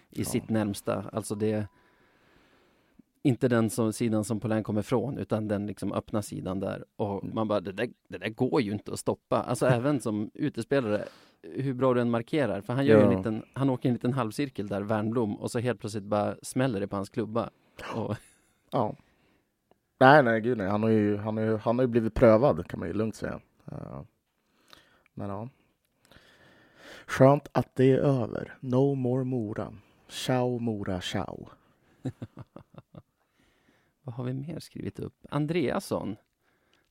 Ja. 0.10 0.26
sitt 0.26 0.50
närmsta. 0.50 1.06
Alltså 1.14 1.36
det 1.36 1.68
inte 3.24 3.48
den 3.48 3.70
som, 3.70 3.94
sidan 3.94 4.24
som 4.24 4.40
Polän 4.40 4.64
kommer 4.64 4.80
ifrån 4.82 5.18
utan 5.18 5.48
den 5.48 5.68
liksom 5.68 5.94
öppna 5.94 6.22
sidan 6.22 6.60
där. 6.60 6.86
Och 6.96 7.24
Mm. 7.24 7.36
man 7.36 7.48
bara, 7.48 7.60
det 7.60 7.72
där, 7.72 7.90
det 8.08 8.18
där 8.18 8.30
går 8.30 8.62
ju 8.62 8.72
inte 8.72 8.92
att 8.94 9.00
stoppa. 9.00 9.38
Alltså 9.44 9.66
även 9.78 10.00
som 10.02 10.32
utespelare, 10.34 11.06
hur 11.42 11.74
bra 11.74 11.94
du 11.94 12.02
än 12.02 12.10
markerar. 12.10 12.62
För 12.62 12.74
han 12.74 12.86
gör 12.86 12.98
ju 12.98 13.06
en 13.06 13.12
Ja. 13.12 13.18
liten, 13.18 13.44
han 13.54 13.70
åker 13.70 13.90
en 13.90 13.94
liten 13.96 14.14
halvcirkel 14.14 14.68
där, 14.68 14.82
Wernbloom, 14.82 15.36
och 15.36 15.52
så 15.52 15.60
helt 15.60 15.80
plötsligt 15.80 16.04
bara 16.04 16.36
smäller 16.42 16.80
det 16.80 16.88
på 16.88 16.96
hans 16.96 17.10
klubba. 17.10 17.50
Och, 17.96 18.16
Ja. 18.72 18.96
Nej, 20.00 20.24
nej, 20.24 20.42
gud 20.42 20.58
nej. 20.58 20.68
Han 20.68 20.84
har 20.84 20.90
ju, 20.90 21.18
han 21.18 21.38
har 21.38 21.44
ju, 21.44 21.58
han 21.58 21.78
har 21.78 21.84
ju 21.84 21.88
blivit 21.88 22.14
prövad 22.14 22.68
kan 22.68 22.80
man 22.80 22.88
ju 22.88 22.94
lugnt 22.94 23.16
säga. 23.16 23.40
Eh, 23.72 24.02
men 25.14 25.30
ja. 25.30 25.50
Skönt 27.06 27.48
att 27.52 27.76
det 27.76 27.92
är 27.92 27.98
över. 27.98 28.58
No 28.60 28.96
more 28.96 29.24
Mora. 29.24 29.74
Ciao 30.08 30.60
Mora, 30.60 31.02
ciao. 31.02 31.50
vad 34.02 34.16
har 34.16 34.24
vi 34.24 34.34
mer 34.34 34.60
skrivit 34.60 35.00
upp? 35.00 35.26
Andreasson. 35.30 36.16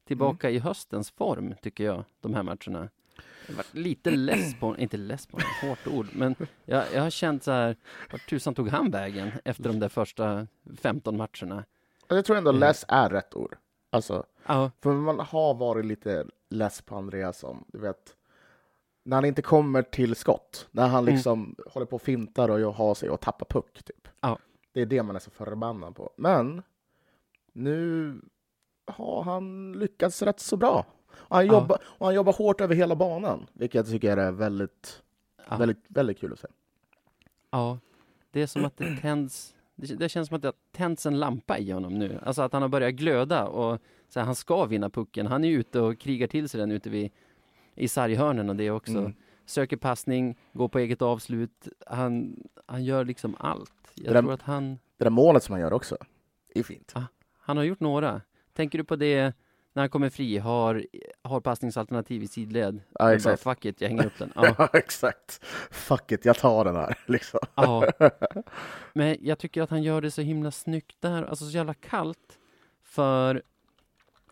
Tillbaka 0.04 0.50
i 0.50 0.58
höstens 0.58 1.10
form, 1.10 1.54
tycker 1.62 1.84
jag, 1.84 2.04
de 2.20 2.34
här 2.34 2.42
matcherna. 2.42 2.88
Jag 3.46 3.52
har 3.52 3.56
varit 3.56 3.74
lite 3.74 4.10
less 4.16 4.60
på 4.60 4.76
inte 4.78 4.96
less 4.96 5.26
på 5.26 5.36
honom, 5.36 5.70
hårt 5.70 5.86
ord, 5.86 6.06
men 6.12 6.34
jag, 6.64 6.84
jag 6.94 7.02
har 7.02 7.10
känt 7.10 7.42
så 7.42 7.50
här, 7.50 7.76
vart 8.12 8.28
tusan 8.28 8.54
tog 8.54 8.68
han 8.68 8.90
vägen 8.90 9.30
efter 9.44 9.64
de 9.64 9.80
där 9.80 9.88
första 9.88 10.46
15 10.76 11.16
matcherna? 11.16 11.64
Jag 12.08 12.24
tror 12.24 12.36
ändå 12.36 12.50
Mm. 12.50 12.60
less 12.60 12.84
är 12.88 13.08
rätt 13.10 13.34
ord. 13.34 13.56
Alltså, 13.90 14.26
Ja, 14.46 14.70
för 14.80 14.92
man 14.92 15.20
har 15.20 15.54
varit 15.54 15.84
lite 15.86 16.26
less 16.50 16.82
på 16.82 16.96
Andreasson. 16.96 17.64
Du 17.68 17.78
vet, 17.78 18.16
när 19.04 19.16
han 19.16 19.24
inte 19.24 19.42
kommer 19.42 19.82
till 19.82 20.16
skott. 20.16 20.68
När 20.70 20.88
han 20.88 21.04
Mm. 21.04 21.14
liksom 21.14 21.56
håller 21.66 21.86
på 21.86 21.96
och 21.96 22.02
fintar 22.02 22.48
och 22.48 22.74
har 22.74 22.94
sig 22.94 23.10
och 23.10 23.20
tappar 23.20 23.46
puck. 23.46 23.82
Typ. 23.84 24.08
Ja. 24.20 24.38
Det 24.72 24.80
är 24.80 24.86
det 24.86 25.02
man 25.02 25.16
är 25.16 25.20
så 25.20 25.30
förbannad 25.30 25.96
på. 25.96 26.10
Men 26.16 26.62
nu 27.52 28.14
har 28.86 29.22
han 29.22 29.72
lyckats 29.72 30.22
rätt 30.22 30.40
så 30.40 30.56
bra. 30.56 30.86
Och 31.10 31.36
han, 31.36 31.46
jobbar, 31.46 31.78
och 31.84 32.06
han 32.06 32.14
jobbar 32.14 32.32
hårt 32.32 32.60
över 32.60 32.74
hela 32.74 32.96
banan, 32.96 33.46
vilket 33.52 33.74
jag 33.74 33.86
tycker 33.86 34.16
är 34.16 34.32
väldigt, 34.32 35.02
väldigt, 35.58 35.84
väldigt 35.88 36.18
kul 36.18 36.32
att 36.32 36.38
se. 36.38 36.48
ja. 37.50 37.78
Det 38.30 38.42
är 38.42 38.46
som 38.46 38.64
att 38.64 38.76
det 38.76 38.96
tänds, 38.96 39.54
det, 39.78 39.94
det 39.94 40.08
känns 40.08 40.28
som 40.28 40.36
att 40.36 40.42
det 40.42 40.48
har 40.48 40.54
tänts 40.72 41.06
en 41.06 41.18
lampa 41.18 41.58
i 41.58 41.70
honom 41.70 41.98
nu. 41.98 42.18
Alltså 42.22 42.42
att 42.42 42.52
han 42.52 42.62
har 42.62 42.68
börjat 42.68 42.94
glöda 42.94 43.46
och 43.46 43.80
så 44.08 44.20
här, 44.20 44.26
han 44.26 44.34
ska 44.34 44.64
vinna 44.64 44.90
pucken. 44.90 45.26
Han 45.26 45.44
är 45.44 45.48
ute 45.50 45.80
och 45.80 45.98
krigar 45.98 46.26
till 46.26 46.48
sig 46.48 46.60
den 46.60 46.70
ute 46.70 46.90
vid, 46.90 47.10
i 47.74 47.88
sarghörnen 47.88 48.48
och 48.50 48.56
det 48.56 48.70
också. 48.70 48.98
Mm. 48.98 49.14
söker 49.46 49.76
passning, 49.76 50.38
går 50.52 50.68
på 50.68 50.78
eget 50.78 51.02
avslut. 51.02 51.68
Han, 51.86 52.36
han 52.66 52.84
gör 52.84 53.04
liksom 53.04 53.36
allt. 53.38 53.72
Jag 53.94 54.04
Det 54.06 54.12
där- 54.12 54.22
tror 54.22 54.32
att 54.32 54.42
han, 54.42 54.78
Det 54.96 55.04
där 55.04 55.10
målet 55.10 55.42
som 55.42 55.52
han 55.52 55.60
gör 55.60 55.72
också 55.72 55.96
är 56.54 56.62
fint. 56.62 56.94
han 57.38 57.56
har 57.56 57.64
gjort 57.64 57.80
några. 57.80 58.20
Tänker 58.52 58.78
du 58.78 58.84
på 58.84 58.96
det 58.96 59.32
när 59.72 59.82
han 59.82 59.90
kommer 59.90 60.10
fri, 60.10 60.38
har, 60.38 60.86
har 61.22 61.40
passningsalternativ 61.40 62.22
i 62.22 62.28
sidled? 62.28 62.80
Ja, 62.98 63.14
exakt. 63.14 63.44
Bara, 63.44 63.54
Fuck 63.54 63.64
it, 63.64 63.80
jag 63.80 63.88
hänger 63.88 64.06
upp 64.06 64.18
den. 64.18 64.32
Ja, 64.36 64.54
Ja, 64.58 64.68
exakt. 64.72 65.44
Fuck 65.70 66.12
it, 66.12 66.24
jag 66.24 66.36
tar 66.36 66.64
den 66.64 66.76
här. 66.76 66.98
Liksom. 67.06 67.40
ja. 67.54 67.92
Men 68.92 69.16
jag 69.20 69.38
tycker 69.38 69.62
att 69.62 69.70
han 69.70 69.82
gör 69.82 70.00
det 70.00 70.10
så 70.10 70.22
himla 70.22 70.50
snyggt 70.50 70.96
där, 71.00 71.22
alltså 71.22 71.44
så 71.44 71.50
jävla 71.50 71.74
kallt. 71.74 72.38
För 72.82 73.42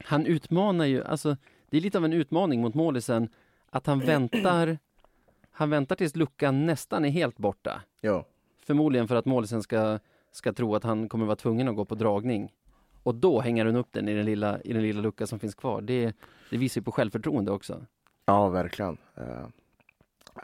han 0.05 0.27
utmanar 0.27 0.85
ju, 0.85 1.05
alltså 1.05 1.37
det 1.71 1.77
är 1.77 1.81
lite 1.81 1.99
av 1.99 2.05
en 2.05 2.13
utmaning 2.13 2.61
mot 2.61 2.75
målisen 2.75 3.29
att 3.71 3.87
han 3.87 4.01
väntar, 4.01 4.79
han 5.51 5.71
väntar 5.71 5.97
tills 5.97 6.17
luckan 6.17 6.67
nästan 6.67 7.05
är 7.05 7.09
helt 7.09 7.39
borta. 7.39 7.83
Jo. 8.03 8.25
Förmodligen 8.67 9.09
för 9.09 9.17
att 9.17 9.25
målisen 9.25 9.63
ska, 9.63 9.99
ska 10.33 10.53
tro 10.53 10.75
att 10.75 10.85
han 10.85 11.09
kommer 11.09 11.27
vara 11.27 11.37
tvungen 11.37 11.69
att 11.69 11.77
gå 11.77 11.85
på 11.85 11.95
dragning. 11.95 12.53
Och 13.07 13.15
då 13.15 13.41
hänger 13.41 13.67
han 13.67 13.77
upp 13.77 13.93
den 13.93 14.09
i 14.09 14.15
den 14.15 14.25
lilla, 14.25 14.61
i 14.61 14.73
den 14.73 14.83
lilla 14.83 15.01
lucka 15.01 15.27
som 15.27 15.39
finns 15.39 15.55
kvar. 15.55 15.81
Det, 15.81 16.13
det 16.51 16.57
visar 16.57 16.81
ju 16.81 16.85
på 16.85 16.93
självförtroende 16.93 17.53
också. 17.53 17.87
Ja, 18.25 18.49
verkligen. 18.49 18.99
Uh, 19.19 19.47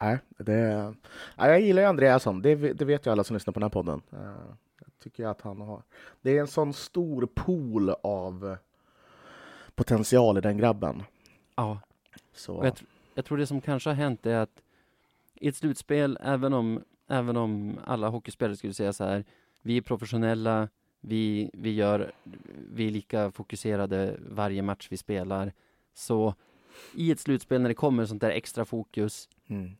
nej, 0.00 0.18
det, 0.38 0.94
nej, 1.36 1.50
jag 1.50 1.60
gillar 1.60 1.82
ju 1.82 1.88
Andreasson. 1.88 2.42
Det, 2.42 2.54
det 2.54 2.84
vet 2.84 3.06
ju 3.06 3.10
alla 3.10 3.24
som 3.24 3.34
lyssnar 3.34 3.52
på 3.52 3.60
den 3.60 3.64
här 3.64 3.70
podden. 3.70 4.02
Uh, 4.12 4.54
jag 4.80 4.88
tycker 5.02 5.26
att 5.26 5.40
han 5.40 5.60
har... 5.60 5.82
Det 6.20 6.36
är 6.36 6.40
en 6.40 6.46
sån 6.46 6.72
stor 6.72 7.26
pool 7.34 7.90
av 8.02 8.56
potential 9.74 10.38
i 10.38 10.40
den 10.40 10.58
grabben. 10.58 11.02
Ja. 11.54 11.80
Så. 12.32 12.60
Jag, 12.64 12.74
jag 13.14 13.24
tror 13.24 13.38
det 13.38 13.46
som 13.46 13.60
kanske 13.60 13.90
har 13.90 13.94
hänt 13.94 14.26
är 14.26 14.36
att 14.36 14.62
i 15.34 15.48
ett 15.48 15.56
slutspel, 15.56 16.18
även 16.22 16.52
om, 16.52 16.82
även 17.08 17.36
om 17.36 17.78
alla 17.84 18.08
hockeyspelare 18.08 18.56
skulle 18.56 18.74
säga 18.74 18.92
så 18.92 19.04
här, 19.04 19.24
vi 19.62 19.76
är 19.76 19.82
professionella, 19.82 20.68
vi, 21.04 21.50
vi, 21.52 21.74
gör, 21.74 22.12
vi 22.72 22.86
är 22.86 22.90
lika 22.90 23.30
fokuserade 23.30 24.16
varje 24.28 24.62
match 24.62 24.86
vi 24.90 24.96
spelar. 24.96 25.52
Så 25.94 26.34
i 26.94 27.10
ett 27.10 27.20
slutspel 27.20 27.62
när 27.62 27.68
det 27.68 27.74
kommer 27.74 28.06
sånt 28.06 28.20
där 28.20 28.30
extra 28.30 28.64
fokus, 28.64 29.28
mm. 29.48 29.70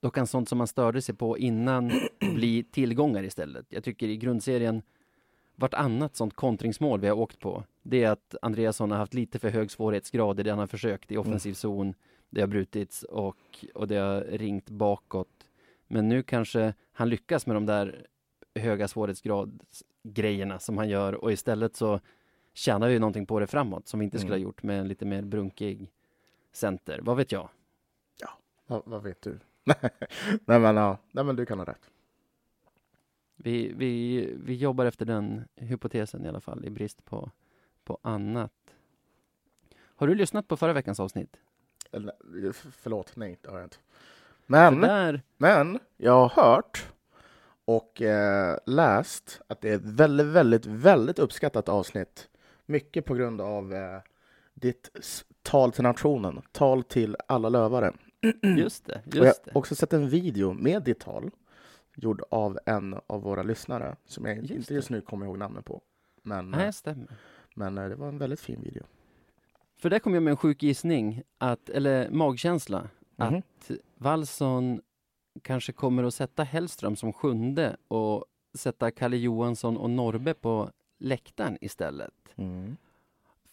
då 0.00 0.10
kan 0.10 0.26
sånt 0.26 0.48
som 0.48 0.58
man 0.58 0.66
störde 0.66 1.02
sig 1.02 1.14
på 1.14 1.38
innan 1.38 1.92
bli 2.34 2.62
tillgångar 2.62 3.22
istället. 3.22 3.66
Jag 3.68 3.84
tycker 3.84 4.08
i 4.08 4.16
grundserien, 4.16 4.82
vartannat 5.56 6.16
sånt 6.16 6.34
kontringsmål 6.34 7.00
vi 7.00 7.08
har 7.08 7.16
åkt 7.16 7.38
på, 7.38 7.64
det 7.82 8.04
är 8.04 8.10
att 8.10 8.34
Andreasson 8.42 8.90
har 8.90 8.98
haft 8.98 9.14
lite 9.14 9.38
för 9.38 9.50
hög 9.50 9.70
svårighetsgrad 9.70 10.40
i 10.40 10.42
det 10.42 10.50
han 10.50 10.58
har 10.58 10.66
försökt 10.66 11.10
i 11.10 11.14
mm. 11.14 11.20
offensiv 11.20 11.54
zon. 11.54 11.94
Det 12.30 12.40
har 12.40 12.48
brutits 12.48 13.02
och, 13.02 13.64
och 13.74 13.88
det 13.88 13.96
har 13.96 14.20
ringt 14.20 14.70
bakåt. 14.70 15.28
Men 15.86 16.08
nu 16.08 16.22
kanske 16.22 16.74
han 16.92 17.08
lyckas 17.08 17.46
med 17.46 17.56
de 17.56 17.66
där 17.66 18.06
höga 18.54 18.88
svårighetsgradsgrejerna 20.08 20.58
som 20.58 20.78
han 20.78 20.88
gör 20.88 21.24
och 21.24 21.32
istället 21.32 21.76
så 21.76 22.00
tjänar 22.54 22.88
vi 22.88 22.98
någonting 22.98 23.26
på 23.26 23.40
det 23.40 23.46
framåt 23.46 23.88
som 23.88 24.00
vi 24.00 24.04
inte 24.04 24.16
mm. 24.16 24.20
skulle 24.20 24.34
ha 24.34 24.42
gjort 24.42 24.62
med 24.62 24.80
en 24.80 24.88
lite 24.88 25.04
mer 25.04 25.22
brunkig 25.22 25.90
center. 26.52 27.00
Vad 27.02 27.16
vet 27.16 27.32
jag? 27.32 27.48
Ja, 28.20 28.30
vad, 28.66 28.82
vad 28.84 29.02
vet 29.02 29.22
du? 29.22 29.38
nej, 30.44 30.60
men, 30.60 30.76
ja. 30.76 30.98
nej 31.12 31.24
men 31.24 31.36
du 31.36 31.46
kan 31.46 31.58
ha 31.58 31.66
rätt. 31.66 31.90
Vi, 33.36 33.72
vi, 33.76 34.34
vi 34.44 34.54
jobbar 34.54 34.86
efter 34.86 35.06
den 35.06 35.44
hypotesen 35.56 36.24
i 36.24 36.28
alla 36.28 36.40
fall 36.40 36.64
i 36.64 36.70
brist 36.70 37.04
på, 37.04 37.30
på 37.84 37.98
annat. 38.02 38.52
Har 39.96 40.06
du 40.06 40.14
lyssnat 40.14 40.48
på 40.48 40.56
förra 40.56 40.72
veckans 40.72 41.00
avsnitt? 41.00 41.36
Eller, 41.92 42.12
förlåt, 42.52 43.16
nej 43.16 43.38
det 43.42 43.50
har 43.50 43.58
jag 43.58 43.66
inte. 43.66 43.76
Men, 44.46 44.80
där... 44.80 45.22
men 45.36 45.78
jag 45.96 46.28
har 46.28 46.42
hört 46.42 46.88
och 47.68 48.02
eh, 48.02 48.58
läst 48.66 49.40
att 49.46 49.60
det 49.60 49.68
är 49.70 49.74
ett 49.74 49.84
väldigt, 49.84 50.26
väldigt, 50.26 50.66
väldigt 50.66 51.18
uppskattat 51.18 51.68
avsnitt. 51.68 52.28
Mycket 52.66 53.04
på 53.04 53.14
grund 53.14 53.40
av 53.40 53.74
eh, 53.74 54.00
ditt 54.54 54.90
tal 55.42 55.72
till 55.72 55.82
nationen, 55.82 56.42
tal 56.52 56.82
till 56.82 57.16
alla 57.28 57.48
lövare. 57.48 57.92
Just 58.58 58.86
det. 58.86 59.02
Just 59.04 59.20
och 59.20 59.26
jag 59.26 59.52
har 59.52 59.58
också 59.58 59.74
sett 59.74 59.92
en 59.92 60.08
video 60.08 60.52
med 60.52 60.82
ditt 60.82 61.00
tal 61.00 61.30
gjord 61.96 62.22
av 62.30 62.58
en 62.66 63.00
av 63.06 63.22
våra 63.22 63.42
lyssnare 63.42 63.96
som 64.06 64.24
jag 64.24 64.36
just 64.36 64.50
inte 64.50 64.74
just 64.74 64.90
nu 64.90 65.00
kommer 65.00 65.26
ihåg 65.26 65.38
namnet 65.38 65.64
på. 65.64 65.82
Men, 66.22 66.50
Nej, 66.50 66.72
stämmer. 66.72 67.08
men 67.54 67.78
eh, 67.78 67.88
det 67.88 67.94
var 67.94 68.08
en 68.08 68.18
väldigt 68.18 68.40
fin 68.40 68.62
video. 68.62 68.82
För 69.78 69.90
där 69.90 69.98
kom 69.98 70.14
jag 70.14 70.22
med 70.22 70.30
en 70.30 70.36
sjuk 70.36 70.62
gissning, 70.62 71.22
att, 71.38 71.68
eller 71.68 72.10
magkänsla, 72.10 72.88
mm 73.16 73.34
-hmm. 73.34 73.38
att 73.38 73.70
Wallson 73.94 74.80
kanske 75.42 75.72
kommer 75.72 76.04
att 76.04 76.14
sätta 76.14 76.42
Hellström 76.42 76.96
som 76.96 77.12
sjunde 77.12 77.76
och 77.88 78.24
sätta 78.54 78.90
Kalle 78.90 79.16
Johansson 79.16 79.76
och 79.76 79.90
Norbe 79.90 80.34
på 80.34 80.70
läktaren 80.98 81.58
istället. 81.60 82.14
Mm. 82.36 82.76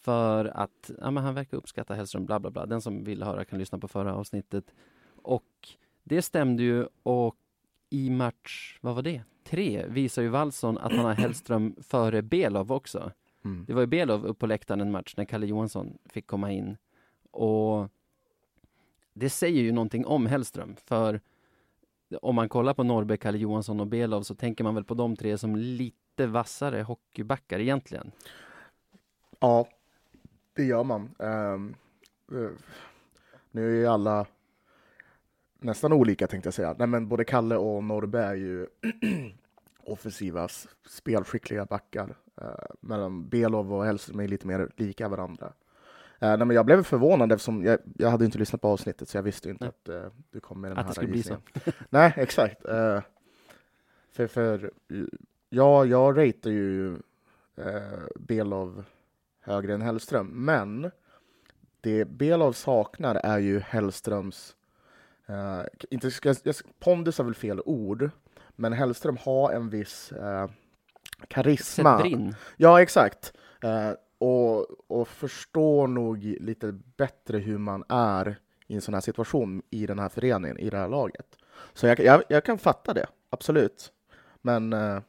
För 0.00 0.44
att 0.44 0.90
ja, 1.00 1.10
men 1.10 1.24
han 1.24 1.34
verkar 1.34 1.56
uppskatta 1.56 1.94
Hellström, 1.94 2.26
bla 2.26 2.40
bla 2.40 2.50
bla. 2.50 2.66
Den 2.66 2.80
som 2.80 3.04
vill 3.04 3.22
höra 3.22 3.44
kan 3.44 3.58
lyssna 3.58 3.78
på 3.78 3.88
förra 3.88 4.14
avsnittet. 4.14 4.74
Och 5.22 5.68
det 6.04 6.22
stämde 6.22 6.62
ju 6.62 6.86
och 7.02 7.36
i 7.90 8.10
match, 8.10 8.78
vad 8.80 8.94
var 8.94 9.02
det? 9.02 9.22
Tre 9.44 9.86
visar 9.88 10.22
ju 10.22 10.28
Wallson 10.28 10.78
att 10.78 10.92
han 10.92 11.04
har 11.04 11.14
Hellström 11.22 11.76
före 11.82 12.22
Belov 12.22 12.72
också. 12.72 13.12
Mm. 13.44 13.64
Det 13.68 13.74
var 13.74 13.80
ju 13.80 13.86
Belov 13.86 14.26
upp 14.26 14.38
på 14.38 14.46
läktaren 14.46 14.80
en 14.80 14.90
match 14.90 15.14
när 15.16 15.24
Kalle 15.24 15.46
Johansson 15.46 15.98
fick 16.04 16.26
komma 16.26 16.52
in. 16.52 16.76
Och 17.30 17.88
det 19.12 19.30
säger 19.30 19.62
ju 19.62 19.72
någonting 19.72 20.06
om 20.06 20.26
Hellström, 20.26 20.76
för 20.84 21.20
om 22.22 22.34
man 22.34 22.48
kollar 22.48 22.74
på 22.74 22.82
Norrbe, 22.82 23.16
Kalle 23.16 23.38
Johansson 23.38 23.80
och 23.80 23.86
Belov 23.86 24.22
så 24.22 24.34
tänker 24.34 24.64
man 24.64 24.74
väl 24.74 24.84
på 24.84 24.94
de 24.94 25.16
tre 25.16 25.38
som 25.38 25.56
lite 25.56 26.26
vassare 26.26 26.82
hockeybackar 26.82 27.58
egentligen. 27.58 28.10
Ja, 29.40 29.68
det 30.52 30.64
gör 30.64 30.84
man. 30.84 31.14
Um, 31.18 31.74
uh, 32.32 32.50
nu 33.50 33.70
är 33.70 33.80
ju 33.80 33.86
alla 33.86 34.26
nästan 35.58 35.92
olika 35.92 36.26
tänkte 36.26 36.46
jag 36.46 36.54
säga. 36.54 36.74
Nej, 36.78 36.86
men 36.86 37.08
både 37.08 37.24
Kalle 37.24 37.56
och 37.56 37.84
Norrbe 37.84 38.22
är 38.22 38.34
ju 38.34 38.66
offensiva, 39.84 40.48
spelskickliga 40.88 41.64
backar. 41.64 42.16
Uh, 42.42 42.48
medan 42.80 43.28
Belov 43.28 43.74
och 43.74 43.84
Hellström 43.84 44.20
är 44.20 44.28
lite 44.28 44.46
mer 44.46 44.70
lika 44.76 45.08
varandra. 45.08 45.52
Uh, 46.22 46.28
nej, 46.28 46.38
men 46.38 46.50
jag 46.50 46.66
blev 46.66 46.82
förvånad 46.82 47.32
eftersom 47.32 47.64
jag, 47.64 47.78
jag 47.94 48.10
hade 48.10 48.24
inte 48.24 48.38
lyssnat 48.38 48.60
på 48.60 48.68
avsnittet 48.68 49.08
så 49.08 49.16
jag 49.16 49.22
visste 49.22 49.50
inte 49.50 49.64
nej. 49.64 49.96
att 49.96 50.04
uh, 50.04 50.12
du 50.30 50.40
kom 50.40 50.60
med 50.60 50.70
den 50.70 50.78
att 50.78 50.84
här 50.84 50.90
det 50.90 50.94
skulle 50.94 51.12
bli 51.12 51.22
så. 51.22 51.36
nej, 51.90 52.12
exakt. 52.16 52.64
Uh, 52.64 53.00
för, 54.12 54.26
för 54.26 54.70
ja, 55.48 55.84
jag 55.84 56.18
ratear 56.18 56.52
ju 56.52 56.98
Belov 58.16 58.84
högre 59.40 59.74
än 59.74 59.82
Hellström, 59.82 60.44
men 60.44 60.90
det 61.80 62.04
Belov 62.04 62.52
saknar 62.52 63.14
är 63.14 63.38
ju 63.38 63.60
Hellströms 63.60 64.56
Uh, 65.30 65.66
inte 65.90 66.10
ska, 66.10 66.34
pondus 66.78 67.20
är 67.20 67.24
väl 67.24 67.34
fel 67.34 67.60
ord, 67.64 68.10
men 68.56 68.72
Hellström 68.72 69.16
har 69.20 69.52
en 69.52 69.70
viss 69.70 70.12
uh, 70.12 70.46
karisma. 71.28 72.10
Ja, 72.56 72.82
exakt. 72.82 73.32
Uh, 73.64 73.92
och, 74.18 74.90
och 74.90 75.08
förstår 75.08 75.86
nog 75.86 76.24
lite 76.24 76.72
bättre 76.96 77.38
hur 77.38 77.58
man 77.58 77.84
är 77.88 78.38
i 78.66 78.74
en 78.74 78.80
sån 78.80 78.94
här 78.94 79.00
situation 79.00 79.62
i 79.70 79.86
den 79.86 79.98
här 79.98 80.08
föreningen, 80.08 80.58
i 80.58 80.70
det 80.70 80.76
här 80.76 80.88
laget. 80.88 81.38
Så 81.72 81.86
jag, 81.86 82.00
jag, 82.00 82.22
jag 82.28 82.44
kan 82.44 82.58
fatta 82.58 82.94
det, 82.94 83.06
absolut. 83.30 83.92
Men 84.42 84.72
eh, 84.72 85.00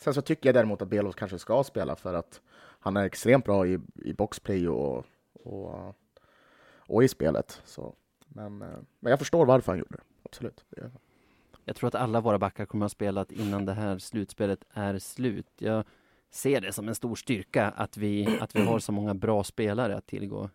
sen 0.00 0.14
så 0.14 0.22
tycker 0.22 0.48
jag 0.48 0.54
däremot 0.54 0.82
att 0.82 0.88
Belos 0.88 1.14
kanske 1.14 1.38
ska 1.38 1.64
spela 1.64 1.96
för 1.96 2.14
att 2.14 2.40
han 2.80 2.96
är 2.96 3.04
extremt 3.04 3.44
bra 3.44 3.66
i, 3.66 3.78
i 3.94 4.12
boxplay 4.12 4.68
och, 4.68 5.04
och, 5.32 5.96
och 6.76 7.04
i 7.04 7.08
spelet. 7.08 7.62
Så, 7.64 7.94
men, 8.26 8.62
eh, 8.62 8.68
men 9.00 9.10
jag 9.10 9.18
förstår 9.18 9.46
varför 9.46 9.72
han 9.72 9.78
gjorde 9.78 9.96
det, 9.96 10.02
absolut. 10.22 10.64
Jag 11.64 11.76
tror 11.76 11.88
att 11.88 11.94
alla 11.94 12.20
våra 12.20 12.38
backar 12.38 12.66
kommer 12.66 12.86
att 12.86 12.92
ha 12.92 12.94
spelat 12.94 13.32
innan 13.32 13.64
det 13.64 13.72
här 13.72 13.98
slutspelet 13.98 14.64
är 14.72 14.98
slut. 14.98 15.46
Jag 15.58 15.84
ser 16.32 16.60
det 16.60 16.72
som 16.72 16.88
en 16.88 16.94
stor 16.94 17.14
styrka 17.14 17.68
att 17.76 17.96
vi, 17.96 18.38
att 18.40 18.56
vi 18.56 18.64
har 18.64 18.78
så 18.78 18.92
många 18.92 19.14
bra 19.14 19.44
spelare 19.44 19.96
att 19.96 20.06
tillgå. 20.06 20.50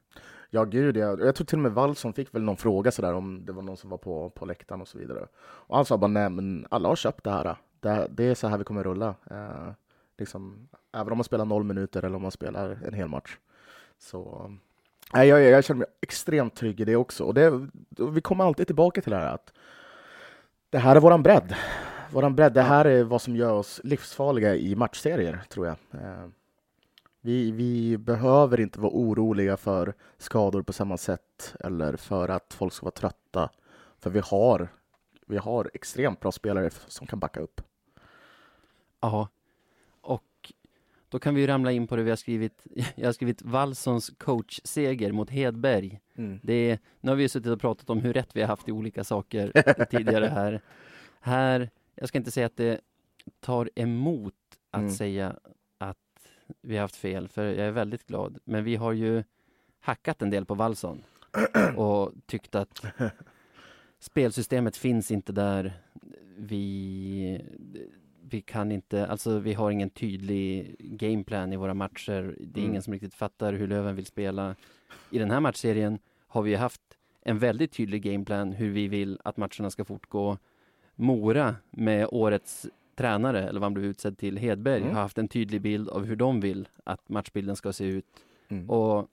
Ja, 0.49 0.63
gud 0.63 0.97
ja. 0.97 1.17
Jag 1.19 1.35
tror 1.35 1.45
till 1.45 1.57
och 1.57 1.61
med 1.61 1.71
Wallson 1.71 2.13
fick 2.13 2.35
väl 2.35 2.41
någon 2.41 2.57
fråga 2.57 2.91
sådär 2.91 3.13
om 3.13 3.45
det 3.45 3.53
var 3.53 3.61
någon 3.61 3.77
som 3.77 3.89
var 3.89 3.97
på, 3.97 4.29
på 4.29 4.45
läktaren 4.45 4.81
och 4.81 4.87
så 4.87 4.97
vidare. 4.97 5.27
Och 5.39 5.75
han 5.75 5.85
sa 5.85 5.97
bara 5.97 6.07
nej, 6.07 6.29
men 6.29 6.67
alla 6.69 6.89
har 6.89 6.95
köpt 6.95 7.23
det 7.23 7.31
här. 7.31 7.55
Det, 7.79 8.07
det 8.09 8.23
är 8.23 8.35
så 8.35 8.47
här 8.47 8.57
vi 8.57 8.63
kommer 8.63 8.83
rulla. 8.83 9.15
Eh, 9.31 9.71
liksom, 10.17 10.69
även 10.93 11.11
om 11.11 11.17
man 11.17 11.23
spelar 11.23 11.45
noll 11.45 11.63
minuter 11.63 12.03
eller 12.03 12.15
om 12.15 12.21
man 12.21 12.31
spelar 12.31 12.79
en 12.85 12.93
hel 12.93 13.07
match. 13.07 13.37
Så 13.99 14.51
nej, 15.13 15.27
jag, 15.27 15.41
jag 15.41 15.63
känner 15.63 15.79
mig 15.79 15.87
extremt 16.01 16.55
trygg 16.55 16.79
i 16.79 16.85
det 16.85 16.95
också. 16.95 17.23
Och 17.23 17.33
det, 17.33 17.67
vi 18.11 18.21
kommer 18.21 18.43
alltid 18.43 18.67
tillbaka 18.67 19.01
till 19.01 19.11
det 19.11 19.17
här 19.17 19.33
att 19.33 19.53
det 20.69 20.77
här 20.77 20.95
är 20.95 20.99
våran 20.99 21.23
bredd 21.23 21.55
våran 22.11 22.35
bredd, 22.35 22.53
det 22.53 22.61
här 22.61 22.85
är 22.85 23.03
vad 23.03 23.21
som 23.21 23.35
gör 23.35 23.53
oss 23.53 23.81
livsfarliga 23.83 24.55
i 24.55 24.75
matchserier, 24.75 25.41
tror 25.49 25.67
jag. 25.67 25.75
Eh, 25.91 26.27
vi, 27.21 27.51
vi 27.51 27.97
behöver 27.97 28.59
inte 28.59 28.79
vara 28.79 28.91
oroliga 28.93 29.57
för 29.57 29.93
skador 30.17 30.61
på 30.61 30.73
samma 30.73 30.97
sätt 30.97 31.55
eller 31.59 31.95
för 31.95 32.29
att 32.29 32.53
folk 32.53 32.73
ska 32.73 32.85
vara 32.85 32.91
trötta. 32.91 33.49
För 33.99 34.09
vi 34.09 34.19
har, 34.19 34.67
vi 35.25 35.37
har 35.37 35.71
extremt 35.73 36.19
bra 36.19 36.31
spelare 36.31 36.69
som 36.87 37.07
kan 37.07 37.19
backa 37.19 37.39
upp. 37.39 37.61
Ja, 38.99 39.27
och 40.01 40.53
då 41.09 41.19
kan 41.19 41.35
vi 41.35 41.47
ramla 41.47 41.71
in 41.71 41.87
på 41.87 41.95
det 41.95 42.03
vi 42.03 42.09
har 42.09 42.17
skrivit. 42.17 42.67
Jag 42.95 43.05
har 43.05 43.13
skrivit 43.13 43.41
Wallsons 43.41 44.11
coachseger 44.17 45.11
mot 45.11 45.29
Hedberg. 45.29 45.99
Mm. 46.15 46.39
Det 46.43 46.53
är, 46.53 46.79
nu 46.99 47.11
har 47.11 47.15
vi 47.15 47.29
suttit 47.29 47.51
och 47.51 47.61
pratat 47.61 47.89
om 47.89 47.99
hur 47.99 48.13
rätt 48.13 48.35
vi 48.35 48.41
har 48.41 48.47
haft 48.47 48.69
i 48.69 48.71
olika 48.71 49.03
saker 49.03 49.51
tidigare 49.91 50.25
här. 50.25 50.61
Här 51.19 51.69
jag 51.97 52.09
ska 52.09 52.17
inte 52.17 52.31
säga 52.31 52.45
att 52.45 52.57
det 52.57 52.81
tar 53.39 53.69
emot 53.75 54.33
att 54.71 54.79
mm. 54.79 54.91
säga 54.93 55.39
att 55.77 55.97
vi 56.61 56.75
har 56.75 56.81
haft 56.81 56.95
fel, 56.95 57.27
för 57.27 57.45
jag 57.45 57.67
är 57.67 57.71
väldigt 57.71 58.07
glad. 58.07 58.39
Men 58.43 58.63
vi 58.63 58.75
har 58.75 58.93
ju 58.93 59.23
hackat 59.79 60.21
en 60.21 60.29
del 60.29 60.45
på 60.45 60.55
Wallson 60.55 61.03
och 61.75 62.11
tyckt 62.25 62.55
att 62.55 62.85
spelsystemet 63.99 64.77
finns 64.77 65.11
inte 65.11 65.31
där. 65.31 65.73
Vi... 66.37 67.41
vi 68.21 68.41
kan 68.41 68.71
inte, 68.71 69.07
alltså 69.07 69.39
vi 69.39 69.53
har 69.53 69.71
ingen 69.71 69.89
tydlig 69.89 70.75
gameplan 70.79 71.53
i 71.53 71.55
våra 71.55 71.73
matcher. 71.73 72.35
Det 72.39 72.59
är 72.59 72.63
Mm. 72.63 72.69
ingen 72.71 72.81
som 72.81 72.93
riktigt 72.93 73.13
fattar 73.13 73.53
hur 73.53 73.67
Löven 73.67 73.95
vill 73.95 74.05
spela. 74.05 74.55
I 75.09 75.19
den 75.19 75.31
här 75.31 75.39
matchserien 75.39 75.99
har 76.27 76.41
vi 76.41 76.55
haft 76.55 76.81
en 77.21 77.39
väldigt 77.39 77.71
tydlig 77.71 78.01
gameplan 78.01 78.51
hur 78.51 78.69
vi 78.71 78.87
vill 78.87 79.19
att 79.23 79.37
matcherna 79.37 79.69
ska 79.69 79.85
fortgå. 79.85 80.37
Mora 80.99 81.55
med 81.71 82.07
årets 82.11 82.67
tränare, 82.95 83.39
eller 83.49 83.59
vad 83.59 83.65
han 83.65 83.73
blev 83.73 83.85
utsedd 83.85 84.17
till, 84.17 84.37
Hedberg, 84.37 84.81
Mm. 84.81 84.93
har 84.95 85.01
haft 85.01 85.17
en 85.17 85.27
tydlig 85.27 85.61
bild 85.61 85.89
av 85.89 86.05
hur 86.05 86.15
de 86.15 86.39
vill 86.39 86.67
att 86.83 87.09
matchbilden 87.09 87.55
ska 87.55 87.73
se 87.73 87.85
ut. 87.85 88.05
Mm. 88.47 88.69
Och 88.69 89.07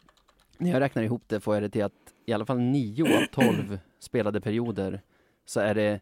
när 0.59 0.70
jag 0.70 0.80
räknar 0.80 1.03
ihop 1.03 1.22
det 1.26 1.41
får 1.41 1.55
jag 1.55 1.62
det 1.62 1.68
till 1.70 1.85
att 1.85 2.14
i 2.26 2.32
alla 2.32 2.47
fall 2.47 2.59
nio 2.59 3.05
av 3.22 3.26
tolv 3.26 3.78
spelade 3.99 4.41
perioder 4.41 5.01
så 5.45 5.61
är 5.61 5.74
det 5.74 6.01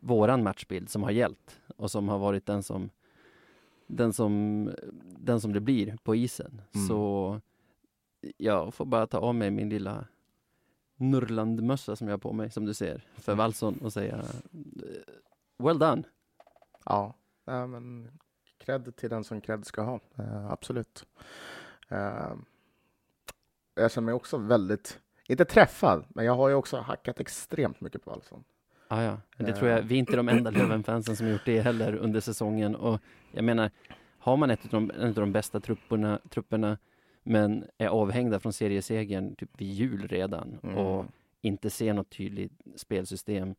våran 0.00 0.42
matchbild 0.42 0.90
som 0.90 1.02
har 1.02 1.10
gällt 1.10 1.60
och 1.76 1.90
som 1.90 2.08
har 2.08 2.18
varit 2.18 2.46
den 2.46 2.62
som 2.62 2.90
den 3.86 4.12
som, 4.12 4.70
den 5.18 5.40
som 5.40 5.52
det 5.52 5.60
blir 5.60 5.96
på 6.02 6.14
isen. 6.16 6.60
Mm. 6.74 6.86
Så 6.86 7.40
jag 8.36 8.74
får 8.74 8.84
bara 8.84 9.06
ta 9.06 9.18
av 9.18 9.34
mig 9.34 9.50
min 9.50 9.68
lilla 9.68 10.04
Norrlandmössa 11.00 11.96
som 11.96 12.08
jag 12.08 12.12
har 12.12 12.18
på 12.18 12.32
mig, 12.32 12.50
som 12.50 12.64
du 12.64 12.74
ser, 12.74 13.04
för 13.14 13.34
Wallson 13.34 13.78
och 13.82 13.92
säga 13.92 14.16
eh, 14.16 15.64
Well 15.64 15.78
done! 15.78 16.02
Ja, 16.84 17.14
ja 17.44 17.66
men 17.66 18.10
cred 18.58 18.96
till 18.96 19.10
den 19.10 19.24
som 19.24 19.40
cred 19.40 19.66
ska 19.66 19.82
ha. 19.82 20.00
Eh, 20.18 20.50
absolut. 20.50 21.06
Eh, 21.88 22.32
jag 23.74 23.90
känner 23.90 24.06
mig 24.06 24.14
också 24.14 24.36
väldigt, 24.38 25.00
inte 25.28 25.44
träffad, 25.44 26.04
men 26.08 26.24
jag 26.24 26.36
har 26.36 26.48
ju 26.48 26.54
också 26.54 26.76
hackat 26.76 27.20
extremt 27.20 27.80
mycket 27.80 28.04
på 28.04 28.10
Wallson. 28.10 28.44
Ah, 28.88 29.02
ja, 29.02 29.20
det 29.36 29.52
tror 29.52 29.70
jag, 29.70 29.82
vi 29.82 29.94
är 29.94 29.98
inte 29.98 30.16
de 30.16 30.28
enda 30.28 30.50
Löven-fansen 30.50 31.16
som 31.16 31.28
gjort 31.28 31.44
det 31.44 31.60
heller 31.60 31.94
under 31.94 32.20
säsongen 32.20 32.76
och 32.76 33.00
jag 33.32 33.44
menar, 33.44 33.70
har 34.18 34.36
man 34.36 34.50
ett 34.50 34.64
av 34.64 34.70
de, 34.70 34.90
en 34.90 35.08
av 35.08 35.14
de 35.14 35.32
bästa 35.32 35.60
trupperna, 35.60 36.20
trupperna 36.30 36.78
men 37.28 37.64
är 37.78 37.88
avhängda 37.88 38.40
från 38.40 38.52
seriesegern 38.52 39.34
typ 39.36 39.60
vid 39.60 39.68
jul 39.68 40.08
redan 40.08 40.58
Mm. 40.62 40.76
och 40.76 41.04
inte 41.40 41.70
ser 41.70 41.94
något 41.94 42.10
tydligt 42.10 42.52
spelsystem. 42.76 43.54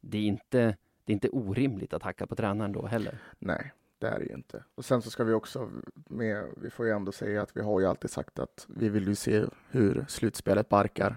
Det 0.00 0.18
är 0.18 0.22
inte, 0.22 0.76
det 1.04 1.12
är 1.12 1.14
inte 1.14 1.28
orimligt 1.28 1.92
att 1.92 2.02
hacka 2.02 2.26
på 2.26 2.36
tränaren 2.36 2.72
då 2.72 2.86
heller. 2.86 3.18
Nej, 3.38 3.72
det 3.98 4.06
är 4.06 4.18
det 4.18 4.24
ju 4.24 4.34
inte. 4.34 4.64
Och 4.74 4.84
sen 4.84 5.02
så 5.02 5.10
ska 5.10 5.24
vi 5.24 5.32
också 5.32 5.70
med, 5.94 6.44
vi 6.56 6.70
får 6.70 6.86
ju 6.86 6.92
ändå 6.92 7.12
säga 7.12 7.42
att 7.42 7.56
vi 7.56 7.60
har 7.62 7.80
ju 7.80 7.86
alltid 7.86 8.10
sagt 8.10 8.38
att 8.38 8.66
vi 8.68 8.88
vill 8.88 9.06
ju 9.08 9.14
se 9.14 9.44
hur 9.70 10.04
slutspelet 10.08 10.68
barkar 10.68 11.16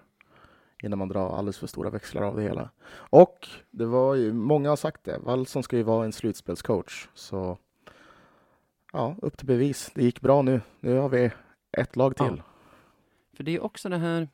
innan 0.83 0.99
man 0.99 1.09
drar 1.09 1.37
alldeles 1.37 1.57
för 1.57 1.67
stora 1.67 1.89
växlar 1.89 2.21
av 2.21 2.35
det 2.35 2.43
hela. 2.43 2.69
Och 2.91 3.47
det 3.71 3.85
var 3.85 4.15
ju, 4.15 4.33
många 4.33 4.69
har 4.69 4.75
sagt 4.75 5.03
det, 5.03 5.17
Wallson 5.17 5.63
ska 5.63 5.77
ju 5.77 5.83
vara 5.83 6.05
en 6.05 6.11
slutspelscoach. 6.11 7.07
Så 7.13 7.57
ja, 8.93 9.15
upp 9.21 9.37
till 9.37 9.47
bevis. 9.47 9.91
Det 9.95 10.03
gick 10.03 10.21
bra 10.21 10.41
nu. 10.41 10.61
Nu 10.79 10.97
har 10.97 11.09
vi 11.09 11.31
ett 11.71 11.95
lag 11.95 12.15
till. 12.15 12.25
Ja. 12.37 12.43
För 13.33 13.43
det 13.43 13.55
är 13.55 13.63
också 13.63 13.89
det 13.89 13.97
här, 13.97 14.27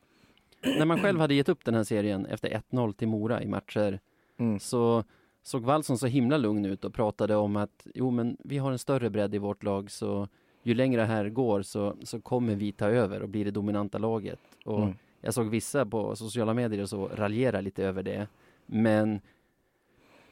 när 0.61 0.85
man 0.85 0.99
själv 1.01 1.19
hade 1.19 1.33
gett 1.33 1.49
upp 1.49 1.65
den 1.65 1.73
här 1.75 1.83
serien 1.83 2.25
efter 2.25 2.49
1-0 2.71 2.93
till 2.93 3.07
Mora 3.07 3.43
i 3.43 3.47
matcher 3.47 3.99
Mm. 4.37 4.59
så 4.59 5.03
såg 5.43 5.63
Wallson 5.63 5.97
så 5.97 6.07
himla 6.07 6.37
lugn 6.37 6.65
ut 6.65 6.85
och 6.85 6.93
pratade 6.93 7.35
om 7.35 7.55
att 7.55 7.87
jo 7.95 8.11
men 8.11 8.37
vi 8.43 8.57
har 8.57 8.71
en 8.71 8.79
större 8.79 9.09
bredd 9.09 9.35
i 9.35 9.37
vårt 9.37 9.63
lag 9.63 9.91
så 9.91 10.27
ju 10.63 10.73
längre 10.73 11.01
det 11.01 11.07
här 11.07 11.29
går 11.29 11.61
så, 11.61 11.95
så 12.03 12.21
kommer 12.21 12.55
vi 12.55 12.71
ta 12.71 12.85
över 12.87 13.21
och 13.21 13.29
bli 13.29 13.43
det 13.43 13.51
dominanta 13.51 13.97
laget. 13.97 14.39
Och 14.65 14.81
Mm. 14.83 14.93
jag 15.21 15.33
såg 15.33 15.49
vissa 15.49 15.85
på 15.85 16.15
sociala 16.15 16.53
medier 16.53 16.85
så 16.85 17.07
raljera 17.07 17.61
lite 17.61 17.83
över 17.83 18.03
det. 18.03 18.27
Men 18.65 19.21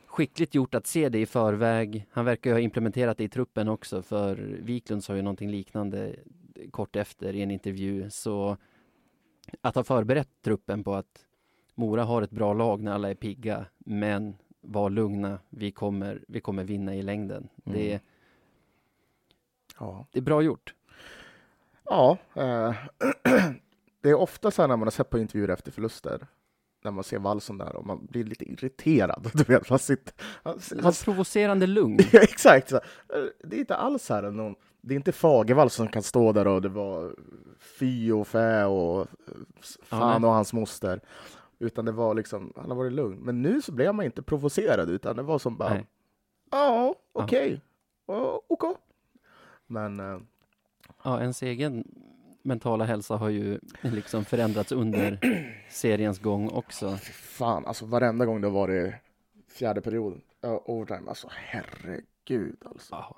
skickligt 0.06 0.56
gjort 0.56 0.76
att 0.76 0.88
se 0.88 1.10
det 1.10 1.20
i 1.20 1.26
förväg. 1.26 2.06
Han 2.12 2.26
verkar 2.26 2.50
ju 2.50 2.54
ha 2.54 2.60
implementerat 2.60 3.18
det 3.18 3.24
i 3.24 3.30
truppen 3.30 3.68
också 3.68 4.02
för 4.02 4.36
Wiklund 4.62 5.04
sa 5.04 5.16
ju 5.16 5.22
någonting 5.22 5.50
liknande 5.52 6.16
kort 6.72 6.96
efter 6.96 7.36
i 7.36 7.42
en 7.42 7.52
intervju. 7.52 8.10
Så 8.10 8.58
att 9.62 9.76
ha 9.76 9.84
förberett 9.84 10.30
truppen 10.42 10.84
på 10.84 10.94
att 10.96 11.26
Mora 11.76 12.04
har 12.04 12.22
ett 12.22 12.32
bra 12.32 12.54
lag 12.54 12.82
när 12.82 12.92
alla 12.92 13.10
är 13.10 13.16
pigga, 13.16 13.66
men 13.78 14.36
var 14.62 14.90
lugna, 14.90 15.40
vi 15.50 15.72
kommer, 15.72 16.24
vi 16.28 16.42
kommer 16.42 16.64
vinna 16.64 16.96
i 16.96 17.02
längden. 17.02 17.50
Det, 17.56 17.90
Mm. 17.90 18.02
Ja. 19.80 20.08
det 20.12 20.20
är 20.20 20.24
bra 20.24 20.42
gjort. 20.42 20.76
Ja, 21.86 22.18
eh, 22.34 22.76
det 24.02 24.10
är 24.10 24.14
ofta 24.14 24.52
så 24.52 24.62
här 24.62 24.68
när 24.70 24.78
man 24.78 24.86
har 24.86 24.92
sett 24.92 25.10
på 25.10 25.20
intervjuer 25.20 25.50
efter 25.50 25.72
förluster, 25.72 26.28
när 26.84 26.92
man 26.92 27.04
ser 27.04 27.20
Wallson 27.20 27.58
där 27.58 27.76
och 27.76 27.86
man 27.86 28.06
blir 28.06 28.24
lite 28.24 28.46
irriterad. 28.52 29.32
Du 29.34 29.44
vet, 29.44 29.70
man 29.70 29.80
sitter... 29.80 30.14
Han, 30.44 30.60
Det 30.72 30.84
han, 30.84 30.94
provocerande 31.06 31.68
lugn. 31.68 32.00
ja, 32.12 32.20
exakt! 32.22 32.70
Så, 32.70 32.76
här. 32.76 33.32
det 33.44 33.56
är 33.56 33.60
inte 33.60 33.76
alls 33.76 34.06
så 34.06 34.14
här 34.14 34.32
någon... 34.32 34.56
Det 34.86 34.94
är 34.94 34.96
inte 34.96 35.12
Fagervall 35.12 35.70
som 35.70 35.88
kan 35.88 36.04
stå 36.04 36.32
där 36.32 36.48
och 36.48 36.62
det 36.62 36.70
var 36.70 37.16
fy 37.80 38.12
och 38.12 38.28
fä 38.28 38.66
och 38.66 39.08
fan 39.84 40.24
och 40.24 40.32
hans 40.32 40.54
moster. 40.54 41.00
Utan 41.60 41.86
det 41.86 41.92
var 41.92 42.14
liksom, 42.14 42.54
han 42.56 42.70
har 42.70 42.78
varit 42.78 42.94
lugn. 42.94 43.20
Men 43.20 43.42
nu 43.42 43.62
så 43.62 43.72
blev 43.72 43.96
man 43.96 44.06
inte 44.06 44.22
provocerad, 44.22 44.90
utan 44.90 45.16
det 45.16 45.24
var 45.24 45.40
som 45.40 45.58
bara, 45.58 45.78
ja, 46.52 46.96
okej, 47.14 47.62
okej. 48.06 48.76
Men, 49.68 50.00
eh, 50.00 50.20
Ja, 51.04 51.22
ens 51.22 51.44
egen 51.44 51.84
mentala 52.42 52.86
hälsa 52.86 53.16
har 53.16 53.30
ju 53.30 53.60
liksom 53.82 54.26
förändrats 54.26 54.72
under 54.72 55.20
seriens 55.70 56.20
gång 56.20 56.50
också. 56.50 56.98
Fan, 57.14 57.66
alltså 57.66 57.86
varenda 57.86 58.26
gång 58.26 58.42
det 58.42 58.48
har 58.48 58.54
varit 58.54 58.94
fjärde 59.48 59.82
perioden, 59.82 60.22
uh, 60.46 60.60
overtime, 60.66 61.10
alltså 61.10 61.28
herregud 61.32 62.58
alltså. 62.66 62.96
Ja. 62.96 63.16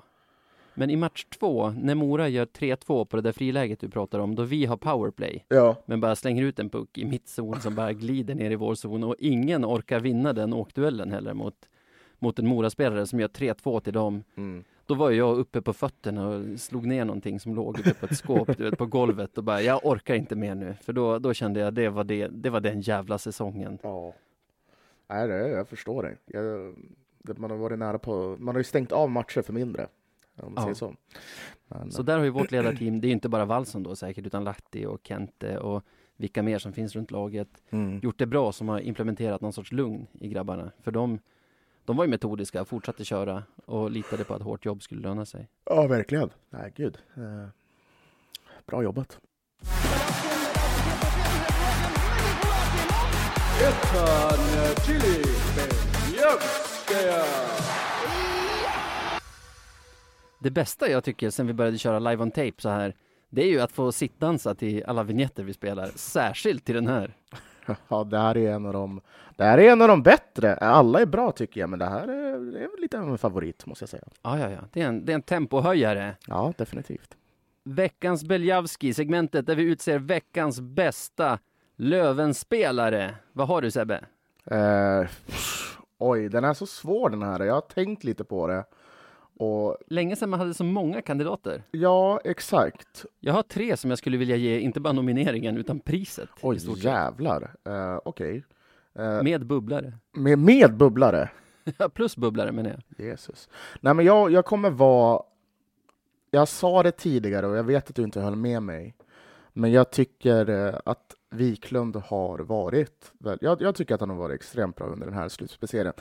Men 0.76 0.90
i 0.90 0.96
match 0.96 1.26
två, 1.40 1.70
när 1.70 1.96
Mora 1.96 2.28
gör 2.28 2.46
3-2 2.46 3.06
på 3.06 3.16
det 3.16 3.22
där 3.22 3.32
friläget 3.32 3.80
du 3.80 3.90
pratar 3.90 4.20
om, 4.20 4.36
då 4.36 4.44
vi 4.44 4.66
har 4.66 4.78
powerplay, 4.78 5.46
Ja, 5.48 5.76
men 5.86 6.02
bara 6.02 6.16
slänger 6.16 6.44
ut 6.44 6.60
en 6.60 6.70
puck 6.70 6.98
i 6.98 7.06
mittzon 7.06 7.62
som 7.62 7.76
bara 7.76 7.94
glider 7.94 8.36
ner 8.36 8.52
i 8.52 8.56
vår 8.56 8.76
zon 8.76 9.04
och 9.04 9.16
ingen 9.20 9.66
orkar 9.66 10.00
vinna 10.00 10.34
den 10.34 10.54
åkduellen 10.54 11.12
heller 11.12 11.34
mot, 11.34 11.56
mot 12.20 12.40
en 12.40 12.48
Moraspelare 12.48 13.06
som 13.08 13.20
gör 13.20 13.28
3-2 13.28 13.80
till 13.80 13.94
dem. 13.94 14.24
mm. 14.38 14.64
Då 14.88 14.94
var 14.94 15.12
jag 15.12 15.38
uppe 15.38 15.62
på 15.62 15.74
fötterna 15.74 16.28
och 16.28 16.60
slog 16.60 16.86
ner 16.86 17.06
någonting 17.06 17.40
som 17.40 17.56
låg 17.56 17.80
uppe 17.80 17.94
på 17.94 18.06
ett 18.06 18.18
skåp, 18.18 18.58
du 18.58 18.64
vet, 18.64 18.78
på 18.78 18.86
golvet 18.86 19.38
och 19.38 19.44
bara, 19.44 19.62
jag 19.62 19.86
orkar 19.86 20.16
inte 20.16 20.36
mer 20.36 20.56
nu. 20.56 20.74
För 20.82 20.94
då, 20.94 21.20
då 21.20 21.34
kände 21.34 21.60
jag, 21.60 21.74
det 21.74 21.90
var 21.90 22.04
det, 22.04 22.28
det 22.28 22.50
var 22.50 22.60
den 22.60 22.82
jävla 22.82 23.18
säsongen. 23.18 23.80
ja. 23.84 24.14
Nej, 25.10 25.28
det, 25.28 25.48
jag 25.50 25.68
förstår. 25.68 26.18
Jag, 26.26 26.76
det. 27.18 27.38
Man 27.38 27.52
har 27.52 27.58
varit 27.58 27.80
nära 27.80 28.00
på, 28.00 28.36
man 28.40 28.56
har 28.56 28.60
ju 28.60 28.64
stängt 28.64 28.92
av 28.92 29.12
matcher 29.12 29.42
för 29.42 29.54
mindre, 29.54 29.88
om 30.38 30.54
man 30.54 30.62
Ja. 30.62 30.62
säger 30.62 30.74
så. 30.76 30.96
Men, 31.68 31.92
Så 31.92 32.04
där 32.04 32.18
har 32.18 32.24
ju 32.24 32.30
vårt 32.30 32.52
ledarteam, 32.52 33.02
det 33.02 33.08
är 33.08 33.10
ju 33.10 33.14
inte 33.14 33.30
bara 33.30 33.46
Wallson 33.46 33.84
då 33.84 33.96
säkert, 33.96 34.26
utan 34.26 34.44
Lahti 34.44 34.86
och 34.86 35.00
Kente 35.04 35.58
och 35.58 35.84
vilka 36.18 36.44
mer 36.44 36.60
som 36.60 36.74
finns 36.74 36.96
runt 36.96 37.12
laget, 37.12 37.64
mm. 37.70 38.00
gjort 38.04 38.18
det 38.20 38.26
bra 38.26 38.52
som 38.52 38.70
har 38.70 38.80
implementerat 38.80 39.42
någon 39.42 39.54
sorts 39.54 39.72
lugn 39.72 40.08
i 40.20 40.28
grabbarna. 40.28 40.72
För 40.82 40.92
de, 40.92 41.20
de 41.86 41.98
var 41.98 42.04
ju 42.04 42.10
metodiska, 42.10 42.66
fortsatte 42.66 43.06
köra 43.06 43.44
och 43.66 43.92
litade 43.92 44.24
på 44.24 44.34
att 44.34 44.42
hårt 44.42 44.66
jobb 44.66 44.84
skulle 44.84 45.02
löna 45.02 45.26
sig. 45.26 45.48
Ja, 45.66 45.88
verkligen. 45.88 46.30
Nej, 46.50 46.74
gud. 46.76 46.98
Eh, 47.16 47.48
bra 48.66 48.84
jobbat. 48.84 49.20
Det 60.46 60.52
bästa 60.52 60.90
jag 60.90 61.04
tycker 61.04 61.30
sen 61.30 61.48
vi 61.48 61.54
började 61.54 61.78
köra 61.78 62.00
live 62.00 62.24
on 62.24 62.32
tape 62.32 62.54
så 62.58 62.70
här, 62.70 62.96
det 63.30 63.44
är 63.44 63.48
ju 63.48 63.62
att 63.62 63.72
få 63.72 63.92
sittdansa 63.92 64.56
till 64.56 64.84
alla 64.88 65.04
vignetter 65.04 65.44
vi 65.44 65.54
spelar, 65.54 65.92
särskilt 65.96 66.66
till 66.66 66.76
den 66.76 66.88
här. 66.88 67.14
Ja, 67.88 68.04
det 68.04 68.18
här 68.18 68.38
är 68.38 68.52
en 68.52 68.66
av 68.66 68.74
de, 68.74 69.02
det 69.36 69.44
här 69.44 69.58
är 69.58 69.72
en 69.72 69.82
av 69.82 69.88
de 69.88 70.04
bättre. 70.04 70.56
Alla 70.56 71.02
är 71.02 71.06
bra 71.06 71.32
tycker 71.32 71.60
jag, 71.60 71.70
men 71.70 71.80
det 71.80 71.86
här 71.86 72.08
är, 72.08 72.52
det 72.52 72.60
är 72.60 72.82
lite 72.82 73.00
av 73.00 73.10
en 73.10 73.18
favorit 73.18 73.66
måste 73.66 73.84
jag 73.84 73.90
säga. 73.90 74.04
Ja, 74.22 74.40
ja, 74.40 74.50
ja, 74.52 74.60
det 74.74 74.82
är 74.82 74.88
en, 74.88 75.06
det 75.06 75.12
är 75.12 75.16
en 75.16 75.22
tempohöjare. 75.22 76.16
Ja, 76.28 76.54
definitivt. 76.58 77.18
Veckans 77.64 78.24
Beljavski, 78.24 78.94
segmentet 78.94 79.46
där 79.46 79.56
vi 79.56 79.64
utser 79.64 80.00
veckans 80.00 80.62
bästa 80.62 81.40
Lövenspelare. 81.76 83.16
Vad 83.34 83.48
har 83.48 83.62
du 83.62 83.72
Sebbe? 83.72 84.06
Eh, 84.46 85.10
oj, 85.98 86.30
den 86.30 86.44
är 86.44 86.54
så 86.54 86.66
svår 86.66 87.10
den 87.10 87.24
här. 87.24 87.40
Jag 87.40 87.54
har 87.54 87.62
tänkt 87.62 88.04
lite 88.04 88.24
på 88.24 88.48
det. 88.48 88.64
Och 89.38 89.78
Länge 89.88 90.16
sedan 90.16 90.30
man 90.30 90.40
hade 90.40 90.54
så 90.54 90.64
många 90.64 91.02
kandidater. 91.02 91.64
ja, 91.72 92.20
exakt. 92.24 93.06
Jag 93.20 93.34
har 93.34 93.44
tre 93.44 93.78
som 93.78 93.90
jag 93.90 93.98
skulle 93.98 94.18
vilja 94.18 94.36
ge, 94.36 94.60
inte 94.60 94.80
bara 94.80 94.94
nomineringen, 94.94 95.58
utan 95.58 95.80
priset. 95.80 96.30
Oj, 96.42 96.60
jävlar. 96.78 97.56
Eh, 97.66 98.00
Okej. 98.06 98.44
Eh, 98.96 99.24
Med 99.24 99.46
bubblare. 99.46 99.94
med, 100.14 100.40
med 100.40 100.78
bubblare. 100.78 101.30
Plus 101.94 102.18
bubblare 102.18 102.52
menar 102.52 102.70
jag. 102.98 103.08
Jesus. 103.08 103.50
Nej, 103.82 103.94
men 103.94 104.06
jag, 104.06 104.32
jag 104.32 104.46
kommer 104.46 104.70
vara... 104.70 105.24
Jag 106.32 106.48
sa 106.48 106.84
det 106.84 106.92
tidigare 106.92 107.48
och 107.48 107.58
jag 107.58 107.64
vet 107.64 107.90
att 107.90 107.96
du 107.96 108.04
inte 108.04 108.22
höll 108.22 108.36
med 108.36 108.64
mig. 108.64 108.96
Men 109.54 109.72
jag 109.72 109.92
tycker 109.92 110.50
eh, 110.50 110.76
att 110.86 111.14
Wiklund 111.30 111.96
har 111.96 112.40
varit... 112.40 113.12
Jag, 113.42 113.62
jag 113.62 113.76
tycker 113.76 113.94
att 113.96 114.00
han 114.00 114.10
har 114.10 114.18
varit 114.18 114.36
extremt 114.36 114.76
bra 114.76 114.88
under 114.88 115.06
den 115.06 115.16
här 115.16 115.30
slutspelserien 115.30 115.94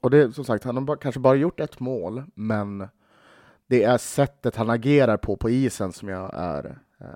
och 0.00 0.10
det 0.10 0.32
som 0.32 0.44
sagt, 0.44 0.64
han 0.64 0.76
har 0.76 0.82
bara, 0.82 0.96
kanske 0.96 1.20
bara 1.20 1.34
gjort 1.34 1.60
ett 1.60 1.80
mål, 1.80 2.22
men 2.34 2.88
det 3.66 3.82
är 3.82 3.98
sättet 3.98 4.56
han 4.56 4.70
agerar 4.70 5.16
på 5.16 5.36
på 5.36 5.50
isen 5.50 5.92
som 5.92 6.08
jag 6.08 6.30
är 6.34 6.78
eh, 7.00 7.06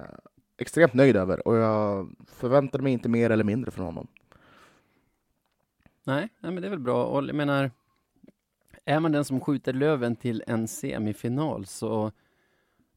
extremt 0.56 0.94
nöjd 0.94 1.16
över 1.16 1.48
och 1.48 1.56
jag 1.56 2.10
förväntade 2.26 2.84
mig 2.84 2.92
inte 2.92 3.08
mer 3.08 3.30
eller 3.30 3.44
mindre 3.44 3.70
från 3.70 3.86
honom. 3.86 4.06
Nej, 6.04 6.28
nej 6.38 6.52
men 6.52 6.62
det 6.62 6.68
är 6.68 6.70
väl 6.70 6.78
bra 6.78 7.04
och 7.04 7.24
jag 7.24 7.34
menar 7.34 7.70
är 8.84 9.00
man 9.00 9.12
den 9.12 9.24
som 9.24 9.40
skjuter 9.40 9.72
Löven 9.72 10.16
till 10.16 10.42
en 10.46 10.68
semifinal 10.68 11.66
så 11.66 12.12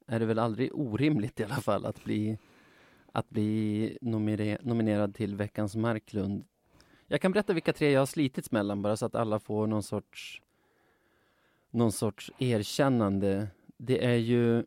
är 0.08 0.20
det 0.20 0.26
väl 0.26 0.40
aldrig 0.40 0.70
orimligt 0.74 1.40
i 1.40 1.44
alla 1.44 1.56
fall 1.56 1.86
att 1.86 2.04
bli 2.04 2.38
att 3.12 3.30
bli 3.30 3.98
nominerad 4.02 5.16
till 5.16 5.36
veckans 5.36 5.76
Marklund. 5.76 6.44
Jag 7.08 7.22
kan 7.22 7.32
berätta 7.32 7.54
vilka 7.54 7.74
tre 7.74 7.92
jag 7.92 8.02
har 8.02 8.06
slitits 8.06 8.52
mellan 8.52 8.82
bara 8.82 8.98
så 8.98 9.06
att 9.06 9.16
alla 9.16 9.40
får 9.40 9.68
någon 9.68 9.84
sorts 9.84 10.42
någon 11.72 11.92
sorts 11.92 12.32
erkännande. 12.38 13.48
Det 13.78 14.06
är 14.06 14.16
ju 14.16 14.64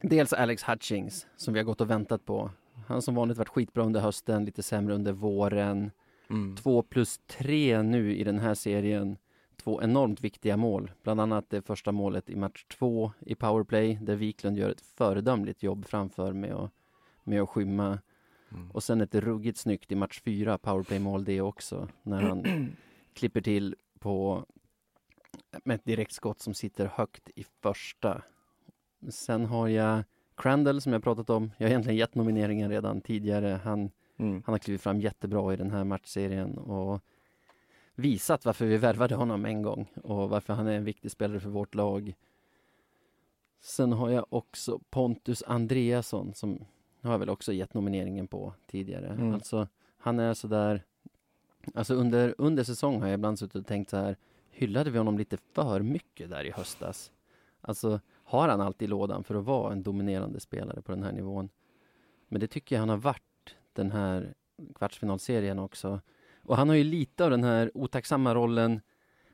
dels 0.00 0.32
Alex 0.32 0.62
Hutchings 0.62 1.26
som 1.36 1.54
vi 1.54 1.60
har 1.60 1.64
gått 1.64 1.80
och 1.80 1.90
väntat 1.90 2.24
på. 2.24 2.50
Han 2.86 3.02
som 3.02 3.14
vanligt 3.14 3.38
varit 3.38 3.48
skitbra 3.48 3.84
under 3.84 4.00
hösten, 4.00 4.44
lite 4.44 4.62
sämre 4.62 4.94
under 4.94 5.12
våren. 5.12 5.90
Mm. 6.30 6.56
Två 6.56 6.82
plus 6.82 7.20
tre 7.26 7.82
nu 7.82 8.16
i 8.16 8.24
den 8.24 8.38
här 8.38 8.54
serien. 8.54 9.16
Två 9.62 9.82
enormt 9.82 10.20
viktiga 10.20 10.56
mål, 10.56 10.90
bland 11.02 11.20
annat 11.20 11.50
det 11.50 11.62
första 11.62 11.92
målet 11.92 12.30
i 12.30 12.36
match 12.36 12.64
två 12.64 13.12
i 13.20 13.34
powerplay 13.34 13.98
där 14.02 14.16
Wiklund 14.16 14.58
gör 14.58 14.70
ett 14.70 14.80
föredömligt 14.80 15.62
jobb 15.62 15.84
framför 15.84 16.32
med 16.32 16.52
att, 16.52 16.70
med 17.24 17.42
att 17.42 17.48
skymma. 17.48 17.98
Mm. 18.54 18.70
Och 18.70 18.82
sen 18.82 19.00
ett 19.00 19.14
ruggigt 19.14 19.58
snyggt 19.58 19.92
i 19.92 19.94
match 19.94 20.20
fyra, 20.24 20.58
powerplay-mål 20.58 21.24
det 21.24 21.40
också, 21.40 21.88
när 22.02 22.22
han 22.22 22.72
klipper 23.14 23.40
till 23.40 23.76
på 23.98 24.46
med 25.64 25.74
ett 25.74 25.84
direktskott 25.84 26.40
som 26.40 26.54
sitter 26.54 26.86
högt 26.86 27.30
i 27.34 27.44
första. 27.62 28.22
Sen 29.08 29.44
har 29.44 29.68
jag 29.68 30.04
Crandall 30.36 30.80
som 30.80 30.92
jag 30.92 31.02
pratat 31.02 31.30
om. 31.30 31.50
Jag 31.56 31.66
har 31.66 31.70
egentligen 31.70 31.98
gett 31.98 32.14
nomineringen 32.14 32.70
redan 32.70 33.00
tidigare. 33.00 33.60
Han, 33.64 33.90
mm. 34.16 34.42
han 34.46 34.52
har 34.52 34.58
klivit 34.58 34.82
fram 34.82 35.00
jättebra 35.00 35.52
i 35.54 35.56
den 35.56 35.70
här 35.70 35.84
matchserien 35.84 36.58
och 36.58 37.00
visat 37.94 38.44
varför 38.44 38.66
vi 38.66 38.76
värvade 38.76 39.14
honom 39.14 39.44
en 39.44 39.62
gång 39.62 39.86
och 40.02 40.30
varför 40.30 40.52
han 40.52 40.66
är 40.66 40.72
en 40.72 40.84
viktig 40.84 41.10
spelare 41.10 41.40
för 41.40 41.48
vårt 41.48 41.74
lag. 41.74 42.14
Sen 43.60 43.92
har 43.92 44.10
jag 44.10 44.26
också 44.28 44.80
Pontus 44.90 45.42
Andreasson 45.46 46.34
som 46.34 46.64
har 47.04 47.12
jag 47.12 47.18
väl 47.18 47.30
också 47.30 47.52
gett 47.52 47.74
nomineringen 47.74 48.26
på 48.26 48.54
tidigare. 48.66 49.06
Mm. 49.06 49.34
Alltså, 49.34 49.68
han 49.98 50.18
är 50.18 50.34
sådär 50.34 50.82
Alltså 51.74 51.94
under, 51.94 52.34
under 52.38 52.64
säsong 52.64 53.00
har 53.00 53.08
jag 53.08 53.14
ibland 53.14 53.38
suttit 53.38 53.56
och 53.56 53.66
tänkt 53.66 53.90
så 53.90 53.96
här 53.96 54.16
hyllade 54.50 54.90
vi 54.90 54.98
honom 54.98 55.18
lite 55.18 55.38
för 55.52 55.80
mycket 55.80 56.30
där 56.30 56.44
i 56.44 56.50
höstas? 56.50 57.12
Alltså, 57.60 58.00
har 58.24 58.48
han 58.48 58.60
alltid 58.60 58.88
lådan 58.88 59.24
för 59.24 59.34
att 59.34 59.44
vara 59.44 59.72
en 59.72 59.82
dominerande 59.82 60.40
spelare 60.40 60.82
på 60.82 60.92
den 60.92 61.02
här 61.02 61.12
nivån? 61.12 61.48
Men 62.28 62.40
det 62.40 62.46
tycker 62.46 62.76
jag 62.76 62.80
han 62.80 62.88
har 62.88 62.96
varit 62.96 63.56
den 63.72 63.92
här 63.92 64.34
kvartsfinalserien 64.74 65.58
också. 65.58 66.00
Och 66.42 66.56
han 66.56 66.68
har 66.68 66.76
ju 66.76 66.84
lite 66.84 67.24
av 67.24 67.30
den 67.30 67.44
här 67.44 67.70
otacksamma 67.74 68.34
rollen. 68.34 68.80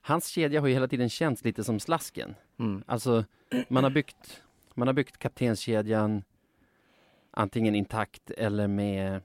Hans 0.01 0.27
kedja 0.27 0.61
har 0.61 0.69
ju 0.69 0.75
hela 0.75 0.89
tiden 0.89 1.09
känts 1.09 1.45
lite 1.45 1.65
som 1.65 1.81
slasken. 1.81 2.35
Mm. 2.59 2.83
Alltså, 2.87 3.25
man 3.69 3.85
har 3.85 3.91
byggt, 3.91 4.43
man 4.75 4.89
har 4.89 4.95
byggt 4.95 5.19
kaptenskedjan 5.19 6.23
antingen 7.31 7.75
intakt 7.75 8.31
eller 8.31 8.69
med, 8.69 9.21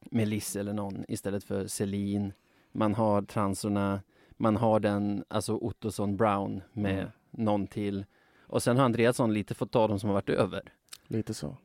med 0.00 0.28
Liss 0.28 0.56
eller 0.56 0.72
någon 0.72 1.04
istället 1.08 1.44
för 1.44 1.66
Selin. 1.66 2.32
Man 2.72 2.94
har 2.94 3.22
transorna 3.22 4.00
man 4.36 4.56
har 4.56 4.80
den, 4.80 5.24
alltså 5.28 5.54
Ottosson 5.54 6.16
Brown 6.16 6.62
med 6.72 6.98
mm. 6.98 7.10
någon 7.30 7.66
till. 7.66 8.04
Och 8.40 8.62
sen 8.62 8.76
har 8.76 8.84
Andreasson 8.84 9.34
lite 9.34 9.54
fått 9.54 9.70
ta 9.70 9.88
de 9.88 10.00
som 10.00 10.08
har 10.08 10.14
varit 10.14 10.28
över. 10.28 10.72
Lite 11.06 11.34
så. 11.34 11.56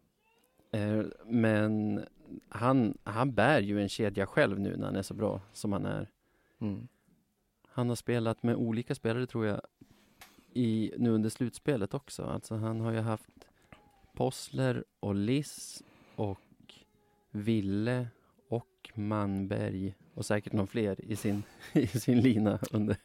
Eh, 0.71 1.03
men 1.25 2.01
han, 2.49 2.97
han 3.03 3.33
bär 3.33 3.61
ju 3.61 3.81
en 3.81 3.89
kedja 3.89 4.25
själv 4.25 4.59
nu 4.59 4.77
när 4.77 4.85
han 4.85 4.95
är 4.95 5.01
så 5.01 5.13
bra 5.13 5.41
som 5.53 5.73
han 5.73 5.85
är. 5.85 6.09
Mm. 6.59 6.87
Han 7.67 7.89
har 7.89 7.95
spelat 7.95 8.43
med 8.43 8.55
olika 8.55 8.95
spelare 8.95 9.27
tror 9.27 9.45
jag 9.45 9.61
i, 10.53 10.93
nu 10.97 11.09
under 11.09 11.29
slutspelet 11.29 11.93
också. 11.93 12.23
Alltså 12.23 12.55
han 12.55 12.79
har 12.79 12.91
ju 12.91 12.99
haft 12.99 13.38
Possler 14.19 14.83
och 14.99 15.15
Liss 15.15 15.83
och 16.15 16.73
Ville 17.31 18.07
och 18.49 18.91
Manberg 18.93 19.95
och 20.13 20.25
säkert 20.25 20.53
någon 20.53 20.67
fler 20.67 21.05
i 21.05 21.15
sin, 21.15 21.43
i 21.73 21.87
sin 21.87 22.21
lina 22.21 22.59
under, 22.71 22.97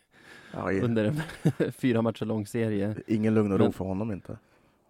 ja, 0.53 0.73
under 0.73 1.05
en 1.05 1.23
fyra 1.73 2.03
matcher 2.03 2.25
lång 2.25 2.47
serie. 2.47 2.97
Ingen 3.07 3.35
lugn 3.35 3.53
och 3.53 3.59
ro 3.59 3.73
för 3.73 3.85
honom 3.85 4.13
inte. 4.13 4.39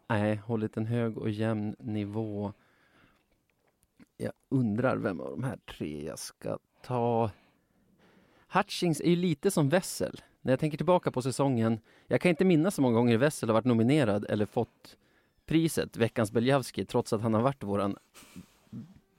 Nej, 0.09 0.37
hållit 0.37 0.77
en 0.77 0.87
hög 0.87 1.19
och 1.19 1.31
jämn 1.31 1.77
nivå. 1.79 2.53
Jag 4.17 4.33
undrar 4.49 4.97
vem 4.97 5.21
av 5.21 5.31
de 5.31 5.45
här 5.45 5.59
tre 5.79 6.05
jag 6.07 6.19
ska 6.19 6.59
ta. 6.83 7.31
Hutchings 8.49 9.01
är 9.01 9.11
ju 9.11 9.17
lite 9.17 9.51
som 9.51 9.69
Wessel. 9.69 10.21
När 10.41 10.53
jag 10.53 10.61
tänker 10.61 10.77
tillbaka 10.77 11.11
på 11.11 11.23
säsongen, 11.23 11.81
jag 12.07 12.21
kan 12.21 12.29
inte 12.29 12.45
minnas 12.45 12.75
så 12.75 12.83
många 12.83 12.95
gånger 12.95 13.17
Wessel 13.17 13.49
har 13.49 13.55
varit 13.55 13.65
nominerad 13.65 14.27
eller 14.29 14.47
fått 14.47 14.97
priset, 15.47 15.97
veckans 15.97 16.33
Beljavski, 16.33 16.85
trots 16.85 17.13
att 17.13 17.23
han 17.23 17.35
har 17.35 17.41
varit 17.41 17.63
våran 17.63 17.97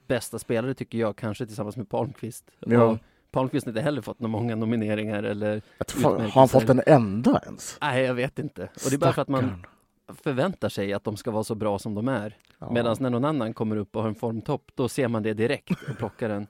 bästa 0.06 0.38
spelare 0.38 0.74
tycker 0.74 0.98
jag, 0.98 1.16
kanske 1.16 1.46
tillsammans 1.46 1.76
med 1.76 1.88
Palmqvist. 1.88 2.50
Ja. 2.60 2.98
Palmqvist 3.30 3.66
har 3.66 3.70
inte 3.70 3.80
heller 3.80 4.02
fått 4.02 4.20
några 4.20 4.32
många 4.32 4.56
nomineringar 4.56 5.22
eller 5.22 5.62
Har 6.02 6.28
han 6.28 6.48
fått 6.48 6.68
en 6.68 6.82
enda 6.86 7.40
ens? 7.46 7.78
Nej, 7.80 8.04
jag 8.04 8.14
vet 8.14 8.38
inte. 8.38 8.62
Och 8.62 8.90
det 8.90 8.96
är 8.96 8.98
bara 8.98 9.12
för 9.12 9.22
att 9.22 9.28
man 9.28 9.66
förväntar 10.08 10.68
sig 10.68 10.92
att 10.92 11.04
de 11.04 11.16
ska 11.16 11.30
vara 11.30 11.44
så 11.44 11.54
bra 11.54 11.78
som 11.78 11.94
de 11.94 12.08
är. 12.08 12.36
Ja. 12.58 12.70
Medan 12.72 12.96
när 13.00 13.10
någon 13.10 13.24
annan 13.24 13.54
kommer 13.54 13.76
upp 13.76 13.96
och 13.96 14.02
har 14.02 14.08
en 14.08 14.14
formtopp, 14.14 14.70
då 14.74 14.88
ser 14.88 15.08
man 15.08 15.22
det 15.22 15.34
direkt 15.34 15.70
och 15.90 15.96
plockar 15.98 16.28
den. 16.28 16.46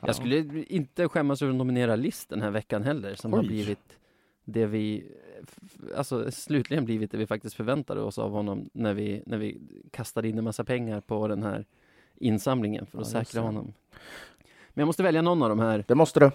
Ja. 0.00 0.06
Jag 0.06 0.16
skulle 0.16 0.64
inte 0.64 1.08
skämmas 1.08 1.42
över 1.42 1.52
att 1.52 1.56
nominera 1.56 1.96
List 1.96 2.28
den 2.28 2.42
här 2.42 2.50
veckan 2.50 2.82
heller, 2.82 3.14
som 3.14 3.34
Oj. 3.34 3.36
har 3.36 3.44
blivit 3.44 3.98
det 4.44 4.66
vi, 4.66 5.04
alltså 5.96 6.30
slutligen 6.30 6.84
blivit 6.84 7.10
det 7.10 7.18
vi 7.18 7.26
faktiskt 7.26 7.56
förväntade 7.56 8.00
oss 8.00 8.18
av 8.18 8.30
honom 8.30 8.70
när 8.72 8.94
vi, 8.94 9.22
när 9.26 9.38
vi 9.38 9.60
kastade 9.90 10.28
in 10.28 10.38
en 10.38 10.44
massa 10.44 10.64
pengar 10.64 11.00
på 11.00 11.28
den 11.28 11.42
här 11.42 11.64
insamlingen 12.16 12.86
för 12.86 12.98
att 12.98 13.12
ja, 13.12 13.24
säkra 13.24 13.40
honom. 13.40 13.72
Men 14.74 14.82
jag 14.82 14.86
måste 14.86 15.02
välja 15.02 15.22
någon 15.22 15.42
av 15.42 15.48
de 15.48 15.58
här. 15.58 15.84
Det 15.88 15.94
måste 15.94 16.20
du. 16.20 16.30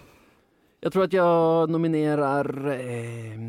Jag 0.82 0.93
tror 0.93 1.03
att 1.03 1.14
jag 1.14 1.70
nominerar 1.70 2.68
eh, 2.68 3.39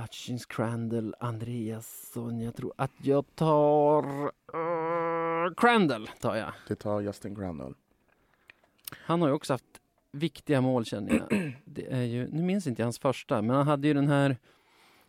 Hutchins, 0.00 0.46
Crandall, 0.46 1.14
Andreasson. 1.20 2.40
Jag 2.40 2.56
tror 2.56 2.72
att 2.76 2.92
jag 3.02 3.24
tar 3.34 4.04
uh, 4.24 5.54
Crandall. 5.56 6.10
Tar 6.20 6.36
jag. 6.36 6.52
Du 6.68 6.74
tar 6.74 7.00
Justin 7.00 7.36
Crandall. 7.36 7.74
Han 8.92 9.20
har 9.20 9.28
ju 9.28 9.34
också 9.34 9.52
haft 9.52 9.80
viktiga 10.12 10.60
mål 10.60 10.84
känner 10.84 11.14
jag. 11.14 11.52
Det 11.64 11.92
är 11.92 12.02
ju, 12.02 12.28
nu 12.28 12.42
minns 12.42 12.66
inte 12.66 12.82
jag 12.82 12.86
hans 12.86 12.98
första, 12.98 13.42
men 13.42 13.56
han 13.56 13.66
hade 13.66 13.88
ju 13.88 13.94
den 13.94 14.08
här 14.08 14.36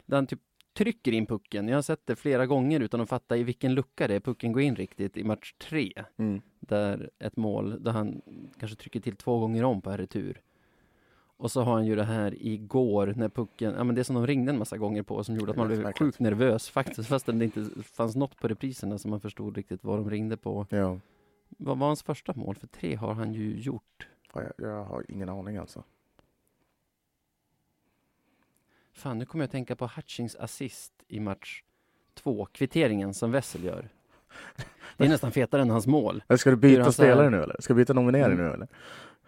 där 0.08 0.18
han 0.18 0.28
typ 0.28 0.40
trycker 0.78 1.12
in 1.12 1.26
pucken. 1.26 1.68
Jag 1.68 1.78
har 1.78 1.82
sett 1.82 2.08
det 2.08 2.16
flera 2.16 2.46
gånger 2.46 2.80
utan 2.80 3.02
att 3.02 3.10
fatta 3.10 3.38
i 3.38 3.44
vilken 3.44 3.74
lucka 3.74 4.08
det 4.08 4.16
är 4.16 4.20
pucken 4.20 4.52
går 4.52 4.62
in 4.62 4.76
riktigt 4.76 5.18
i 5.18 5.24
match 5.24 5.54
tre. 5.58 5.92
Mm. 6.18 6.42
Där 6.60 7.10
ett 7.20 7.38
mål, 7.38 7.84
där 7.84 7.92
han 7.92 8.22
kanske 8.60 8.78
trycker 8.78 9.00
till 9.00 9.16
två 9.16 9.40
gånger 9.40 9.64
om 9.64 9.82
på 9.82 9.92
retur. 9.92 10.42
Och 11.40 11.52
så 11.52 11.62
har 11.62 11.74
han 11.74 11.86
ju 11.86 11.96
det 11.96 12.04
här 12.04 12.36
igår 12.46 13.14
när 13.16 13.30
pucken, 13.30 13.74
ja 13.78 13.84
men 13.84 13.96
det 13.96 14.04
som 14.04 14.16
de 14.16 14.28
ringde 14.28 14.52
en 14.52 14.58
massa 14.58 14.78
gånger 14.78 15.04
på 15.04 15.24
som 15.24 15.36
gjorde 15.36 15.52
att 15.52 15.58
man 15.58 15.68
blev 15.68 15.94
sjukt 15.94 16.20
nervös 16.20 16.70
faktiskt 16.70 17.10
fastän 17.10 17.40
det 17.40 17.46
inte 17.46 17.84
fanns 17.84 18.16
något 18.16 18.38
på 18.40 18.48
repriserna 18.48 18.98
som 18.98 19.12
man 19.12 19.20
förstod 19.20 19.56
riktigt 19.56 19.84
vad 19.84 20.00
de 20.00 20.10
ringde 20.10 20.38
på. 20.38 20.66
Ja. 20.70 21.00
Vad 21.48 21.78
var 21.78 21.88
hans 21.88 22.04
första 22.04 22.34
mål? 22.34 22.56
För 22.56 22.68
tre 22.68 22.96
har 22.96 23.14
han 23.14 23.34
ju 23.34 23.60
gjort. 23.60 24.08
Ja, 24.34 24.42
jag, 24.44 24.70
jag 24.70 24.84
har 24.84 25.06
ingen 25.12 25.30
aning 25.30 25.58
alltså. 25.58 25.84
Fan, 28.98 29.18
nu 29.18 29.26
kommer 29.26 29.44
jag 29.44 29.48
att 29.48 29.52
tänka 29.52 29.76
på 29.76 29.90
Hutchings 29.96 30.36
assist 30.36 30.94
i 31.08 31.20
match 31.20 31.64
två, 32.14 32.46
kvitteringen 32.46 33.14
som 33.14 33.32
Wessel 33.32 33.64
gör. 33.64 33.90
Det 34.98 35.06
är 35.06 35.10
nästan 35.10 35.32
fetare 35.32 35.62
än 35.62 35.70
hans 35.70 35.88
mål. 35.88 36.24
Ska 36.38 36.50
du 36.50 36.56
byta 36.56 36.92
spelare 36.92 37.30
nu 37.30 37.44
eller? 37.44 37.56
Ska 37.60 37.74
du 37.74 37.78
byta 37.78 37.94
nominering 37.94 38.34
mm. 38.34 38.46
nu 38.46 38.54
eller? 38.54 38.68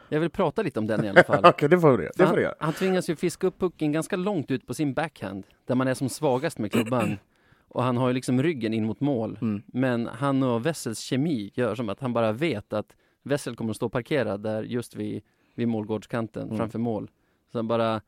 Jag 0.10 0.20
vill 0.20 0.30
prata 0.30 0.62
lite 0.62 0.80
om 0.80 0.88
den 0.88 1.06
i 1.06 1.10
alla 1.10 1.24
fall. 1.24 1.40
Okej, 1.40 1.50
okay, 1.50 1.68
det 1.68 1.80
får 1.80 1.98
du, 1.98 2.10
det 2.16 2.28
får 2.28 2.44
han, 2.44 2.54
han 2.60 2.74
tvingas 2.74 3.10
ju 3.10 3.16
fiska 3.16 3.48
upp 3.48 3.60
pucken 3.60 3.92
ganska 3.92 4.16
långt 4.16 4.52
ut 4.52 4.68
på 4.68 4.74
sin 4.74 4.94
backhand, 4.94 5.44
där 5.66 5.76
man 5.76 5.88
är 5.88 5.94
som 5.94 6.10
svagast 6.10 6.58
med 6.58 6.72
klubban. 6.72 7.18
Och 7.68 7.84
han 7.84 7.98
har 7.98 8.08
ju 8.08 8.14
liksom 8.14 8.44
ryggen 8.44 8.74
in 8.74 8.86
mot 8.86 9.00
mål. 9.00 9.38
Mm. 9.42 9.62
Men 9.66 10.08
han 10.08 10.44
och 10.44 10.66
Wessels 10.66 11.00
kemi 11.00 11.52
gör 11.54 11.76
som 11.76 11.90
att 11.90 12.00
han 12.00 12.14
bara 12.14 12.32
vet 12.32 12.74
att 12.74 12.96
Wessel 13.24 13.56
kommer 13.56 13.72
att 13.72 13.76
stå 13.76 13.90
parkerad 13.90 14.44
där 14.44 14.64
just 14.64 14.96
vid, 14.96 15.22
vid 15.56 15.68
målgårdskanten 15.68 16.44
mm. 16.44 16.58
framför 16.58 16.80
mål. 16.80 17.10
Så 17.52 17.58
han 17.58 17.68
bara 17.68 18.02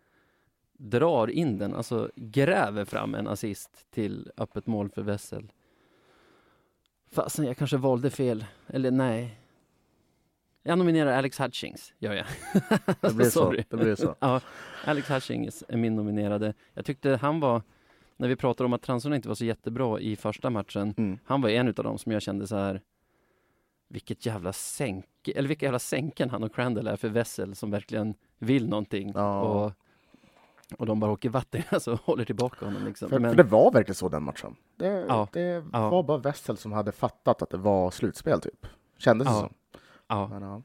drar 0.82 1.28
in 1.30 1.58
den, 1.58 1.76
alltså 1.76 2.10
gräver 2.16 2.86
fram 2.86 3.16
en 3.16 3.28
assist 3.28 3.92
till 3.92 4.32
öppet 4.38 4.68
mål 4.68 4.90
för 4.90 5.02
Wessel. 5.02 5.52
Fasen, 7.12 7.46
jag 7.46 7.58
kanske 7.58 7.78
valde 7.78 8.10
fel. 8.10 8.46
Eller 8.68 8.92
nej. 8.92 9.38
Jag 10.64 10.78
nominerar 10.78 11.18
Alex 11.18 11.40
Hutchings, 11.40 11.94
gör 12.00 12.14
jag. 12.14 12.26
Det 13.02 13.14
blir 13.16 13.30
så. 13.30 13.52
Det 13.52 13.78
blir 13.78 13.96
så. 13.96 14.16
Ja, 14.20 14.42
Alex 14.86 15.10
Hutchings 15.10 15.64
är 15.68 15.78
min 15.78 15.96
nominerade. 15.96 16.54
Jag 16.74 16.86
tyckte 16.86 17.16
han 17.22 17.40
var, 17.40 17.62
när 18.18 18.28
vi 18.28 18.36
pratade 18.36 18.66
om 18.66 18.74
att 18.74 18.82
transorna 18.82 19.16
inte 19.16 19.28
var 19.28 19.36
så 19.36 19.46
jättebra 19.46 20.00
i 20.00 20.16
första 20.16 20.50
matchen, 20.50 20.94
Mm. 20.98 21.20
han 21.26 21.42
var 21.42 21.50
en 21.50 21.68
utav 21.68 21.86
dem 21.86 21.98
som 21.98 22.12
jag 22.12 22.22
kände 22.22 22.48
så 22.48 22.56
här 22.56 22.82
vilket 23.88 24.26
jävla 24.26 24.54
sänke, 24.54 25.32
eller 25.32 25.48
vilka 25.48 25.66
jävla 25.66 25.80
sänken 25.80 26.30
han 26.30 26.44
och 26.44 26.56
Crandall 26.56 26.88
är 26.88 26.96
för 26.96 27.10
Vessel 27.10 27.56
som 27.56 27.72
verkligen 27.72 28.14
vill 28.38 28.68
någonting. 28.70 29.12
Ja. 29.16 29.42
Och, 29.42 29.74
och 30.78 30.86
de 30.86 31.00
bara 31.00 31.12
åker 31.12 31.30
vatten, 31.30 31.62
alltså 31.70 32.00
håller 32.04 32.26
tillbaka 32.26 32.66
honom 32.66 32.86
liksom. 32.86 33.10
För, 33.10 33.20
Men, 33.20 33.32
för 33.32 33.44
det 33.44 33.50
var 33.50 33.72
verkligen 33.72 33.96
så 33.96 34.10
den 34.10 34.24
matchen. 34.24 34.56
Det, 34.78 35.06
Ja. 35.08 35.28
det 35.34 35.64
Ja. 35.74 35.90
var 35.90 36.04
bara 36.04 36.18
Wessel 36.18 36.58
som 36.58 36.72
hade 36.72 36.92
fattat 36.92 37.42
att 37.42 37.50
det 37.50 37.58
var 37.58 37.92
slutspel 37.92 38.42
typ. 38.42 38.68
Kändes 38.98 39.28
det 39.28 39.34
Ja. 39.34 39.40
som. 39.40 39.54
ja, 40.08 40.28
Men, 40.28 40.42
ja. 40.42 40.62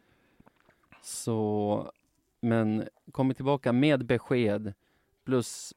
så, 1.02 1.92
men 2.40 2.88
kommer 3.12 3.34
tillbaka 3.34 3.72
med 3.72 4.07
besked 4.07 4.72
plus 5.24 5.74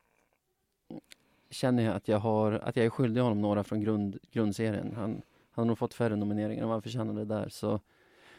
känner 1.49 1.84
jag 1.84 1.95
att 1.95 2.07
jag 2.07 2.19
har, 2.19 2.51
att 2.51 2.75
jag 2.75 2.86
är 2.86 2.89
skyldig 2.89 3.21
honom 3.21 3.41
några 3.41 3.63
från 3.63 3.82
grund, 3.82 4.17
grundserien. 4.32 4.93
Han, 4.95 5.09
han 5.51 5.61
har 5.61 5.65
nog 5.65 5.77
fått 5.77 5.93
färre 5.93 6.15
nomineringar 6.15 6.61
än 6.61 6.67
vad 6.67 6.75
han 6.75 6.82
förtjänade 6.82 7.25
där. 7.25 7.49
Så 7.49 7.80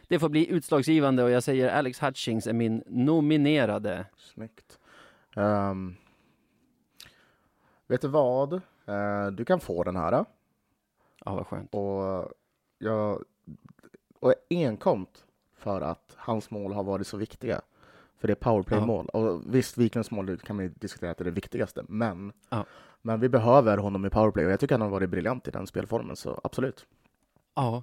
det 0.09 0.19
får 0.19 0.29
bli 0.29 0.51
utslagsgivande 0.51 1.23
och 1.23 1.31
jag 1.31 1.43
säger 1.43 1.69
Alex 1.69 2.03
Hutchings 2.03 2.47
är 2.47 2.53
min 2.53 2.83
nominerade. 2.87 4.07
Snyggt. 4.17 4.79
Ehm, 5.37 5.95
vet 7.87 8.01
du 8.01 8.09
vad? 8.09 8.53
Eh, 8.87 9.27
du 9.33 9.45
kan 9.45 9.61
få 9.61 9.85
den 9.85 9.97
här. 9.97 10.25
Ja, 11.25 11.35
vad 11.35 11.47
skönt. 11.47 11.75
Och 11.75 12.33
jag 12.79 13.25
och 14.21 14.35
enkomt 14.51 15.25
för 15.55 15.81
att 15.81 16.15
hans 16.17 16.51
mål 16.51 16.73
har 16.73 16.85
varit 16.85 17.07
så 17.07 17.17
viktiga. 17.17 17.61
För 18.19 18.27
det 18.29 18.33
är 18.33 18.35
powerplay-mål. 18.35 19.07
Och 19.07 19.55
visst, 19.55 19.79
Wiklunds 19.79 20.11
mål 20.11 20.39
kan 20.39 20.57
man 20.57 20.65
ju 20.65 20.69
diskutera 20.69 21.11
att 21.11 21.19
det 21.19 21.23
är 21.23 21.25
det 21.25 21.31
viktigaste, 21.31 21.85
men, 21.89 22.33
Ja. 22.49 22.65
men 23.03 23.21
vi 23.21 23.29
behöver 23.29 23.79
honom 23.79 24.07
i 24.07 24.11
powerplay 24.11 24.47
och 24.47 24.53
jag 24.53 24.61
tycker 24.61 24.75
han 24.75 24.83
har 24.83 24.89
varit 24.89 25.11
briljant 25.11 25.49
i 25.49 25.51
den 25.51 25.67
spelformen, 25.67 26.17
så 26.17 26.41
absolut. 26.45 26.87
Ja. 27.55 27.83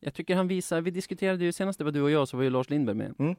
Jag 0.00 0.14
tycker 0.14 0.36
han 0.36 0.48
visar, 0.48 0.80
vi 0.80 0.90
diskuterade 0.90 1.44
ju 1.44 1.52
senast 1.52 1.78
det 1.78 1.84
var 1.84 1.92
du 1.92 2.02
och 2.02 2.10
jag 2.10 2.28
så 2.28 2.36
var 2.36 2.44
ju 2.44 2.50
Lars 2.50 2.70
Lindberg 2.70 2.96
med. 2.96 3.14
Mm. 3.18 3.36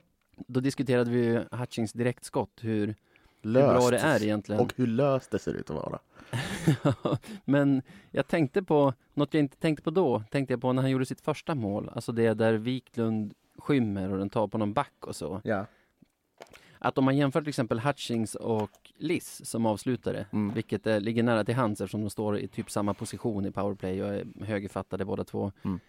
Då 0.47 0.59
diskuterade 0.59 1.11
vi 1.11 1.25
ju 1.25 1.43
Hutchings 1.51 1.93
direktskott, 1.93 2.59
hur, 2.61 2.95
hur 3.41 3.51
bra 3.53 3.89
det 3.89 3.97
är 3.97 4.23
egentligen. 4.23 4.61
Och 4.61 4.73
hur 4.75 4.87
löst 4.87 5.31
det 5.31 5.39
ser 5.39 5.53
ut 5.53 5.69
att 5.69 5.75
vara. 5.75 5.99
Men 7.45 7.81
jag 8.11 8.27
tänkte 8.27 8.63
på, 8.63 8.93
något 9.13 9.33
jag 9.33 9.41
inte 9.43 9.57
tänkte 9.57 9.83
på 9.83 9.89
då, 9.89 10.23
tänkte 10.31 10.53
jag 10.53 10.61
på 10.61 10.73
när 10.73 10.81
han 10.81 10.91
gjorde 10.91 11.05
sitt 11.05 11.21
första 11.21 11.55
mål. 11.55 11.89
Alltså 11.95 12.11
det 12.11 12.33
där 12.33 12.53
Wiklund 12.53 13.33
skymmer 13.57 14.11
och 14.11 14.17
den 14.17 14.29
tar 14.29 14.47
på 14.47 14.57
någon 14.57 14.73
back 14.73 15.07
och 15.07 15.15
så. 15.15 15.41
Ja. 15.43 15.65
Att 16.79 16.97
om 16.97 17.05
man 17.05 17.17
jämför 17.17 17.41
till 17.41 17.49
exempel 17.49 17.79
Hutchings 17.79 18.35
och 18.35 18.71
Liss 18.97 19.41
som 19.45 19.65
avslutare, 19.65 20.25
Mm. 20.31 20.53
vilket 20.53 20.87
är, 20.87 20.99
ligger 20.99 21.23
nära 21.23 21.43
till 21.43 21.55
hands 21.55 21.81
eftersom 21.81 22.01
de 22.01 22.09
står 22.09 22.37
i 22.39 22.47
typ 22.47 22.71
samma 22.71 22.93
position 22.93 23.45
i 23.45 23.51
powerplay 23.51 24.03
och 24.03 24.09
är 24.13 24.25
högerfattade 24.45 25.05
båda 25.05 25.23
två. 25.23 25.51
Mm. 25.63 25.79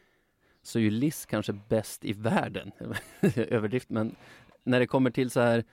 Så 0.62 0.78
är 0.78 0.82
ju 0.82 0.90
Liss 0.90 1.26
kanske 1.26 1.52
bäst 1.52 2.04
i 2.04 2.12
världen. 2.12 2.72
Överdrift, 3.36 3.90
men 3.90 4.14
när 4.64 4.80
det 4.80 4.86
kommer 4.86 5.10
till 5.10 5.30
så 5.30 5.40
här 5.40 5.64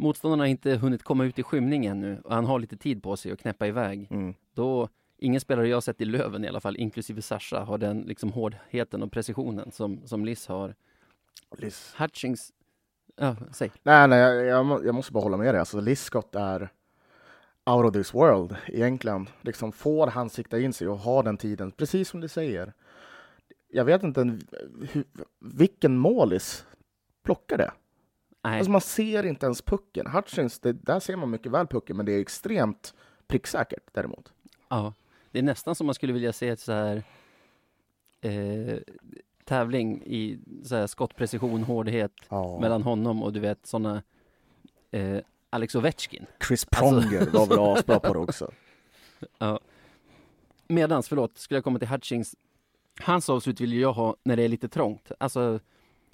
Motståndarna 0.00 0.42
har 0.42 0.48
inte 0.48 0.76
hunnit 0.76 1.02
komma 1.02 1.24
ut 1.24 1.38
i 1.38 1.42
skymning 1.42 1.86
ännu 1.86 2.20
och 2.24 2.34
han 2.34 2.44
har 2.44 2.58
lite 2.58 2.76
tid 2.76 3.02
på 3.02 3.16
sig 3.16 3.32
att 3.32 3.40
knäppa 3.40 3.66
iväg. 3.66 4.08
Mm. 4.10 4.34
Då, 4.54 4.88
ingen 5.18 5.40
spelare 5.40 5.68
jag 5.68 5.82
sett 5.82 6.00
i 6.00 6.04
Löven 6.04 6.44
i 6.44 6.48
alla 6.48 6.60
fall, 6.60 6.76
inklusive 6.76 7.22
Sasha, 7.22 7.64
har 7.64 7.78
den 7.78 8.00
liksom 8.00 8.32
hårdheten 8.32 9.02
och 9.02 9.12
precisionen 9.12 9.72
som, 9.72 10.00
som 10.06 10.24
Liss 10.24 10.46
har. 10.46 10.74
Liz. 11.58 11.94
Hutchings, 11.98 12.52
ja, 13.16 13.36
säg. 13.52 13.70
Nej, 13.82 14.08
nej, 14.08 14.18
jag, 14.18 14.46
jag, 14.46 14.86
jag 14.86 14.94
måste 14.94 15.12
bara 15.12 15.22
hålla 15.22 15.36
med 15.36 15.54
dig. 15.54 15.58
Alltså, 15.58 15.80
Liz 15.80 16.02
Scott 16.02 16.34
är 16.34 16.68
out 17.64 17.86
of 17.86 17.92
this 17.92 18.14
world 18.14 18.56
egentligen. 18.66 19.28
Liksom 19.40 19.72
får 19.72 20.06
han 20.06 20.30
sikta 20.30 20.58
in 20.58 20.72
sig 20.72 20.88
och 20.88 20.98
ha 20.98 21.22
den 21.22 21.36
tiden, 21.36 21.70
precis 21.70 22.08
som 22.08 22.20
du 22.20 22.28
säger. 22.28 22.72
Jag 23.72 23.84
vet 23.84 24.02
inte 24.02 24.20
hur, 24.92 25.04
vilken 25.38 25.96
målis 25.98 26.64
plockar 27.22 27.58
det. 27.58 27.72
Nej, 28.42 28.56
Alltså 28.58 28.70
man 28.70 28.80
ser 28.80 29.26
inte 29.26 29.46
ens 29.46 29.62
pucken. 29.62 30.06
Hutchins, 30.06 30.60
det, 30.60 30.72
där 30.72 31.00
ser 31.00 31.16
man 31.16 31.30
mycket 31.30 31.52
väl 31.52 31.66
pucken, 31.66 31.96
men 31.96 32.06
det 32.06 32.12
är 32.12 32.20
extremt 32.20 32.94
pricksäkert 33.26 33.84
däremot. 33.92 34.32
ja. 34.68 34.94
Det 35.32 35.38
är 35.38 35.42
nästan 35.42 35.74
som 35.74 35.86
man 35.86 35.94
skulle 35.94 36.12
vilja 36.12 36.32
se 36.32 36.48
ett 36.48 36.60
så 36.60 36.72
här 36.72 37.02
eh, 38.20 38.78
tävling 39.44 40.02
i 40.06 40.38
så 40.64 40.76
här 40.76 40.86
skottprecision, 40.86 41.62
hårdhet 41.62 42.12
Ja. 42.28 42.58
mellan 42.60 42.82
honom 42.82 43.22
och 43.22 43.32
du 43.32 43.40
vet 43.40 43.66
sådana 43.66 44.02
eh, 44.90 45.18
Alex 45.50 45.74
Ovechkin. 45.74 46.26
Chris 46.48 46.66
Alltså- 46.70 47.00
Pronger 47.00 47.30
var 47.30 47.46
väl 47.46 47.58
asbra 47.58 48.00
på 48.00 48.12
det 48.12 48.18
också. 48.18 48.50
Medans, 50.68 51.08
förlåt, 51.08 51.38
skulle 51.38 51.56
jag 51.56 51.64
komma 51.64 51.78
till 51.78 51.88
Hutchings. 51.88 52.36
Hans 53.02 53.30
avslut 53.30 53.60
vill 53.60 53.72
jag 53.80 53.92
ha 53.92 54.16
när 54.22 54.36
det 54.36 54.42
är 54.42 54.48
lite 54.48 54.68
trångt. 54.68 55.12
Alltså 55.20 55.60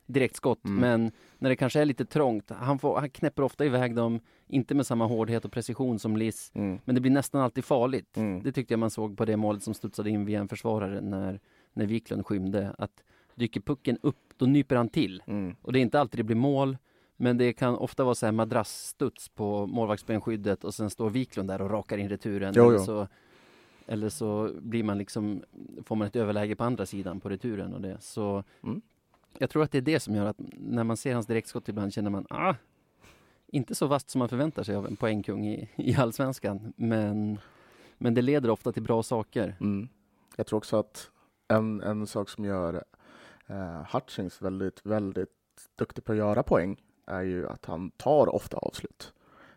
direktskott, 0.07 0.65
Mm. 0.65 0.81
men 0.81 1.13
när 1.39 1.51
det 1.51 1.57
kanske 1.57 1.81
är 1.81 1.85
lite 1.85 2.05
trångt. 2.05 2.51
Han, 2.51 2.79
får, 2.79 2.99
han 3.01 3.11
knäpper 3.11 3.43
ofta 3.43 3.65
iväg 3.65 3.95
dem, 3.95 4.21
inte 4.49 4.75
med 4.75 4.87
samma 4.87 5.07
hårdhet 5.07 5.45
och 5.45 5.53
precision 5.53 5.99
som 5.99 6.17
Liss. 6.17 6.51
Mm. 6.55 6.79
Men 6.85 6.95
det 6.95 7.01
blir 7.01 7.13
nästan 7.13 7.41
alltid 7.41 7.65
farligt. 7.65 8.17
Mm. 8.17 8.43
Det 8.43 8.53
tyckte 8.53 8.73
jag 8.75 8.79
man 8.79 8.91
såg 8.91 9.17
på 9.17 9.25
det 9.25 9.37
målet 9.37 9.63
som 9.63 9.75
studsade 9.75 10.11
in 10.11 10.25
via 10.25 10.41
en 10.41 10.49
försvarare 10.49 11.01
när, 11.01 11.41
när 11.73 11.87
Wiklund 11.87 12.27
skymde. 12.27 12.75
Att 12.79 13.03
dyker 13.35 13.61
pucken 13.61 13.99
upp, 14.03 14.35
då 14.37 14.47
nyper 14.47 14.77
han 14.77 14.89
till. 14.89 15.23
Mm. 15.27 15.57
Och 15.63 15.73
det 15.73 15.79
är 15.79 15.81
inte 15.81 16.01
alltid 16.01 16.19
det 16.21 16.25
blir 16.25 16.37
mål. 16.37 16.77
Men 17.17 17.39
det 17.39 17.53
kan 17.53 17.77
ofta 17.77 18.05
vara 18.05 18.15
så 18.15 18.27
här 18.27 18.33
madrassstuds 18.33 19.29
på 19.29 19.67
målvaktsbenskyddet 19.67 20.65
och 20.65 20.75
sen 20.75 20.91
står 20.91 21.11
Wiklund 21.11 21.49
där 21.49 21.63
och 21.63 21.71
rakar 21.71 21.99
in 21.99 22.09
returen. 22.09 22.53
Jo, 22.57 22.73
jo. 22.73 22.79
Så, 22.79 23.09
eller 23.87 24.09
så 24.09 24.51
blir 24.61 24.83
man 24.85 24.99
liksom, 24.99 25.43
får 25.85 25.97
man 25.97 26.07
ett 26.07 26.17
överläge 26.17 26.57
på 26.57 26.65
andra 26.65 26.87
sidan 26.87 27.21
på 27.21 27.29
returen 27.29 27.75
och 27.75 27.81
det. 27.81 27.97
Så 28.01 28.45
Mm. 28.63 28.81
jag 29.39 29.51
tror 29.51 29.63
att 29.63 29.73
det 29.73 29.79
är 29.79 29.83
det 29.83 30.01
som 30.01 30.15
gör 30.15 30.27
att 30.27 30.37
när 30.53 30.85
man 30.85 30.97
ser 30.97 31.15
hans 31.15 31.27
direktskott 31.27 31.69
ibland 31.69 31.93
känner 31.93 32.11
man, 32.11 32.27
ah, 32.31 32.55
inte 33.47 33.75
så 33.75 33.87
vast 33.87 34.11
som 34.11 34.19
man 34.19 34.29
förväntar 34.29 34.63
sig 34.63 34.75
av 34.77 34.87
en 34.87 34.97
poängkung 34.97 35.47
i, 35.47 35.69
i 35.77 35.95
allsvenskan. 35.97 36.73
Men, 36.77 37.39
men 37.99 38.15
det 38.15 38.23
leder 38.23 38.51
ofta 38.51 38.73
till 38.73 38.83
bra 38.83 39.03
saker. 39.03 39.57
Mm. 39.61 39.89
Jag 40.37 40.47
tror 40.47 40.57
också 40.57 40.77
att 40.77 41.11
en, 41.49 41.81
en 41.81 42.07
sak 42.07 42.29
som 42.29 42.45
gör 42.45 42.85
eh, 43.47 43.83
Hutchings 43.95 44.43
väldigt, 44.43 44.87
väldigt 44.87 45.31
duktig 45.77 46.05
på 46.05 46.13
att 46.13 46.19
göra 46.19 46.43
poäng 46.43 46.83
är 47.07 47.23
ju 47.23 47.49
att 47.49 47.65
han 47.65 47.91
tar 47.91 48.35
ofta 48.35 48.57
avslut. 48.57 49.13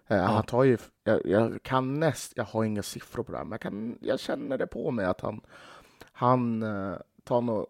Eh, 0.10 0.24
Han 0.24 0.44
tar 0.44 0.64
ju, 0.64 0.78
jag, 1.04 1.26
jag 1.26 1.64
kan 1.64 2.00
näst, 2.00 2.34
jag 2.36 2.44
har 2.44 2.64
inga 2.64 2.84
siffror 2.84 3.24
på 3.24 3.32
det 3.32 3.38
här, 3.38 3.46
men 3.46 3.52
jag, 3.52 3.62
kan, 3.62 3.98
jag 4.02 4.20
känner 4.20 4.58
det 4.58 4.68
på 4.68 4.92
mig 4.92 5.06
att 5.06 5.22
han, 5.22 5.42
han 6.12 6.64
eh, 6.64 6.98
tar 7.24 7.42
nog 7.42 7.66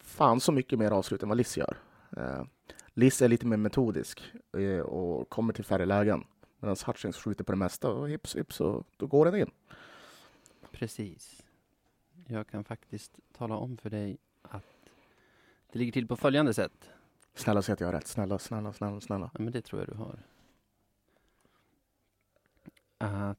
fan 0.00 0.40
så 0.40 0.52
mycket 0.52 0.78
mer 0.78 0.90
avslut 0.90 1.22
än 1.22 1.28
vad 1.28 1.38
Liss 1.38 1.56
gör. 1.56 1.76
Eh, 2.16 2.42
Liss 2.94 3.22
är 3.22 3.28
lite 3.28 3.46
mer 3.46 3.56
metodisk 3.56 4.32
och 4.84 5.28
kommer 5.28 5.52
till 5.52 5.64
färre 5.64 5.86
lägen. 5.86 6.24
Medan 6.60 6.76
Hutchings 6.86 7.16
skjuter 7.16 7.44
på 7.44 7.52
det 7.52 7.58
mesta 7.58 7.90
och 7.90 8.08
hips 8.08 8.36
hips 8.36 8.60
och 8.60 8.86
då 8.96 9.06
går 9.06 9.24
den 9.24 9.34
in. 9.40 9.50
Precis. 10.72 11.42
Jag 12.26 12.46
kan 12.46 12.64
faktiskt 12.64 13.18
tala 13.38 13.56
om 13.56 13.76
för 13.76 13.90
dig 13.90 14.18
att 14.42 14.64
det 15.72 15.78
ligger 15.78 15.92
till 15.92 16.06
på 16.08 16.16
följande 16.16 16.54
sätt. 16.54 16.90
Snälla 17.34 17.62
säg 17.62 17.72
att 17.72 17.80
jag 17.80 17.86
har 17.88 17.92
rätt. 17.92 18.06
Snälla, 18.06 18.38
snälla, 18.38 18.72
snälla, 18.72 19.00
snälla. 19.00 19.30
Ja, 19.34 19.40
men 19.42 19.52
det 19.52 19.62
tror 19.62 19.80
jag 19.80 19.88
du 19.88 19.94
har. 19.94 20.18
Att 22.98 23.38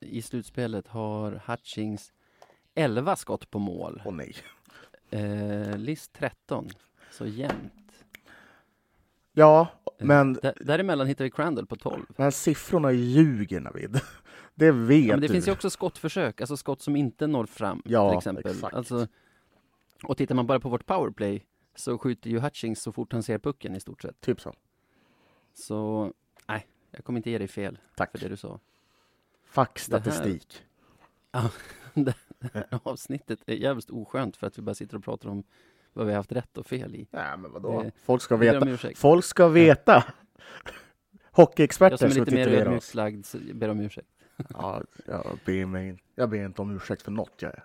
i 0.00 0.22
slutspelet 0.22 0.88
har 0.88 1.42
Hutchings 1.46 2.12
11 2.74 3.16
skott 3.16 3.50
på 3.50 3.58
mål. 3.58 4.02
Åh 4.04 4.14
nej. 4.14 4.34
Eh, 5.10 5.76
List 5.78 6.12
13. 6.12 6.68
Så 7.12 7.26
jämnt. 7.26 8.04
Ja, 9.32 9.68
Eh, 10.00 10.06
men, 10.06 10.32
Där, 10.32 10.54
däremellan 10.60 11.06
hittar 11.06 11.24
vi 11.24 11.30
Crandall 11.30 11.66
på 11.66 11.76
12. 11.76 12.06
men 12.16 12.32
siffrorna 12.32 12.92
ljuger 12.92 13.60
Navid. 13.60 14.00
Det 14.54 14.72
vet 14.72 15.04
Ja, 15.06 15.12
men 15.12 15.20
det 15.20 15.26
du. 15.26 15.32
finns 15.32 15.48
ju 15.48 15.52
också 15.52 15.70
skottförsök, 15.70 16.40
alltså 16.40 16.56
skott 16.56 16.82
som 16.82 16.96
inte 16.96 17.26
når 17.26 17.46
fram 17.46 17.82
Ja, 17.84 18.10
till 18.10 18.18
exempel. 18.18 18.52
exakt. 18.52 18.74
Alltså, 18.74 19.06
och 20.02 20.16
tittar 20.16 20.34
man 20.34 20.46
bara 20.46 20.60
på 20.60 20.68
vårt 20.68 20.86
powerplay 20.86 21.44
så 21.74 21.98
skjuter 21.98 22.30
ju 22.30 22.38
Hutchings 22.40 22.82
så 22.82 22.92
fort 22.92 23.12
han 23.12 23.22
ser 23.22 23.38
pucken 23.38 23.76
i 23.76 23.80
stort 23.80 24.02
sett. 24.02 24.20
Typ 24.20 24.40
så. 24.40 24.54
Så 25.54 26.12
jag 26.90 27.04
kommer 27.04 27.18
inte 27.18 27.30
ge 27.30 27.38
dig 27.38 27.48
fel 27.48 27.78
Tack. 27.96 28.10
för 28.10 28.18
det 28.18 28.28
du 28.28 28.36
sa. 28.36 28.60
Fackstatistik. 29.44 30.62
Det 31.94 32.14
här 32.54 32.66
avsnittet 32.82 33.38
är 33.46 33.54
jävligt 33.54 33.90
oskönt 33.90 34.36
för 34.36 34.46
att 34.46 34.58
vi 34.58 34.62
bara 34.62 34.74
sitter 34.74 34.96
och 34.96 35.04
pratar 35.04 35.28
om 35.28 35.42
vad 35.92 36.06
vi 36.06 36.12
har 36.12 36.16
haft 36.16 36.32
rätt 36.32 36.58
och 36.58 36.66
fel 36.66 36.94
i. 36.94 37.06
Nej, 37.10 37.36
men 37.38 37.52
vadå? 37.52 37.82
Det- 37.82 37.90
Folk 38.04 38.22
ska 38.22 38.44
Jag 38.44 38.60
veta. 38.66 38.94
Folk 38.94 39.24
ska 39.24 39.48
veta. 39.48 40.04
Jag 41.12 41.44
Hockeyexperter 41.44 41.96
som 41.96 42.06
är 42.06 42.10
ska 42.10 42.20
lite 42.20 42.34
mer 42.34 42.44
titulera 42.44 42.60
oss. 42.62 42.66
ödmjukslagd 42.66 43.26
så 43.26 43.38
ber 43.54 43.68
om 43.68 43.80
ursäkt. 43.80 44.08
Ja, 44.50 44.82
jag, 45.06 45.38
ber 45.44 45.64
mig, 45.66 46.02
jag 46.14 46.30
ber 46.30 46.44
inte 46.44 46.62
om 46.62 46.76
ursäkt 46.76 47.02
för 47.02 47.10
något 47.10 47.42
jag 47.42 47.52
är. 47.54 47.64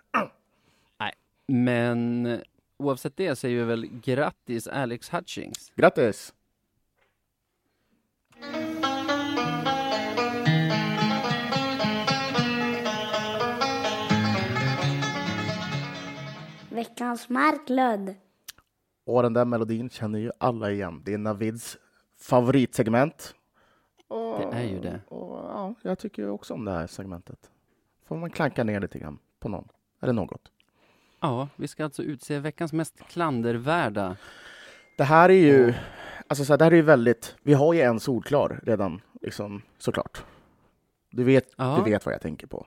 Men 1.46 2.40
oavsett 2.76 3.16
det 3.16 3.36
säger 3.36 3.58
vi 3.58 3.64
väl 3.64 3.86
grattis 4.04 4.66
Alex 4.68 5.08
Hutchings. 5.08 5.72
Grattis! 5.76 6.34
Veckans 16.94 17.28
Marklund. 17.28 18.14
Och 19.06 19.22
den 19.22 19.32
där 19.32 19.44
melodin 19.44 19.90
känner 19.90 20.18
ju 20.18 20.30
alla 20.38 20.70
igen. 20.70 21.02
Det 21.04 21.14
är 21.14 21.18
Navids 21.18 21.76
favoritsegment. 22.20 23.34
Och, 24.08 24.38
Det 24.40 24.56
är 24.56 24.62
ju 24.62 24.80
det. 24.80 25.00
Och, 25.08 25.36
ja, 25.38 25.74
jag 25.82 25.98
tycker 25.98 26.22
ju 26.22 26.28
också 26.30 26.54
om 26.54 26.64
det 26.64 26.70
här 26.72 26.86
segmentet. 26.86 27.50
Får 28.04 28.16
man 28.16 28.30
klanka 28.30 28.64
ner 28.64 28.80
lite 28.80 28.98
grann 28.98 29.18
på 29.40 29.48
någon, 29.48 29.68
eller 30.02 30.12
något. 30.12 30.50
Ja, 31.20 31.48
vi 31.56 31.68
ska 31.68 31.84
alltså 31.84 32.02
utse 32.02 32.38
veckans 32.38 32.72
mest 32.72 32.98
klandervärda. 33.08 34.16
Det 34.96 35.04
här 35.04 35.28
är 35.28 35.34
ju, 35.34 35.74
alltså 36.28 36.44
så 36.44 36.52
här, 36.52 36.58
det 36.58 36.64
här 36.64 36.72
är 36.72 36.76
ju 36.76 36.82
väldigt, 36.82 37.36
vi 37.42 37.54
har 37.54 37.74
ju 37.74 37.80
en 37.80 38.00
solklar 38.00 38.60
redan, 38.62 39.00
liksom, 39.22 39.62
såklart. 39.78 40.24
Du 41.10 41.24
vet, 41.24 41.52
Ja. 41.56 41.82
du 41.84 41.90
vet 41.90 42.06
vad 42.06 42.14
jag 42.14 42.22
tänker 42.22 42.46
på. 42.46 42.66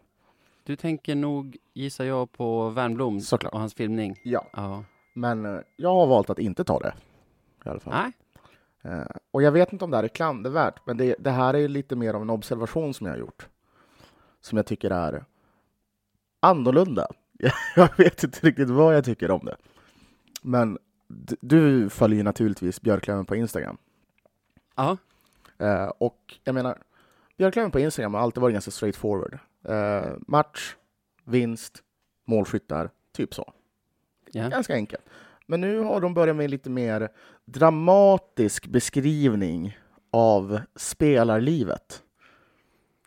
Du 0.67 0.75
tänker 0.75 1.15
nog, 1.15 1.57
gissar 1.73 2.05
jag, 2.05 2.31
på 2.31 2.69
Wernbloom 2.69 3.21
Såklart. 3.21 3.53
och 3.53 3.59
hans 3.59 3.73
filmning. 3.73 4.19
Ja. 4.23 4.45
Ja. 4.53 4.83
Men 5.13 5.45
eh, 5.45 5.61
jag 5.75 5.89
har 5.89 6.07
valt 6.07 6.29
att 6.29 6.39
inte 6.39 6.63
ta 6.63 6.79
det. 6.79 6.93
I 7.65 7.69
alla 7.69 7.79
fall. 7.79 7.93
Nej, 7.93 8.11
Eh, 8.81 9.05
och 9.31 9.41
jag 9.41 9.51
vet 9.51 9.73
inte 9.73 9.85
om 9.85 9.91
det 9.91 9.97
här 9.97 10.03
är 10.03 10.07
klandervärt, 10.07 10.85
men 10.85 10.97
det, 10.97 11.15
det 11.19 11.31
här 11.31 11.53
är 11.53 11.67
lite 11.67 11.95
mer 11.95 12.13
av 12.13 12.21
en 12.21 12.29
observation 12.29 12.93
som 12.93 13.07
jag 13.07 13.13
har 13.13 13.19
gjort. 13.19 13.47
Som 14.41 14.57
jag 14.57 14.65
tycker 14.65 14.91
är 14.91 15.25
annorlunda. 16.39 17.07
Jag 17.75 17.97
vet 17.97 18.23
inte 18.23 18.47
riktigt 18.47 18.69
vad 18.69 18.95
jag 18.95 19.05
tycker 19.05 19.31
om 19.31 19.45
det. 19.45 19.55
Men 20.41 20.77
du 21.41 21.89
följer 21.89 22.17
ju 22.17 22.23
naturligtvis 22.23 22.81
Björklöven 22.81 23.25
på 23.25 23.35
Instagram. 23.35 23.77
ja, 24.75 24.97
Eh, 25.57 25.91
och 25.97 26.37
jag 26.43 26.55
menar, 26.55 26.77
Björklöven 27.37 27.71
på 27.71 27.79
Instagram 27.79 28.13
har 28.13 28.21
alltid 28.21 28.41
varit 28.41 28.53
ganska 28.53 28.71
straightforward. 28.71 29.39
Eh, 29.67 30.13
match, 30.27 30.75
vinst, 31.23 31.83
målskyttar, 32.25 32.89
typ 33.11 33.33
så. 33.33 33.53
ja. 34.31 34.49
Ganska 34.49 34.73
enkelt. 34.73 35.03
Men 35.45 35.61
nu 35.61 35.79
har 35.79 36.01
de 36.01 36.13
börjat 36.13 36.35
med 36.35 36.49
lite 36.49 36.69
mer 36.69 37.09
dramatisk 37.45 38.67
beskrivning 38.67 39.77
av 40.11 40.59
spelarlivet. 40.75 42.03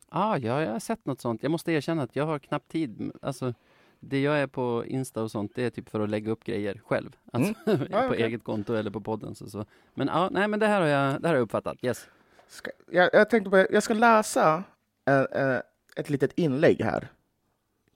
Ah, 0.08 0.36
ja, 0.36 0.62
jag 0.62 0.72
har 0.72 0.78
sett 0.78 1.06
något 1.06 1.20
sånt. 1.20 1.42
Jag 1.42 1.50
måste 1.50 1.72
erkänna 1.72 2.02
att 2.02 2.16
jag 2.16 2.26
har 2.26 2.38
knappt 2.38 2.68
tid. 2.70 3.12
Alltså, 3.22 3.54
det 4.00 4.20
jag 4.22 4.38
är 4.40 4.46
på 4.46 4.84
Insta 4.86 5.22
och 5.22 5.30
sånt, 5.30 5.52
det 5.54 5.62
är 5.64 5.70
typ 5.70 5.88
för 5.88 6.00
att 6.00 6.10
lägga 6.10 6.30
upp 6.32 6.44
grejer 6.44 6.80
själv. 6.84 7.16
Alltså, 7.32 7.54
Ja, 7.66 7.76
på 8.02 8.06
okej. 8.08 8.22
eget 8.22 8.44
konto 8.44 8.74
eller 8.74 8.90
på 8.90 9.00
podden. 9.00 9.34
Så, 9.34 9.50
så. 9.50 9.64
Men 9.94 10.06
ja, 10.08 10.28
nej, 10.32 10.48
men 10.48 10.60
det 10.60 10.66
här 10.66 10.80
har 10.80 10.88
jag, 10.88 11.22
det 11.22 11.28
här 11.28 11.34
har 11.34 11.38
jag 11.38 11.42
uppfattat. 11.44 11.76
Yes. 11.82 12.06
Ska, 12.48 12.70
jag, 12.90 13.10
jag 13.12 13.30
tänkte 13.30 13.50
på, 13.50 13.66
jag 13.70 13.82
ska 13.82 13.94
läsa 13.94 14.64
eh, 15.08 15.20
eh, 15.20 15.60
ett 15.96 16.10
litet 16.10 16.32
inlägg 16.38 16.82
här 16.82 17.08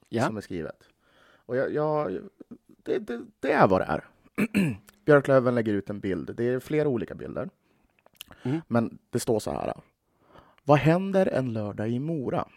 Ja. 0.09 0.27
som 0.27 0.37
är 0.37 0.41
skrivet. 0.41 0.89
Och 1.47 1.57
jag, 1.57 1.73
jag, 1.73 2.19
det, 2.67 2.99
det, 2.99 3.21
det 3.41 3.53
är 3.53 3.69
vad 3.69 3.81
det 3.81 3.85
är. 3.85 4.05
Björklöven 5.05 5.55
lägger 5.55 5.73
ut 5.75 5.91
en 5.91 6.01
bild. 6.01 6.37
Det 6.37 6.45
är 6.45 6.61
flera 6.61 6.89
olika 6.89 7.15
bilder. 7.15 7.51
Mm. 8.43 8.61
Men 8.69 8.99
det 9.11 9.21
står 9.21 9.39
så 9.41 9.51
här. 9.51 9.75
Vad 10.65 10.79
händer 10.79 11.27
en 11.27 11.53
lördag 11.53 11.89
i 11.91 11.99
Mora? 11.99 12.49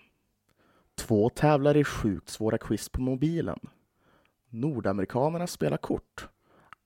Två 0.95 1.29
tävlar 1.29 1.77
i 1.77 1.83
sjukt 1.83 2.29
svåra 2.29 2.57
quiz 2.57 2.89
på 2.89 3.01
mobilen. 3.01 3.59
Nordamerikanerna 4.49 5.47
spelar 5.47 5.77
kort. 5.77 6.27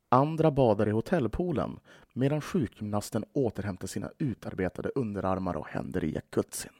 Andra 0.09 0.51
badar 0.51 0.87
i 0.87 0.91
hotellpoolen 0.91 1.79
medan 2.13 2.41
sjukgymnasten 2.41 3.25
återhämtar 3.33 3.87
sina 3.87 4.11
utarbetade 4.17 4.89
underarmar 4.95 5.55
och 5.57 5.67
händer 5.67 6.03
i 6.03 6.13
jacuzzin. 6.13 6.71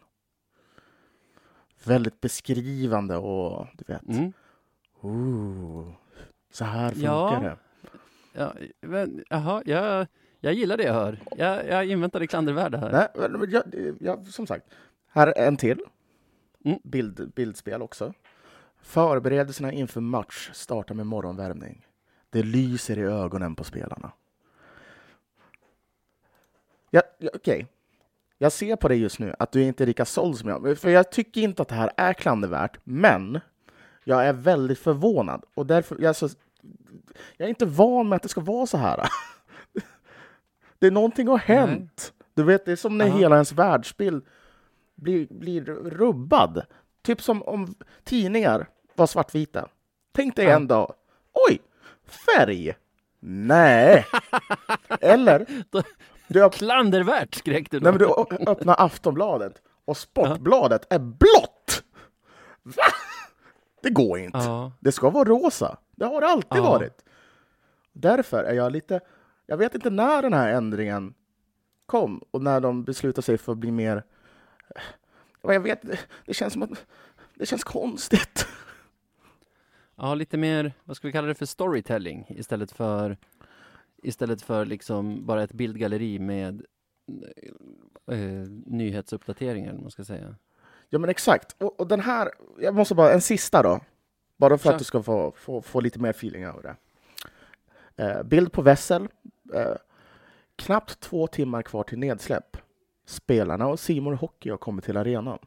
Väldigt 1.86 2.22
beskrivande 2.22 3.18
och 3.18 3.68
du 3.74 3.94
vet, 3.94 4.08
Mm. 4.08 4.34
ooh, 5.02 5.94
så 6.52 6.66
här 6.66 6.92
funkar 6.92 7.08
Ja. 7.08 7.40
det. 7.40 7.58
Ja, 8.34 8.54
men, 8.82 9.24
jaha, 9.30 9.64
jag, 9.66 10.08
jag 10.40 10.54
gillar 10.54 10.78
det 10.78 10.84
jag 10.84 10.94
hör. 10.94 11.20
Jag, 11.38 11.68
jag 11.68 11.86
inväntar 11.86 12.20
det 12.20 12.28
klandervärda 12.28 12.78
här. 12.78 12.92
Nej, 12.92 13.30
men 13.40 13.52
jag, 13.52 13.64
jag, 14.00 14.28
som 14.28 14.48
sagt, 14.48 14.66
här 15.08 15.28
är 15.28 15.48
en 15.48 15.58
till. 15.58 15.80
Mm. 16.66 16.80
Bild, 16.84 17.32
bildspel 17.36 17.82
också. 17.82 18.14
Förberedelserna 18.82 19.72
inför 19.72 20.02
match 20.02 20.50
startar 20.54 20.96
med 20.96 21.08
morgonvärmning. 21.08 21.86
Det 22.30 22.44
lyser 22.44 23.00
i 23.00 23.02
ögonen 23.02 23.56
på 23.56 23.64
spelarna. 23.64 24.12
Ja, 26.90 27.02
ja, 27.18 27.30
Okej, 27.34 27.68
jag 28.42 28.52
ser 28.52 28.76
på 28.76 28.88
dig 28.88 29.02
just 29.02 29.20
nu 29.20 29.36
att 29.40 29.52
du 29.52 29.62
är 29.62 29.68
inte 29.68 29.84
är 29.84 29.86
lika 29.86 30.06
såld 30.06 30.38
som 30.38 30.50
jag. 30.50 30.78
För 30.78 30.90
jag 30.90 31.12
tycker 31.12 31.42
inte 31.42 31.62
att 31.62 31.68
det 31.68 31.76
här 31.76 31.92
är 31.98 32.14
klandervärt, 32.14 32.78
men 32.84 33.40
jag 34.04 34.26
är 34.28 34.34
väldigt 34.34 34.80
förvånad. 34.80 35.44
Och 35.56 35.66
därför, 35.66 35.96
jag, 36.00 36.10
är 36.10 36.14
så, 36.14 36.30
jag 37.38 37.46
är 37.46 37.50
inte 37.50 37.66
van 37.66 38.10
med 38.10 38.16
att 38.16 38.24
det 38.24 38.30
ska 38.30 38.42
vara 38.42 38.66
så 38.66 38.78
här. 38.78 39.10
Det 40.80 40.88
är 40.88 40.92
någonting 40.92 41.28
har 41.28 41.38
hänt. 41.38 42.14
Du 42.34 42.44
vet, 42.44 42.66
det 42.66 42.72
är 42.72 42.76
som 42.76 42.98
när 42.98 43.08
Aha. 43.08 43.18
hela 43.18 43.36
ens 43.36 43.52
världsbild 43.52 44.26
blir, 44.96 45.28
blir 45.30 45.62
rubbad. 45.66 46.66
Typ 47.02 47.22
som 47.22 47.44
om 47.44 47.76
tidningar 48.04 48.68
var 48.96 49.08
svartvita. 49.08 49.68
Tänk 50.12 50.36
dig 50.36 50.46
Ja. 50.46 50.56
en 50.56 50.68
dag, 50.68 50.94
oj, 51.50 51.62
färg. 52.06 52.74
Nej. 53.20 54.06
Eller, 55.02 55.46
du, 56.34 56.44
öpp, 56.44 56.54
Klandervärt 56.54 57.36
skrek 57.36 57.72
du 57.72 57.80
då. 57.80 57.84
nej, 57.84 57.92
men 57.92 58.00
du 58.46 58.52
öppnar 58.52 58.76
Aftonbladet 58.80 59.62
och 59.86 59.98
Sportbladet 59.98 60.94
är 60.94 61.00
blått. 61.00 61.84
Va? 62.64 62.84
Det 63.84 63.90
går 63.90 64.20
inte. 64.20 64.38
Ja, 64.38 64.72
Det 64.80 64.92
ska 64.92 65.10
vara 65.10 65.24
rosa. 65.30 65.78
Det 65.96 66.06
har 66.06 66.22
det 66.22 66.28
alltid 66.28 66.58
Ja. 66.60 66.70
varit. 66.72 67.06
Därför 67.94 68.44
är 68.44 68.54
jag 68.54 68.72
lite... 68.72 69.00
Jag 69.46 69.58
vet 69.58 69.76
inte 69.76 69.90
när 69.90 70.22
den 70.22 70.34
här 70.34 70.54
ändringen 70.54 71.14
kom 71.86 72.22
och 72.32 72.42
när 72.42 72.60
de 72.60 72.84
beslutade 72.84 73.22
sig 73.26 73.38
för 73.38 73.52
att 73.52 73.58
bli 73.58 73.72
mer... 73.72 74.04
Ja, 75.42 75.54
Jag 75.54 75.60
vet, 75.60 75.82
det 76.26 76.34
känns 76.34 76.54
som 76.54 76.62
att... 76.64 76.86
Det 77.36 77.46
känns 77.46 77.64
konstigt. 77.64 78.48
ja, 79.96 80.14
lite 80.16 80.38
mer, 80.38 80.74
vad 80.84 80.98
ska 80.98 81.08
vi 81.08 81.12
kalla 81.12 81.28
det 81.28 81.36
för, 81.36 81.46
storytelling 81.46 82.26
istället 82.30 82.72
för 82.72 83.18
istället 84.02 84.42
för 84.42 84.66
liksom 84.66 85.26
bara 85.26 85.44
ett 85.44 85.54
bildgalleri 85.54 86.20
med 86.20 86.66
eh, 88.12 88.48
nyhetsuppdateringar, 88.66 89.74
man 89.74 89.92
ska 89.92 90.04
säga. 90.04 90.36
Ja, 90.90 91.00
men 91.00 91.10
exakt. 91.10 91.56
Och, 91.62 91.80
och 91.80 91.88
den 91.88 92.00
här... 92.00 92.32
Jag 92.60 92.76
måste 92.76 92.96
bara... 92.96 93.14
En 93.14 93.22
sista 93.22 93.64
då. 93.64 93.80
Bara 94.38 94.58
för 94.58 94.64
Kör. 94.64 94.74
att 94.74 94.80
du 94.80 94.86
ska 94.86 95.04
få, 95.04 95.32
få, 95.32 95.62
få 95.62 95.80
lite 95.80 96.00
mer 96.00 96.10
feeling 96.10 96.44
över 96.44 96.62
det. 96.62 96.76
Eh, 98.04 98.24
bild 98.24 98.52
på 98.52 98.62
Wessel. 98.62 99.08
Eh, 99.54 99.76
knappt 100.56 101.00
två 101.00 101.28
timmar 101.28 101.62
kvar 101.62 101.84
till 101.84 102.00
nedsläpp. 102.00 102.58
Spelarna 103.06 103.68
och 103.68 103.80
Simon 103.80 104.14
Hockey 104.14 104.50
har 104.50 104.58
kommit 104.58 104.86
till 104.86 104.98
arenan. 104.98 105.40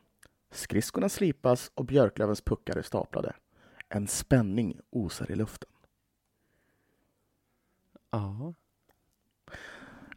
Skridskorna 0.50 1.08
slipas 1.08 1.70
och 1.74 1.84
Björklövens 1.84 2.40
puckar 2.40 2.76
är 2.76 2.82
staplade. 2.82 3.32
En 3.88 4.06
spänning 4.06 4.80
osar 4.90 5.30
i 5.30 5.34
luften. 5.34 5.70
Ja. 8.14 8.54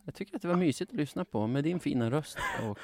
Jag 0.06 0.16
tycker 0.16 0.36
att 0.36 0.42
det 0.42 0.48
var 0.48 0.56
mysigt 0.56 0.92
att 0.92 0.98
lyssna 0.98 1.26
på 1.26 1.48
med 1.48 1.64
din 1.64 1.80
fina 1.80 2.12
röst 2.12 2.38
och, 2.64 2.80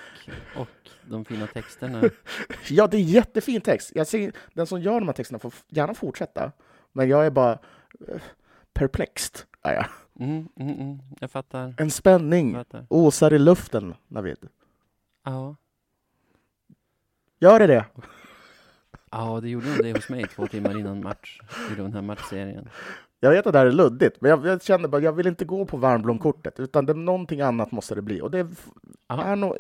och 0.62 0.90
de 1.10 1.26
fina 1.26 1.48
texterna. 1.48 2.04
Ja, 2.70 2.88
det 2.88 2.98
är 2.98 3.02
jättefin 3.02 3.62
text. 3.62 3.92
Jag 3.96 4.08
ser, 4.08 4.32
den 4.54 4.68
som 4.68 4.82
gör 4.82 5.00
de 5.00 5.06
här 5.06 5.14
texterna 5.14 5.40
får 5.40 5.54
gärna 5.68 5.94
fortsätta. 5.94 6.52
Men 6.92 7.10
jag 7.10 7.26
är 7.26 7.30
bara 7.32 7.52
eh, 8.08 8.22
perplexed. 8.74 9.42
Är 9.62 9.74
jag. 9.74 9.86
Mm, 10.20 10.50
mm, 10.56 10.80
mm. 10.80 11.00
Jag 11.20 11.32
fattar. 11.32 11.76
En 11.78 11.92
spänning 11.92 12.54
fattar. 12.54 12.86
osar 12.90 13.34
i 13.34 13.40
luften, 13.40 13.96
Navid. 14.08 14.48
Ja. 15.24 15.56
Gör 17.40 17.60
det 17.60 17.68
det? 17.68 17.86
ja, 19.12 19.40
det 19.42 19.50
gjorde 19.50 19.76
de 19.76 19.84
det 19.84 19.98
hos 19.98 20.10
mig 20.10 20.26
två 20.28 20.48
timmar 20.48 20.80
innan 20.80 21.04
match 21.04 21.40
i 21.72 21.76
den 21.76 21.94
här 21.94 22.02
matchserien. 22.02 22.70
Jag 23.24 23.32
vet 23.32 23.48
att 23.48 23.54
det 23.54 23.60
här 23.60 23.66
är 23.66 23.72
luddigt, 23.72 24.22
men 24.22 24.30
jag, 24.32 24.46
jag 24.46 24.64
känner 24.64 24.88
bara 24.88 25.02
jag 25.02 25.14
vill 25.14 25.28
inte 25.28 25.46
gå 25.46 25.66
på 25.66 25.78
Varnblom-kortet, 25.78 26.60
utan 26.60 26.86
det, 26.86 26.94
någonting 26.94 27.42
annat 27.42 27.72
måste 27.72 27.96
det 27.96 28.02
bli. 28.02 28.22
Och 28.22 28.32
det 28.32 28.40
är, 28.40 28.48
Aha. 29.08 29.24
är 29.24 29.36
nog, 29.36 29.56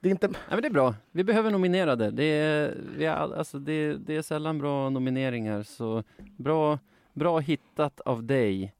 det 0.00 0.08
är 0.08 0.10
inte... 0.10 0.26
Ja, 0.32 0.32
men 0.50 0.62
det 0.62 0.68
är 0.68 0.72
bra. 0.72 0.94
Vi 1.10 1.24
behöver 1.24 1.50
nominerade. 1.50 2.10
Det 2.10 2.24
är, 2.24 2.74
vi 2.96 3.04
är, 3.04 3.12
all- 3.14 3.34
alltså 3.34 3.58
det, 3.58 3.92
det 3.94 4.16
är 4.16 4.22
sällan 4.22 4.58
bra 4.58 4.90
nomineringar, 4.90 5.62
så 5.62 6.02
bra, 6.36 6.78
bra 7.14 7.38
hittat 7.38 8.00
av 8.00 8.24
dig. 8.24 8.74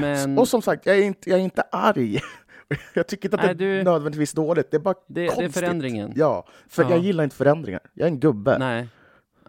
Men- 0.00 0.38
Och 0.38 0.48
som 0.48 0.62
sagt, 0.62 0.86
jag 0.86 0.98
är 0.98 1.02
inte, 1.02 1.30
jag 1.30 1.38
är 1.38 1.44
inte 1.44 1.62
arg. 1.72 2.20
Jag 2.94 3.06
tycker 3.06 3.28
inte 3.28 3.36
att 3.36 3.42
Nej, 3.44 3.54
det 3.54 3.64
är 3.64 3.78
du- 3.78 3.82
nödvändigtvis 3.84 4.32
dåligt, 4.32 4.70
det 4.70 4.76
är 4.76 4.80
bara 4.80 4.94
Det, 4.94 5.00
det 5.06 5.24
är 5.26 5.28
konstigt. 5.28 5.54
förändringen. 5.54 6.12
Ja, 6.16 6.46
för 6.68 6.82
Ja. 6.82 6.90
jag 6.90 6.98
gillar 6.98 7.24
inte 7.24 7.36
förändringar. 7.36 7.80
Jag 7.94 8.06
är 8.08 8.10
en 8.10 8.20
gubbe. 8.20 8.58
Nej. 8.58 8.88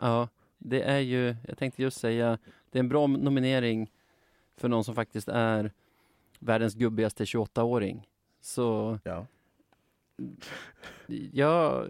Ja, 0.02 0.28
det 0.58 0.82
är 0.82 1.00
ju, 1.00 1.36
jag 1.48 1.58
tänkte 1.58 1.82
just 1.82 2.00
säga, 2.00 2.38
det 2.72 2.78
är 2.78 2.80
en 2.80 2.90
bra 2.90 3.08
nominering 3.08 3.90
för 4.60 4.68
någon 4.68 4.84
som 4.84 4.96
faktiskt 4.96 5.28
är 5.28 5.72
världens 6.40 6.74
gubbigaste 6.76 7.24
28-åring. 7.26 8.08
Så 8.42 9.00
Ja. 9.04 9.26
jag, 11.32 11.88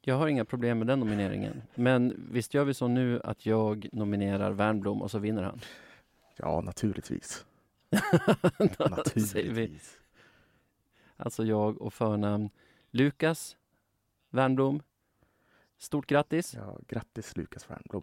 jag 0.00 0.14
har 0.14 0.28
inga 0.28 0.44
problem 0.44 0.78
med 0.78 0.86
den 0.86 1.00
nomineringen. 1.00 1.62
Men 1.74 2.26
visst 2.32 2.54
gör 2.54 2.64
vi 2.64 2.74
så 2.74 2.88
nu 2.88 3.20
att 3.24 3.46
jag 3.46 3.88
nominerar 3.92 4.50
Wernbloom 4.50 5.02
och 5.02 5.10
så 5.10 5.18
vinner 5.18 5.42
han? 5.42 5.60
Ja, 6.36 6.60
naturligtvis. 6.60 7.44
Naturligtvis. 8.78 9.98
alltså 11.16 11.44
jag 11.44 11.82
och 11.82 11.94
förnamn 11.94 12.50
Lukas 12.90 13.56
Wernbloom. 14.30 14.82
Stort 15.78 16.06
grattis! 16.06 16.54
Ja, 16.54 16.78
grattis 16.88 17.36
Lukas 17.36 17.70
Wernbloom. 17.70 18.02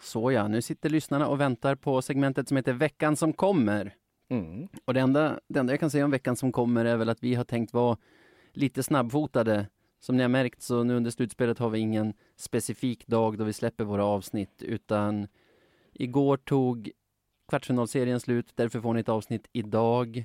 Så 0.00 0.32
ja, 0.32 0.48
nu 0.48 0.62
sitter 0.62 0.90
lyssnarna 0.90 1.28
och 1.28 1.40
väntar 1.40 1.74
på 1.74 2.02
segmentet 2.02 2.48
som 2.48 2.56
heter 2.56 2.72
Veckan 2.72 3.16
som 3.16 3.32
kommer. 3.32 3.94
Mm. 4.30 4.68
Och 4.84 4.94
det 4.94 5.00
enda, 5.00 5.40
det 5.48 5.60
enda 5.60 5.72
jag 5.72 5.80
kan 5.80 5.90
säga 5.90 6.04
om 6.04 6.10
veckan 6.10 6.36
som 6.36 6.52
kommer 6.52 6.84
är 6.84 6.96
väl 6.96 7.08
att 7.08 7.22
vi 7.22 7.34
har 7.34 7.44
tänkt 7.44 7.72
vara 7.72 7.96
lite 8.52 8.82
snabbfotade. 8.82 9.66
Som 10.00 10.16
ni 10.16 10.22
har 10.22 10.28
märkt 10.28 10.62
så 10.62 10.84
nu 10.84 10.96
under 10.96 11.10
slutspelet 11.10 11.58
har 11.58 11.70
vi 11.70 11.78
ingen 11.78 12.14
specifik 12.36 13.06
dag 13.06 13.38
då 13.38 13.44
vi 13.44 13.52
släpper 13.52 13.84
våra 13.84 14.04
avsnitt 14.04 14.62
utan 14.62 15.28
igår 15.92 16.36
tog 16.36 16.90
kvartsfinalserien 17.48 18.20
slut, 18.20 18.52
därför 18.54 18.80
får 18.80 18.94
ni 18.94 19.00
ett 19.00 19.08
avsnitt 19.08 19.48
idag. 19.52 20.24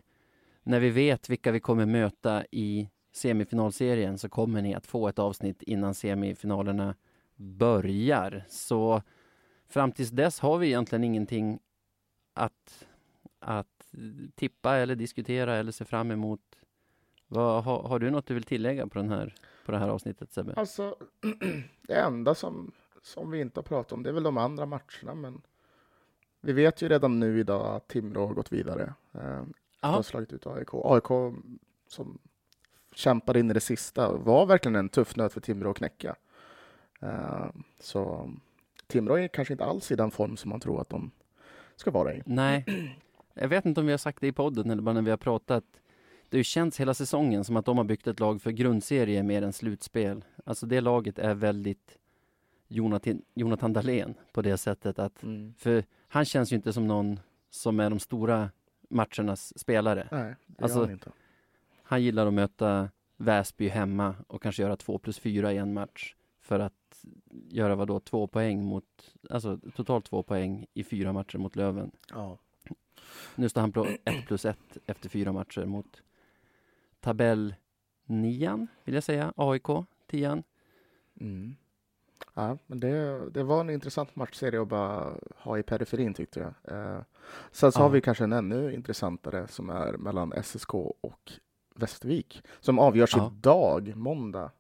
När 0.64 0.80
vi 0.80 0.90
vet 0.90 1.30
vilka 1.30 1.52
vi 1.52 1.60
kommer 1.60 1.86
möta 1.86 2.46
i 2.52 2.90
semifinalserien 3.14 4.18
så 4.18 4.30
kommer 4.30 4.62
ni 4.62 4.76
att 4.76 4.88
få 4.88 5.08
ett 5.08 5.20
avsnitt 5.20 5.62
innan 5.64 5.94
semifinalerna 5.94 6.96
börjar. 7.36 8.46
Så 8.50 9.02
fram 9.68 9.92
tills 9.92 10.10
dess 10.10 10.40
har 10.40 10.58
vi 10.58 10.68
egentligen 10.68 11.04
ingenting 11.04 11.60
att, 12.34 12.88
att 13.40 13.94
tippa 14.36 14.76
eller 14.76 14.96
diskutera 14.96 15.56
eller 15.56 15.72
se 15.72 15.86
fram 15.86 16.12
emot. 16.12 16.42
Vad, 17.28 17.64
har, 17.64 17.84
har 17.84 18.00
du 18.00 18.10
något 18.10 18.26
du 18.26 18.34
vill 18.34 18.44
tillägga 18.44 18.88
på, 18.88 19.00
den 19.00 19.10
här, 19.10 19.36
på 19.66 19.72
det 19.72 19.78
här 19.78 19.90
avsnittet 19.90 20.34
Sebbe? 20.34 20.54
Alltså, 20.56 20.96
det 21.88 21.96
enda 21.96 22.36
som, 22.36 22.72
som 23.02 23.32
vi 23.32 23.42
inte 23.42 23.60
har 23.60 23.64
pratat 23.64 23.92
om, 23.92 24.04
det 24.04 24.10
är 24.10 24.14
väl 24.14 24.24
de 24.24 24.38
andra 24.38 24.66
matcherna, 24.66 25.16
men 25.16 25.42
vi 26.46 26.54
vet 26.54 26.82
ju 26.82 26.90
redan 26.90 27.20
nu 27.20 27.40
idag 27.40 27.76
att 27.76 27.88
Timrå 27.88 28.28
har 28.28 28.34
gått 28.34 28.52
vidare. 28.52 28.94
Eh, 29.14 29.44
har 29.82 30.02
slagit 30.02 30.34
ut 30.34 30.48
AIK. 30.48 30.70
AIK 30.74 31.36
som 31.88 32.18
kämpade 32.96 33.40
in 33.40 33.52
i 33.52 33.54
det 33.54 33.60
sista 33.60 34.12
var 34.12 34.46
verkligen 34.46 34.76
en 34.76 34.90
tuff 34.90 35.16
nöt 35.16 35.34
för 35.34 35.42
Timrå 35.42 35.72
att 35.72 35.78
knäcka. 35.78 36.16
Eh, 37.02 37.46
så 37.80 38.32
Timrå 38.88 39.16
är 39.16 39.28
kanske 39.28 39.54
inte 39.54 39.66
alls 39.66 39.92
i 39.92 39.96
den 39.96 40.12
form 40.12 40.38
som 40.38 40.50
man 40.50 40.60
tror 40.60 40.82
att 40.82 40.90
de 40.90 41.12
ska 41.76 41.92
vara 41.92 42.14
i. 42.14 42.22
nej. 42.26 42.66
Jag 43.34 43.48
vet 43.48 43.66
inte 43.66 43.80
om 43.80 43.86
vi 43.86 43.94
har 43.94 43.98
sagt 43.98 44.22
det 44.22 44.28
i 44.28 44.32
podden 44.32 44.70
eller 44.70 44.82
bara 44.82 44.94
när 44.94 45.02
vi 45.02 45.10
har 45.10 45.18
pratat. 45.18 45.64
Det 46.30 46.38
har 46.38 46.44
känts 46.44 46.80
hela 46.80 46.94
säsongen 46.94 47.44
som 47.44 47.58
att 47.58 47.66
de 47.66 47.78
har 47.78 47.84
byggt 47.84 48.08
ett 48.08 48.20
lag 48.20 48.42
för 48.42 48.52
grundserie 48.52 49.24
mer 49.24 49.42
än 49.42 49.54
slutspel. 49.54 50.26
Alltså 50.46 50.66
det 50.66 50.82
laget 50.82 51.20
är 51.20 51.34
väldigt 51.34 51.98
Jonathan, 52.74 53.22
Jonathan 53.34 53.74
Dahlén 53.74 54.14
på 54.32 54.42
det 54.42 54.58
sättet 54.58 55.00
att 55.00 55.24
För 55.58 55.84
han 56.08 56.26
känns 56.26 56.52
ju 56.52 56.56
inte 56.56 56.74
som 56.74 56.88
någon 56.88 57.20
som 57.50 57.80
är 57.80 57.90
de 57.90 58.00
stora 58.00 58.50
matchernas 58.90 59.60
spelare. 59.60 60.08
Nej, 60.12 60.36
det 60.48 60.64
Alltså- 60.64 60.80
han 60.80 60.92
inte. 60.92 61.12
Han 61.84 62.04
gillar 62.04 62.28
att 62.28 62.34
möta 62.34 62.90
Väsby 63.18 63.68
hemma 63.68 64.16
och 64.28 64.42
kanske 64.42 64.62
göra 64.62 64.76
två 64.76 64.98
plus 64.98 65.20
fyra 65.20 65.54
i 65.54 65.58
en 65.58 65.74
match 65.74 66.16
för 66.42 66.60
att 66.60 67.06
göra 67.50 67.76
vad 67.76 67.88
då 67.88 68.00
två 68.00 68.28
poäng 68.28 68.66
mot, 68.66 69.14
alltså 69.30 69.60
totalt 69.76 70.06
två 70.06 70.24
poäng 70.24 70.66
i 70.74 70.84
fyra 70.84 71.14
matcher 71.14 71.38
mot 71.38 71.56
Löven. 71.56 71.92
Ja. 72.10 72.38
Nu 73.36 73.50
står 73.50 73.62
han 73.62 73.72
på 73.72 73.88
ett 74.06 74.28
plus 74.28 74.46
ett 74.46 74.78
efter 74.86 75.10
fyra 75.10 75.32
matcher 75.32 75.66
mot 75.66 76.02
tabell 77.00 77.56
nian, 78.06 78.68
vill 78.84 78.96
jag 78.96 79.04
säga, 79.04 79.34
AIK, 79.36 79.68
tian. 80.08 80.44
Mm. 81.20 81.56
Ja, 82.34 82.58
men 82.68 82.80
det, 82.80 83.30
det 83.30 83.44
var 83.44 83.60
en 83.62 83.70
intressant 83.70 84.16
matchserie 84.16 84.62
att 84.62 84.68
bara 84.68 85.14
ha 85.38 85.58
i 85.58 85.64
periferin 85.64 86.14
tyckte 86.14 86.40
jag. 86.40 86.78
Eh, 86.78 87.02
sen 87.52 87.72
så 87.72 87.80
Ja. 87.80 87.84
har 87.84 87.90
vi 87.90 88.02
kanske 88.02 88.24
en 88.24 88.34
ännu 88.34 88.74
intressantare 88.74 89.48
som 89.48 89.70
är 89.70 89.94
mellan 89.98 90.34
SSK 90.44 90.74
och 91.02 91.32
Västervik 91.76 92.44
som 92.60 92.80
avgörs 92.80 93.16
Ja. 93.16 93.32
idag, 93.38 93.96
måndag. 93.96 94.52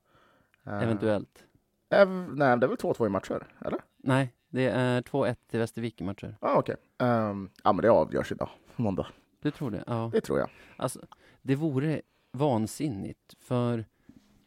Eh, 0.66 0.84
Eventuellt. 0.84 1.44
ev- 1.90 2.36
nej, 2.36 2.58
det 2.58 2.66
är 2.66 2.68
väl 2.68 2.78
2-2 2.78 3.06
i 3.06 3.10
matcher, 3.10 3.48
eller? 3.66 3.80
Nej, 3.98 4.34
det 4.50 4.66
är 4.70 5.02
2-1 5.02 5.36
till 5.50 5.60
Västervik 5.60 6.02
i 6.02 6.04
matcher. 6.04 6.38
Ah, 6.40 6.56
okej. 6.60 6.76
Ehm, 6.98 7.50
ja, 7.64 7.74
men 7.74 7.82
det 7.82 7.90
avgörs 7.92 8.32
idag, 8.32 8.50
måndag. 8.76 9.08
Du 9.42 9.52
tror 9.52 9.72
det? 9.72 9.84
Ja. 9.88 10.10
Det 10.14 10.22
tror 10.22 10.40
jag. 10.40 10.50
Alltså, 10.78 11.00
det 11.42 11.56
vore 11.56 12.02
vansinnigt 12.32 13.36
för 13.40 13.86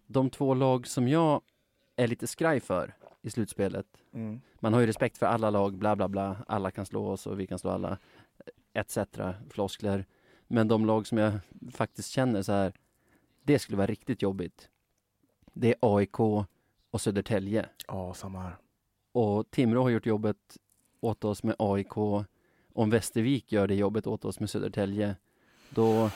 de 0.07 0.31
två 0.31 0.55
lag 0.55 0.87
som 0.87 1.09
jag 1.09 1.41
är 1.97 2.07
lite 2.09 2.27
skraj 2.27 2.61
för 2.61 2.95
i 3.27 3.31
slutspelet. 3.31 3.87
Mm. 4.13 4.41
Man 4.61 4.73
har 4.73 4.81
ju 4.81 4.87
respekt 4.87 5.19
för 5.19 5.27
alla 5.27 5.51
lag, 5.51 5.79
bla 5.79 5.97
bla 5.97 6.09
bla. 6.09 6.37
Alla 6.49 6.71
kan 6.71 6.87
slå 6.87 7.07
oss 7.09 7.27
och 7.27 7.41
vi 7.41 7.47
kan 7.47 7.59
slå 7.59 7.71
alla, 7.71 7.99
etc. 8.73 8.99
Floskler. 9.51 10.07
Men 10.49 10.69
de 10.69 10.87
lag 10.87 11.07
som 11.07 11.19
jag 11.19 11.33
faktiskt 11.73 12.11
känner 12.11 12.43
så 12.43 12.53
här, 12.53 12.73
det 13.43 13.59
skulle 13.59 13.77
vara 13.77 13.87
riktigt 13.87 14.23
jobbigt. 14.23 14.69
Det 15.53 15.69
är 15.69 15.97
AIK 15.97 16.21
och 16.91 17.01
Södertälje. 17.01 17.67
Ja, 17.87 18.15
samma 18.15 18.43
här. 18.43 18.57
Och 19.13 19.51
Timrå 19.51 19.83
har 19.83 19.91
gjort 19.91 20.07
jobbet 20.07 20.59
åt 21.01 21.25
oss 21.25 21.43
med 21.43 21.57
AIK. 21.59 21.97
Om 22.73 22.91
Västervik 22.91 23.53
gör 23.53 23.67
det 23.67 23.75
jobbet 23.75 24.07
åt 24.07 24.25
oss 24.25 24.41
med 24.41 24.51
Södertälje, 24.51 25.17
då, 25.71 26.11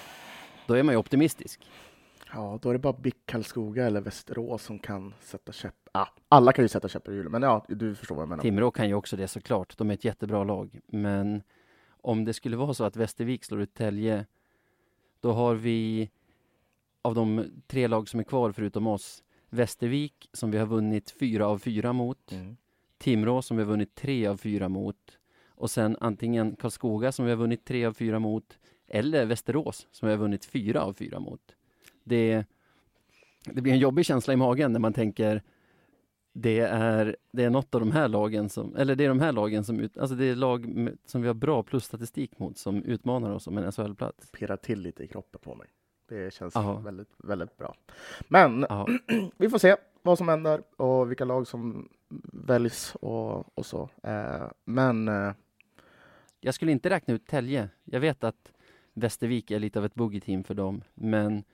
då 0.66 0.74
är 0.74 0.82
man 0.82 0.94
ju 0.94 0.98
optimistisk. 0.98 1.60
Ja, 2.32 2.58
då 2.62 2.68
är 2.68 2.72
det 2.72 2.78
bara 2.78 2.92
BIK 2.92 3.16
Karlskoga 3.26 3.86
eller 3.86 4.00
Västerås 4.00 4.62
som 4.62 4.78
kan 4.78 5.14
sätta 5.20 5.52
käpp... 5.52 5.74
Ah, 5.92 6.06
alla 6.28 6.52
kan 6.52 6.64
ju 6.64 6.68
sätta 6.68 6.88
käppar 6.88 7.12
i 7.12 7.14
hjulet, 7.14 7.32
men 7.32 7.42
ja, 7.42 7.64
du 7.68 7.94
förstår 7.94 8.14
vad 8.14 8.22
jag 8.22 8.28
menar. 8.28 8.42
Timrå 8.42 8.70
kan 8.70 8.88
ju 8.88 8.94
också 8.94 9.16
det 9.16 9.28
såklart. 9.28 9.78
De 9.78 9.90
är 9.90 9.94
ett 9.94 10.04
jättebra 10.04 10.44
lag. 10.44 10.80
Men 10.86 11.42
om 11.90 12.24
det 12.24 12.32
skulle 12.32 12.56
vara 12.56 12.74
så 12.74 12.84
att 12.84 12.96
Västervik 12.96 13.44
slår 13.44 13.60
ut 13.60 13.74
Tälje, 13.74 14.26
då 15.20 15.32
har 15.32 15.54
vi 15.54 16.10
av 17.02 17.14
de 17.14 17.44
tre 17.66 17.88
lag 17.88 18.08
som 18.08 18.20
är 18.20 18.24
kvar 18.24 18.52
förutom 18.52 18.86
oss, 18.86 19.22
Västervik 19.50 20.28
som 20.32 20.50
vi 20.50 20.58
har 20.58 20.66
vunnit 20.66 21.10
fyra 21.10 21.46
av 21.46 21.58
fyra 21.58 21.92
mot, 21.92 22.32
Mm. 22.32 22.56
Timrå 22.98 23.42
som 23.42 23.56
vi 23.56 23.62
har 23.62 23.70
vunnit 23.70 23.94
tre 23.94 24.26
av 24.26 24.36
fyra 24.36 24.68
mot 24.68 25.18
och 25.48 25.70
sen 25.70 25.96
antingen 26.00 26.56
Karlskoga 26.56 27.12
som 27.12 27.24
vi 27.24 27.30
har 27.30 27.38
vunnit 27.38 27.64
tre 27.64 27.84
av 27.84 27.92
fyra 27.92 28.18
mot 28.18 28.58
eller 28.86 29.26
Västerås 29.26 29.86
som 29.90 30.06
vi 30.06 30.14
har 30.14 30.18
vunnit 30.18 30.44
fyra 30.44 30.82
av 30.82 30.92
fyra 30.92 31.20
mot. 31.20 31.54
Det, 32.10 32.44
det 33.44 33.62
blir 33.62 33.72
en 33.72 33.78
jobbig 33.78 34.06
känsla 34.06 34.32
i 34.32 34.36
magen 34.36 34.72
när 34.72 34.80
man 34.80 34.92
tänker 34.92 35.42
det 36.32 36.58
är, 36.60 37.16
det 37.32 37.44
är 37.44 37.50
något 37.50 37.74
av 37.74 37.80
de 37.80 37.90
här 37.92 38.08
lagen 38.08 38.48
som, 38.48 38.76
eller 38.76 38.94
det 38.96 39.04
är 39.04 39.08
de 39.08 39.20
här 39.20 39.32
lagen 39.32 39.64
som, 39.64 39.80
ut, 39.80 39.98
alltså 39.98 40.16
det 40.16 40.24
är 40.24 40.34
lag 40.36 40.88
som 41.06 41.22
vi 41.22 41.26
har 41.26 41.34
bra 41.34 41.62
plusstatistik 41.62 42.38
mot 42.38 42.58
som 42.58 42.82
utmanar 42.84 43.30
oss 43.30 43.46
om 43.46 43.58
en 43.58 43.72
SHL-plats. 43.72 44.30
pirrar 44.30 44.56
till 44.56 44.80
lite 44.80 45.04
i 45.04 45.08
kroppen 45.08 45.40
på 45.44 45.54
mig. 45.54 45.66
Det 46.08 46.34
känns 46.34 46.54
Ja. 46.54 46.72
väldigt, 46.78 47.14
väldigt 47.18 47.56
bra. 47.56 47.74
Men 48.28 48.66
vi 49.36 49.50
får 49.50 49.58
se 49.58 49.76
vad 50.02 50.18
som 50.18 50.28
händer 50.28 50.62
och 50.76 51.10
vilka 51.10 51.24
lag 51.24 51.46
som 51.46 51.88
väljs 52.32 52.94
och, 53.00 53.58
och 53.58 53.66
så. 53.66 53.88
Eh, 54.02 54.42
men 54.64 55.08
eh, 55.08 55.32
jag 56.40 56.54
skulle 56.54 56.72
inte 56.72 56.90
räkna 56.90 57.14
ut 57.14 57.26
Tälje. 57.26 57.68
Jag 57.84 58.00
vet 58.00 58.24
att 58.24 58.52
Västervik 58.92 59.50
är 59.50 59.58
lite 59.58 59.78
av 59.78 59.84
ett 59.84 59.94
boogie-team 59.94 60.44
för 60.44 60.54
dem, 60.54 60.82
men 60.94 61.44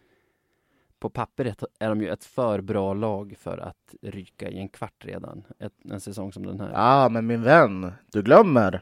på 1.07 1.11
pappret 1.11 1.63
är 1.79 1.89
de 1.89 2.01
ju 2.03 2.09
ett 2.09 2.25
för 2.25 2.61
bra 2.61 2.95
lag 2.95 3.35
för 3.39 3.59
att 3.59 3.95
ryka 4.03 4.49
i 4.49 4.59
en 4.59 4.69
kvart 4.69 5.05
redan, 5.05 5.45
ett, 5.59 5.73
en 5.91 6.01
säsong 6.01 6.33
som 6.33 6.47
den 6.47 6.61
här. 6.61 6.71
ja, 6.73 7.09
men 7.09 7.27
min 7.27 7.43
vän, 7.43 7.93
du 8.13 8.23
glömmer. 8.23 8.81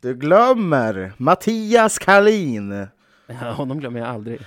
Du 0.00 0.14
glömmer 0.14 1.12
Mattias 1.16 1.98
Karlin. 1.98 2.86
Ja, 3.26 3.52
honom 3.52 3.80
glömmer 3.80 4.00
jag 4.00 4.08
aldrig. 4.08 4.40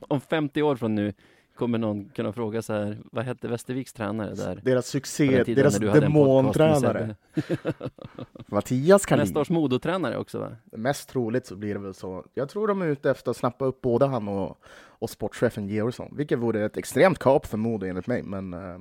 Om 0.00 0.20
50 0.20 0.62
år 0.62 0.76
från 0.76 0.94
nu 0.94 1.12
kommer 1.56 1.78
någon 1.78 2.08
kunna 2.08 2.32
fråga 2.32 2.62
så 2.62 2.72
här, 2.72 2.98
vad 3.12 3.24
hette 3.24 3.48
Västerviks 3.48 3.92
tränare 3.92 4.34
där? 4.34 4.60
Deras 4.64 4.86
succé, 4.86 5.44
deras 5.44 5.78
demontränare. 5.78 7.16
Mattias 8.46 9.06
Karlin. 9.06 9.24
Nästa 9.24 9.40
års 9.40 9.50
Modotränare 9.50 10.18
också 10.18 10.38
va? 10.38 10.56
Mest 10.64 11.08
troligt 11.08 11.46
så 11.46 11.56
blir 11.56 11.74
det 11.74 11.80
väl 11.80 11.94
så. 11.94 12.24
Jag 12.34 12.48
tror 12.48 12.68
de 12.68 12.82
är 12.82 12.86
ute 12.86 13.10
efter 13.10 13.30
att 13.30 13.36
snappa 13.36 13.64
upp 13.64 13.80
både 13.80 14.06
han 14.06 14.28
och, 14.28 14.58
och 14.76 15.10
sportchefen 15.10 15.68
Georgsson, 15.68 16.14
vilket 16.16 16.38
vore 16.38 16.64
ett 16.64 16.76
extremt 16.76 17.18
kap 17.18 17.46
för 17.46 17.56
Modo 17.58 17.86
enligt 17.86 18.06
mig. 18.06 18.22
Men 18.22 18.54
eh, 18.54 18.78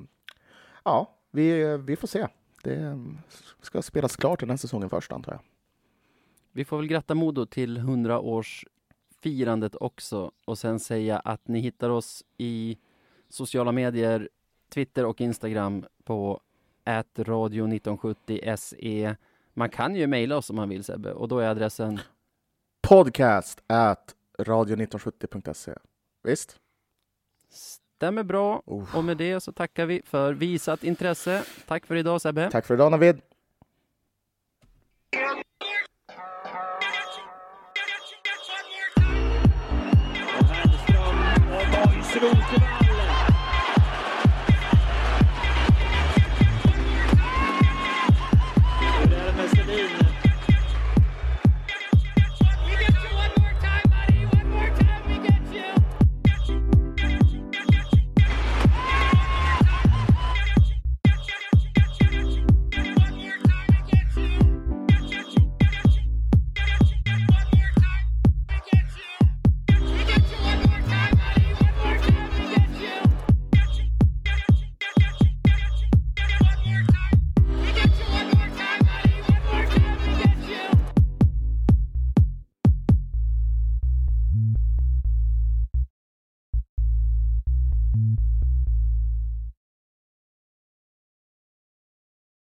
ja, 0.84 1.18
vi, 1.32 1.78
vi 1.78 1.96
får 1.96 2.08
se. 2.08 2.28
Det 2.64 3.06
ska 3.62 3.82
spelas 3.82 4.16
klart 4.16 4.40
den 4.40 4.50
här 4.50 4.58
säsongen 4.58 4.90
först 4.90 5.12
antar 5.12 5.32
jag. 5.32 5.42
vi 6.52 6.66
får 6.66 6.78
väl 6.78 6.88
gratta 6.88 7.16
Modo 7.16 7.46
till 7.46 7.78
100-årsfirandet 9.26 9.76
också 9.80 10.32
och 10.46 10.58
sen 10.58 10.80
säga 10.80 11.20
att 11.20 11.48
ni 11.48 11.60
hittar 11.60 11.90
oss 11.90 12.24
i 12.38 12.78
sociala 13.30 13.72
medier, 13.72 14.30
Twitter 14.70 15.06
och 15.06 15.22
Instagram 15.22 15.86
på 16.04 16.42
radio 17.20 17.64
1970 17.64 18.56
se. 18.58 19.16
Man 19.54 19.70
kan 19.70 19.96
ju 19.96 20.08
mejla 20.08 20.38
oss 20.38 20.50
om 20.50 20.56
man 20.56 20.70
vill 20.70 20.84
Sebbe 20.84 21.12
och 21.14 21.28
då 21.28 21.40
är 21.40 21.48
adressen 21.48 22.00
Podcast 22.82 23.64
at 23.68 24.16
radio1970.se. 24.38 25.74
Visst? 26.24 26.60
Stämmer 27.50 28.24
bra 28.24 28.62
Oh. 28.66 28.98
och 28.98 29.04
med 29.04 29.18
det 29.18 29.40
så 29.40 29.52
tackar 29.52 29.86
vi 29.86 30.02
för 30.06 30.34
visat 30.34 30.84
intresse. 30.84 31.44
Tack 31.68 31.86
för 31.86 31.96
idag 31.96 32.22
Sebbe. 32.22 32.50
Tack 32.52 32.66
för 32.66 32.74
idag 32.74 32.92
Navid. 32.92 33.22
Arsenal's 42.16 42.50
Demand. 42.50 42.85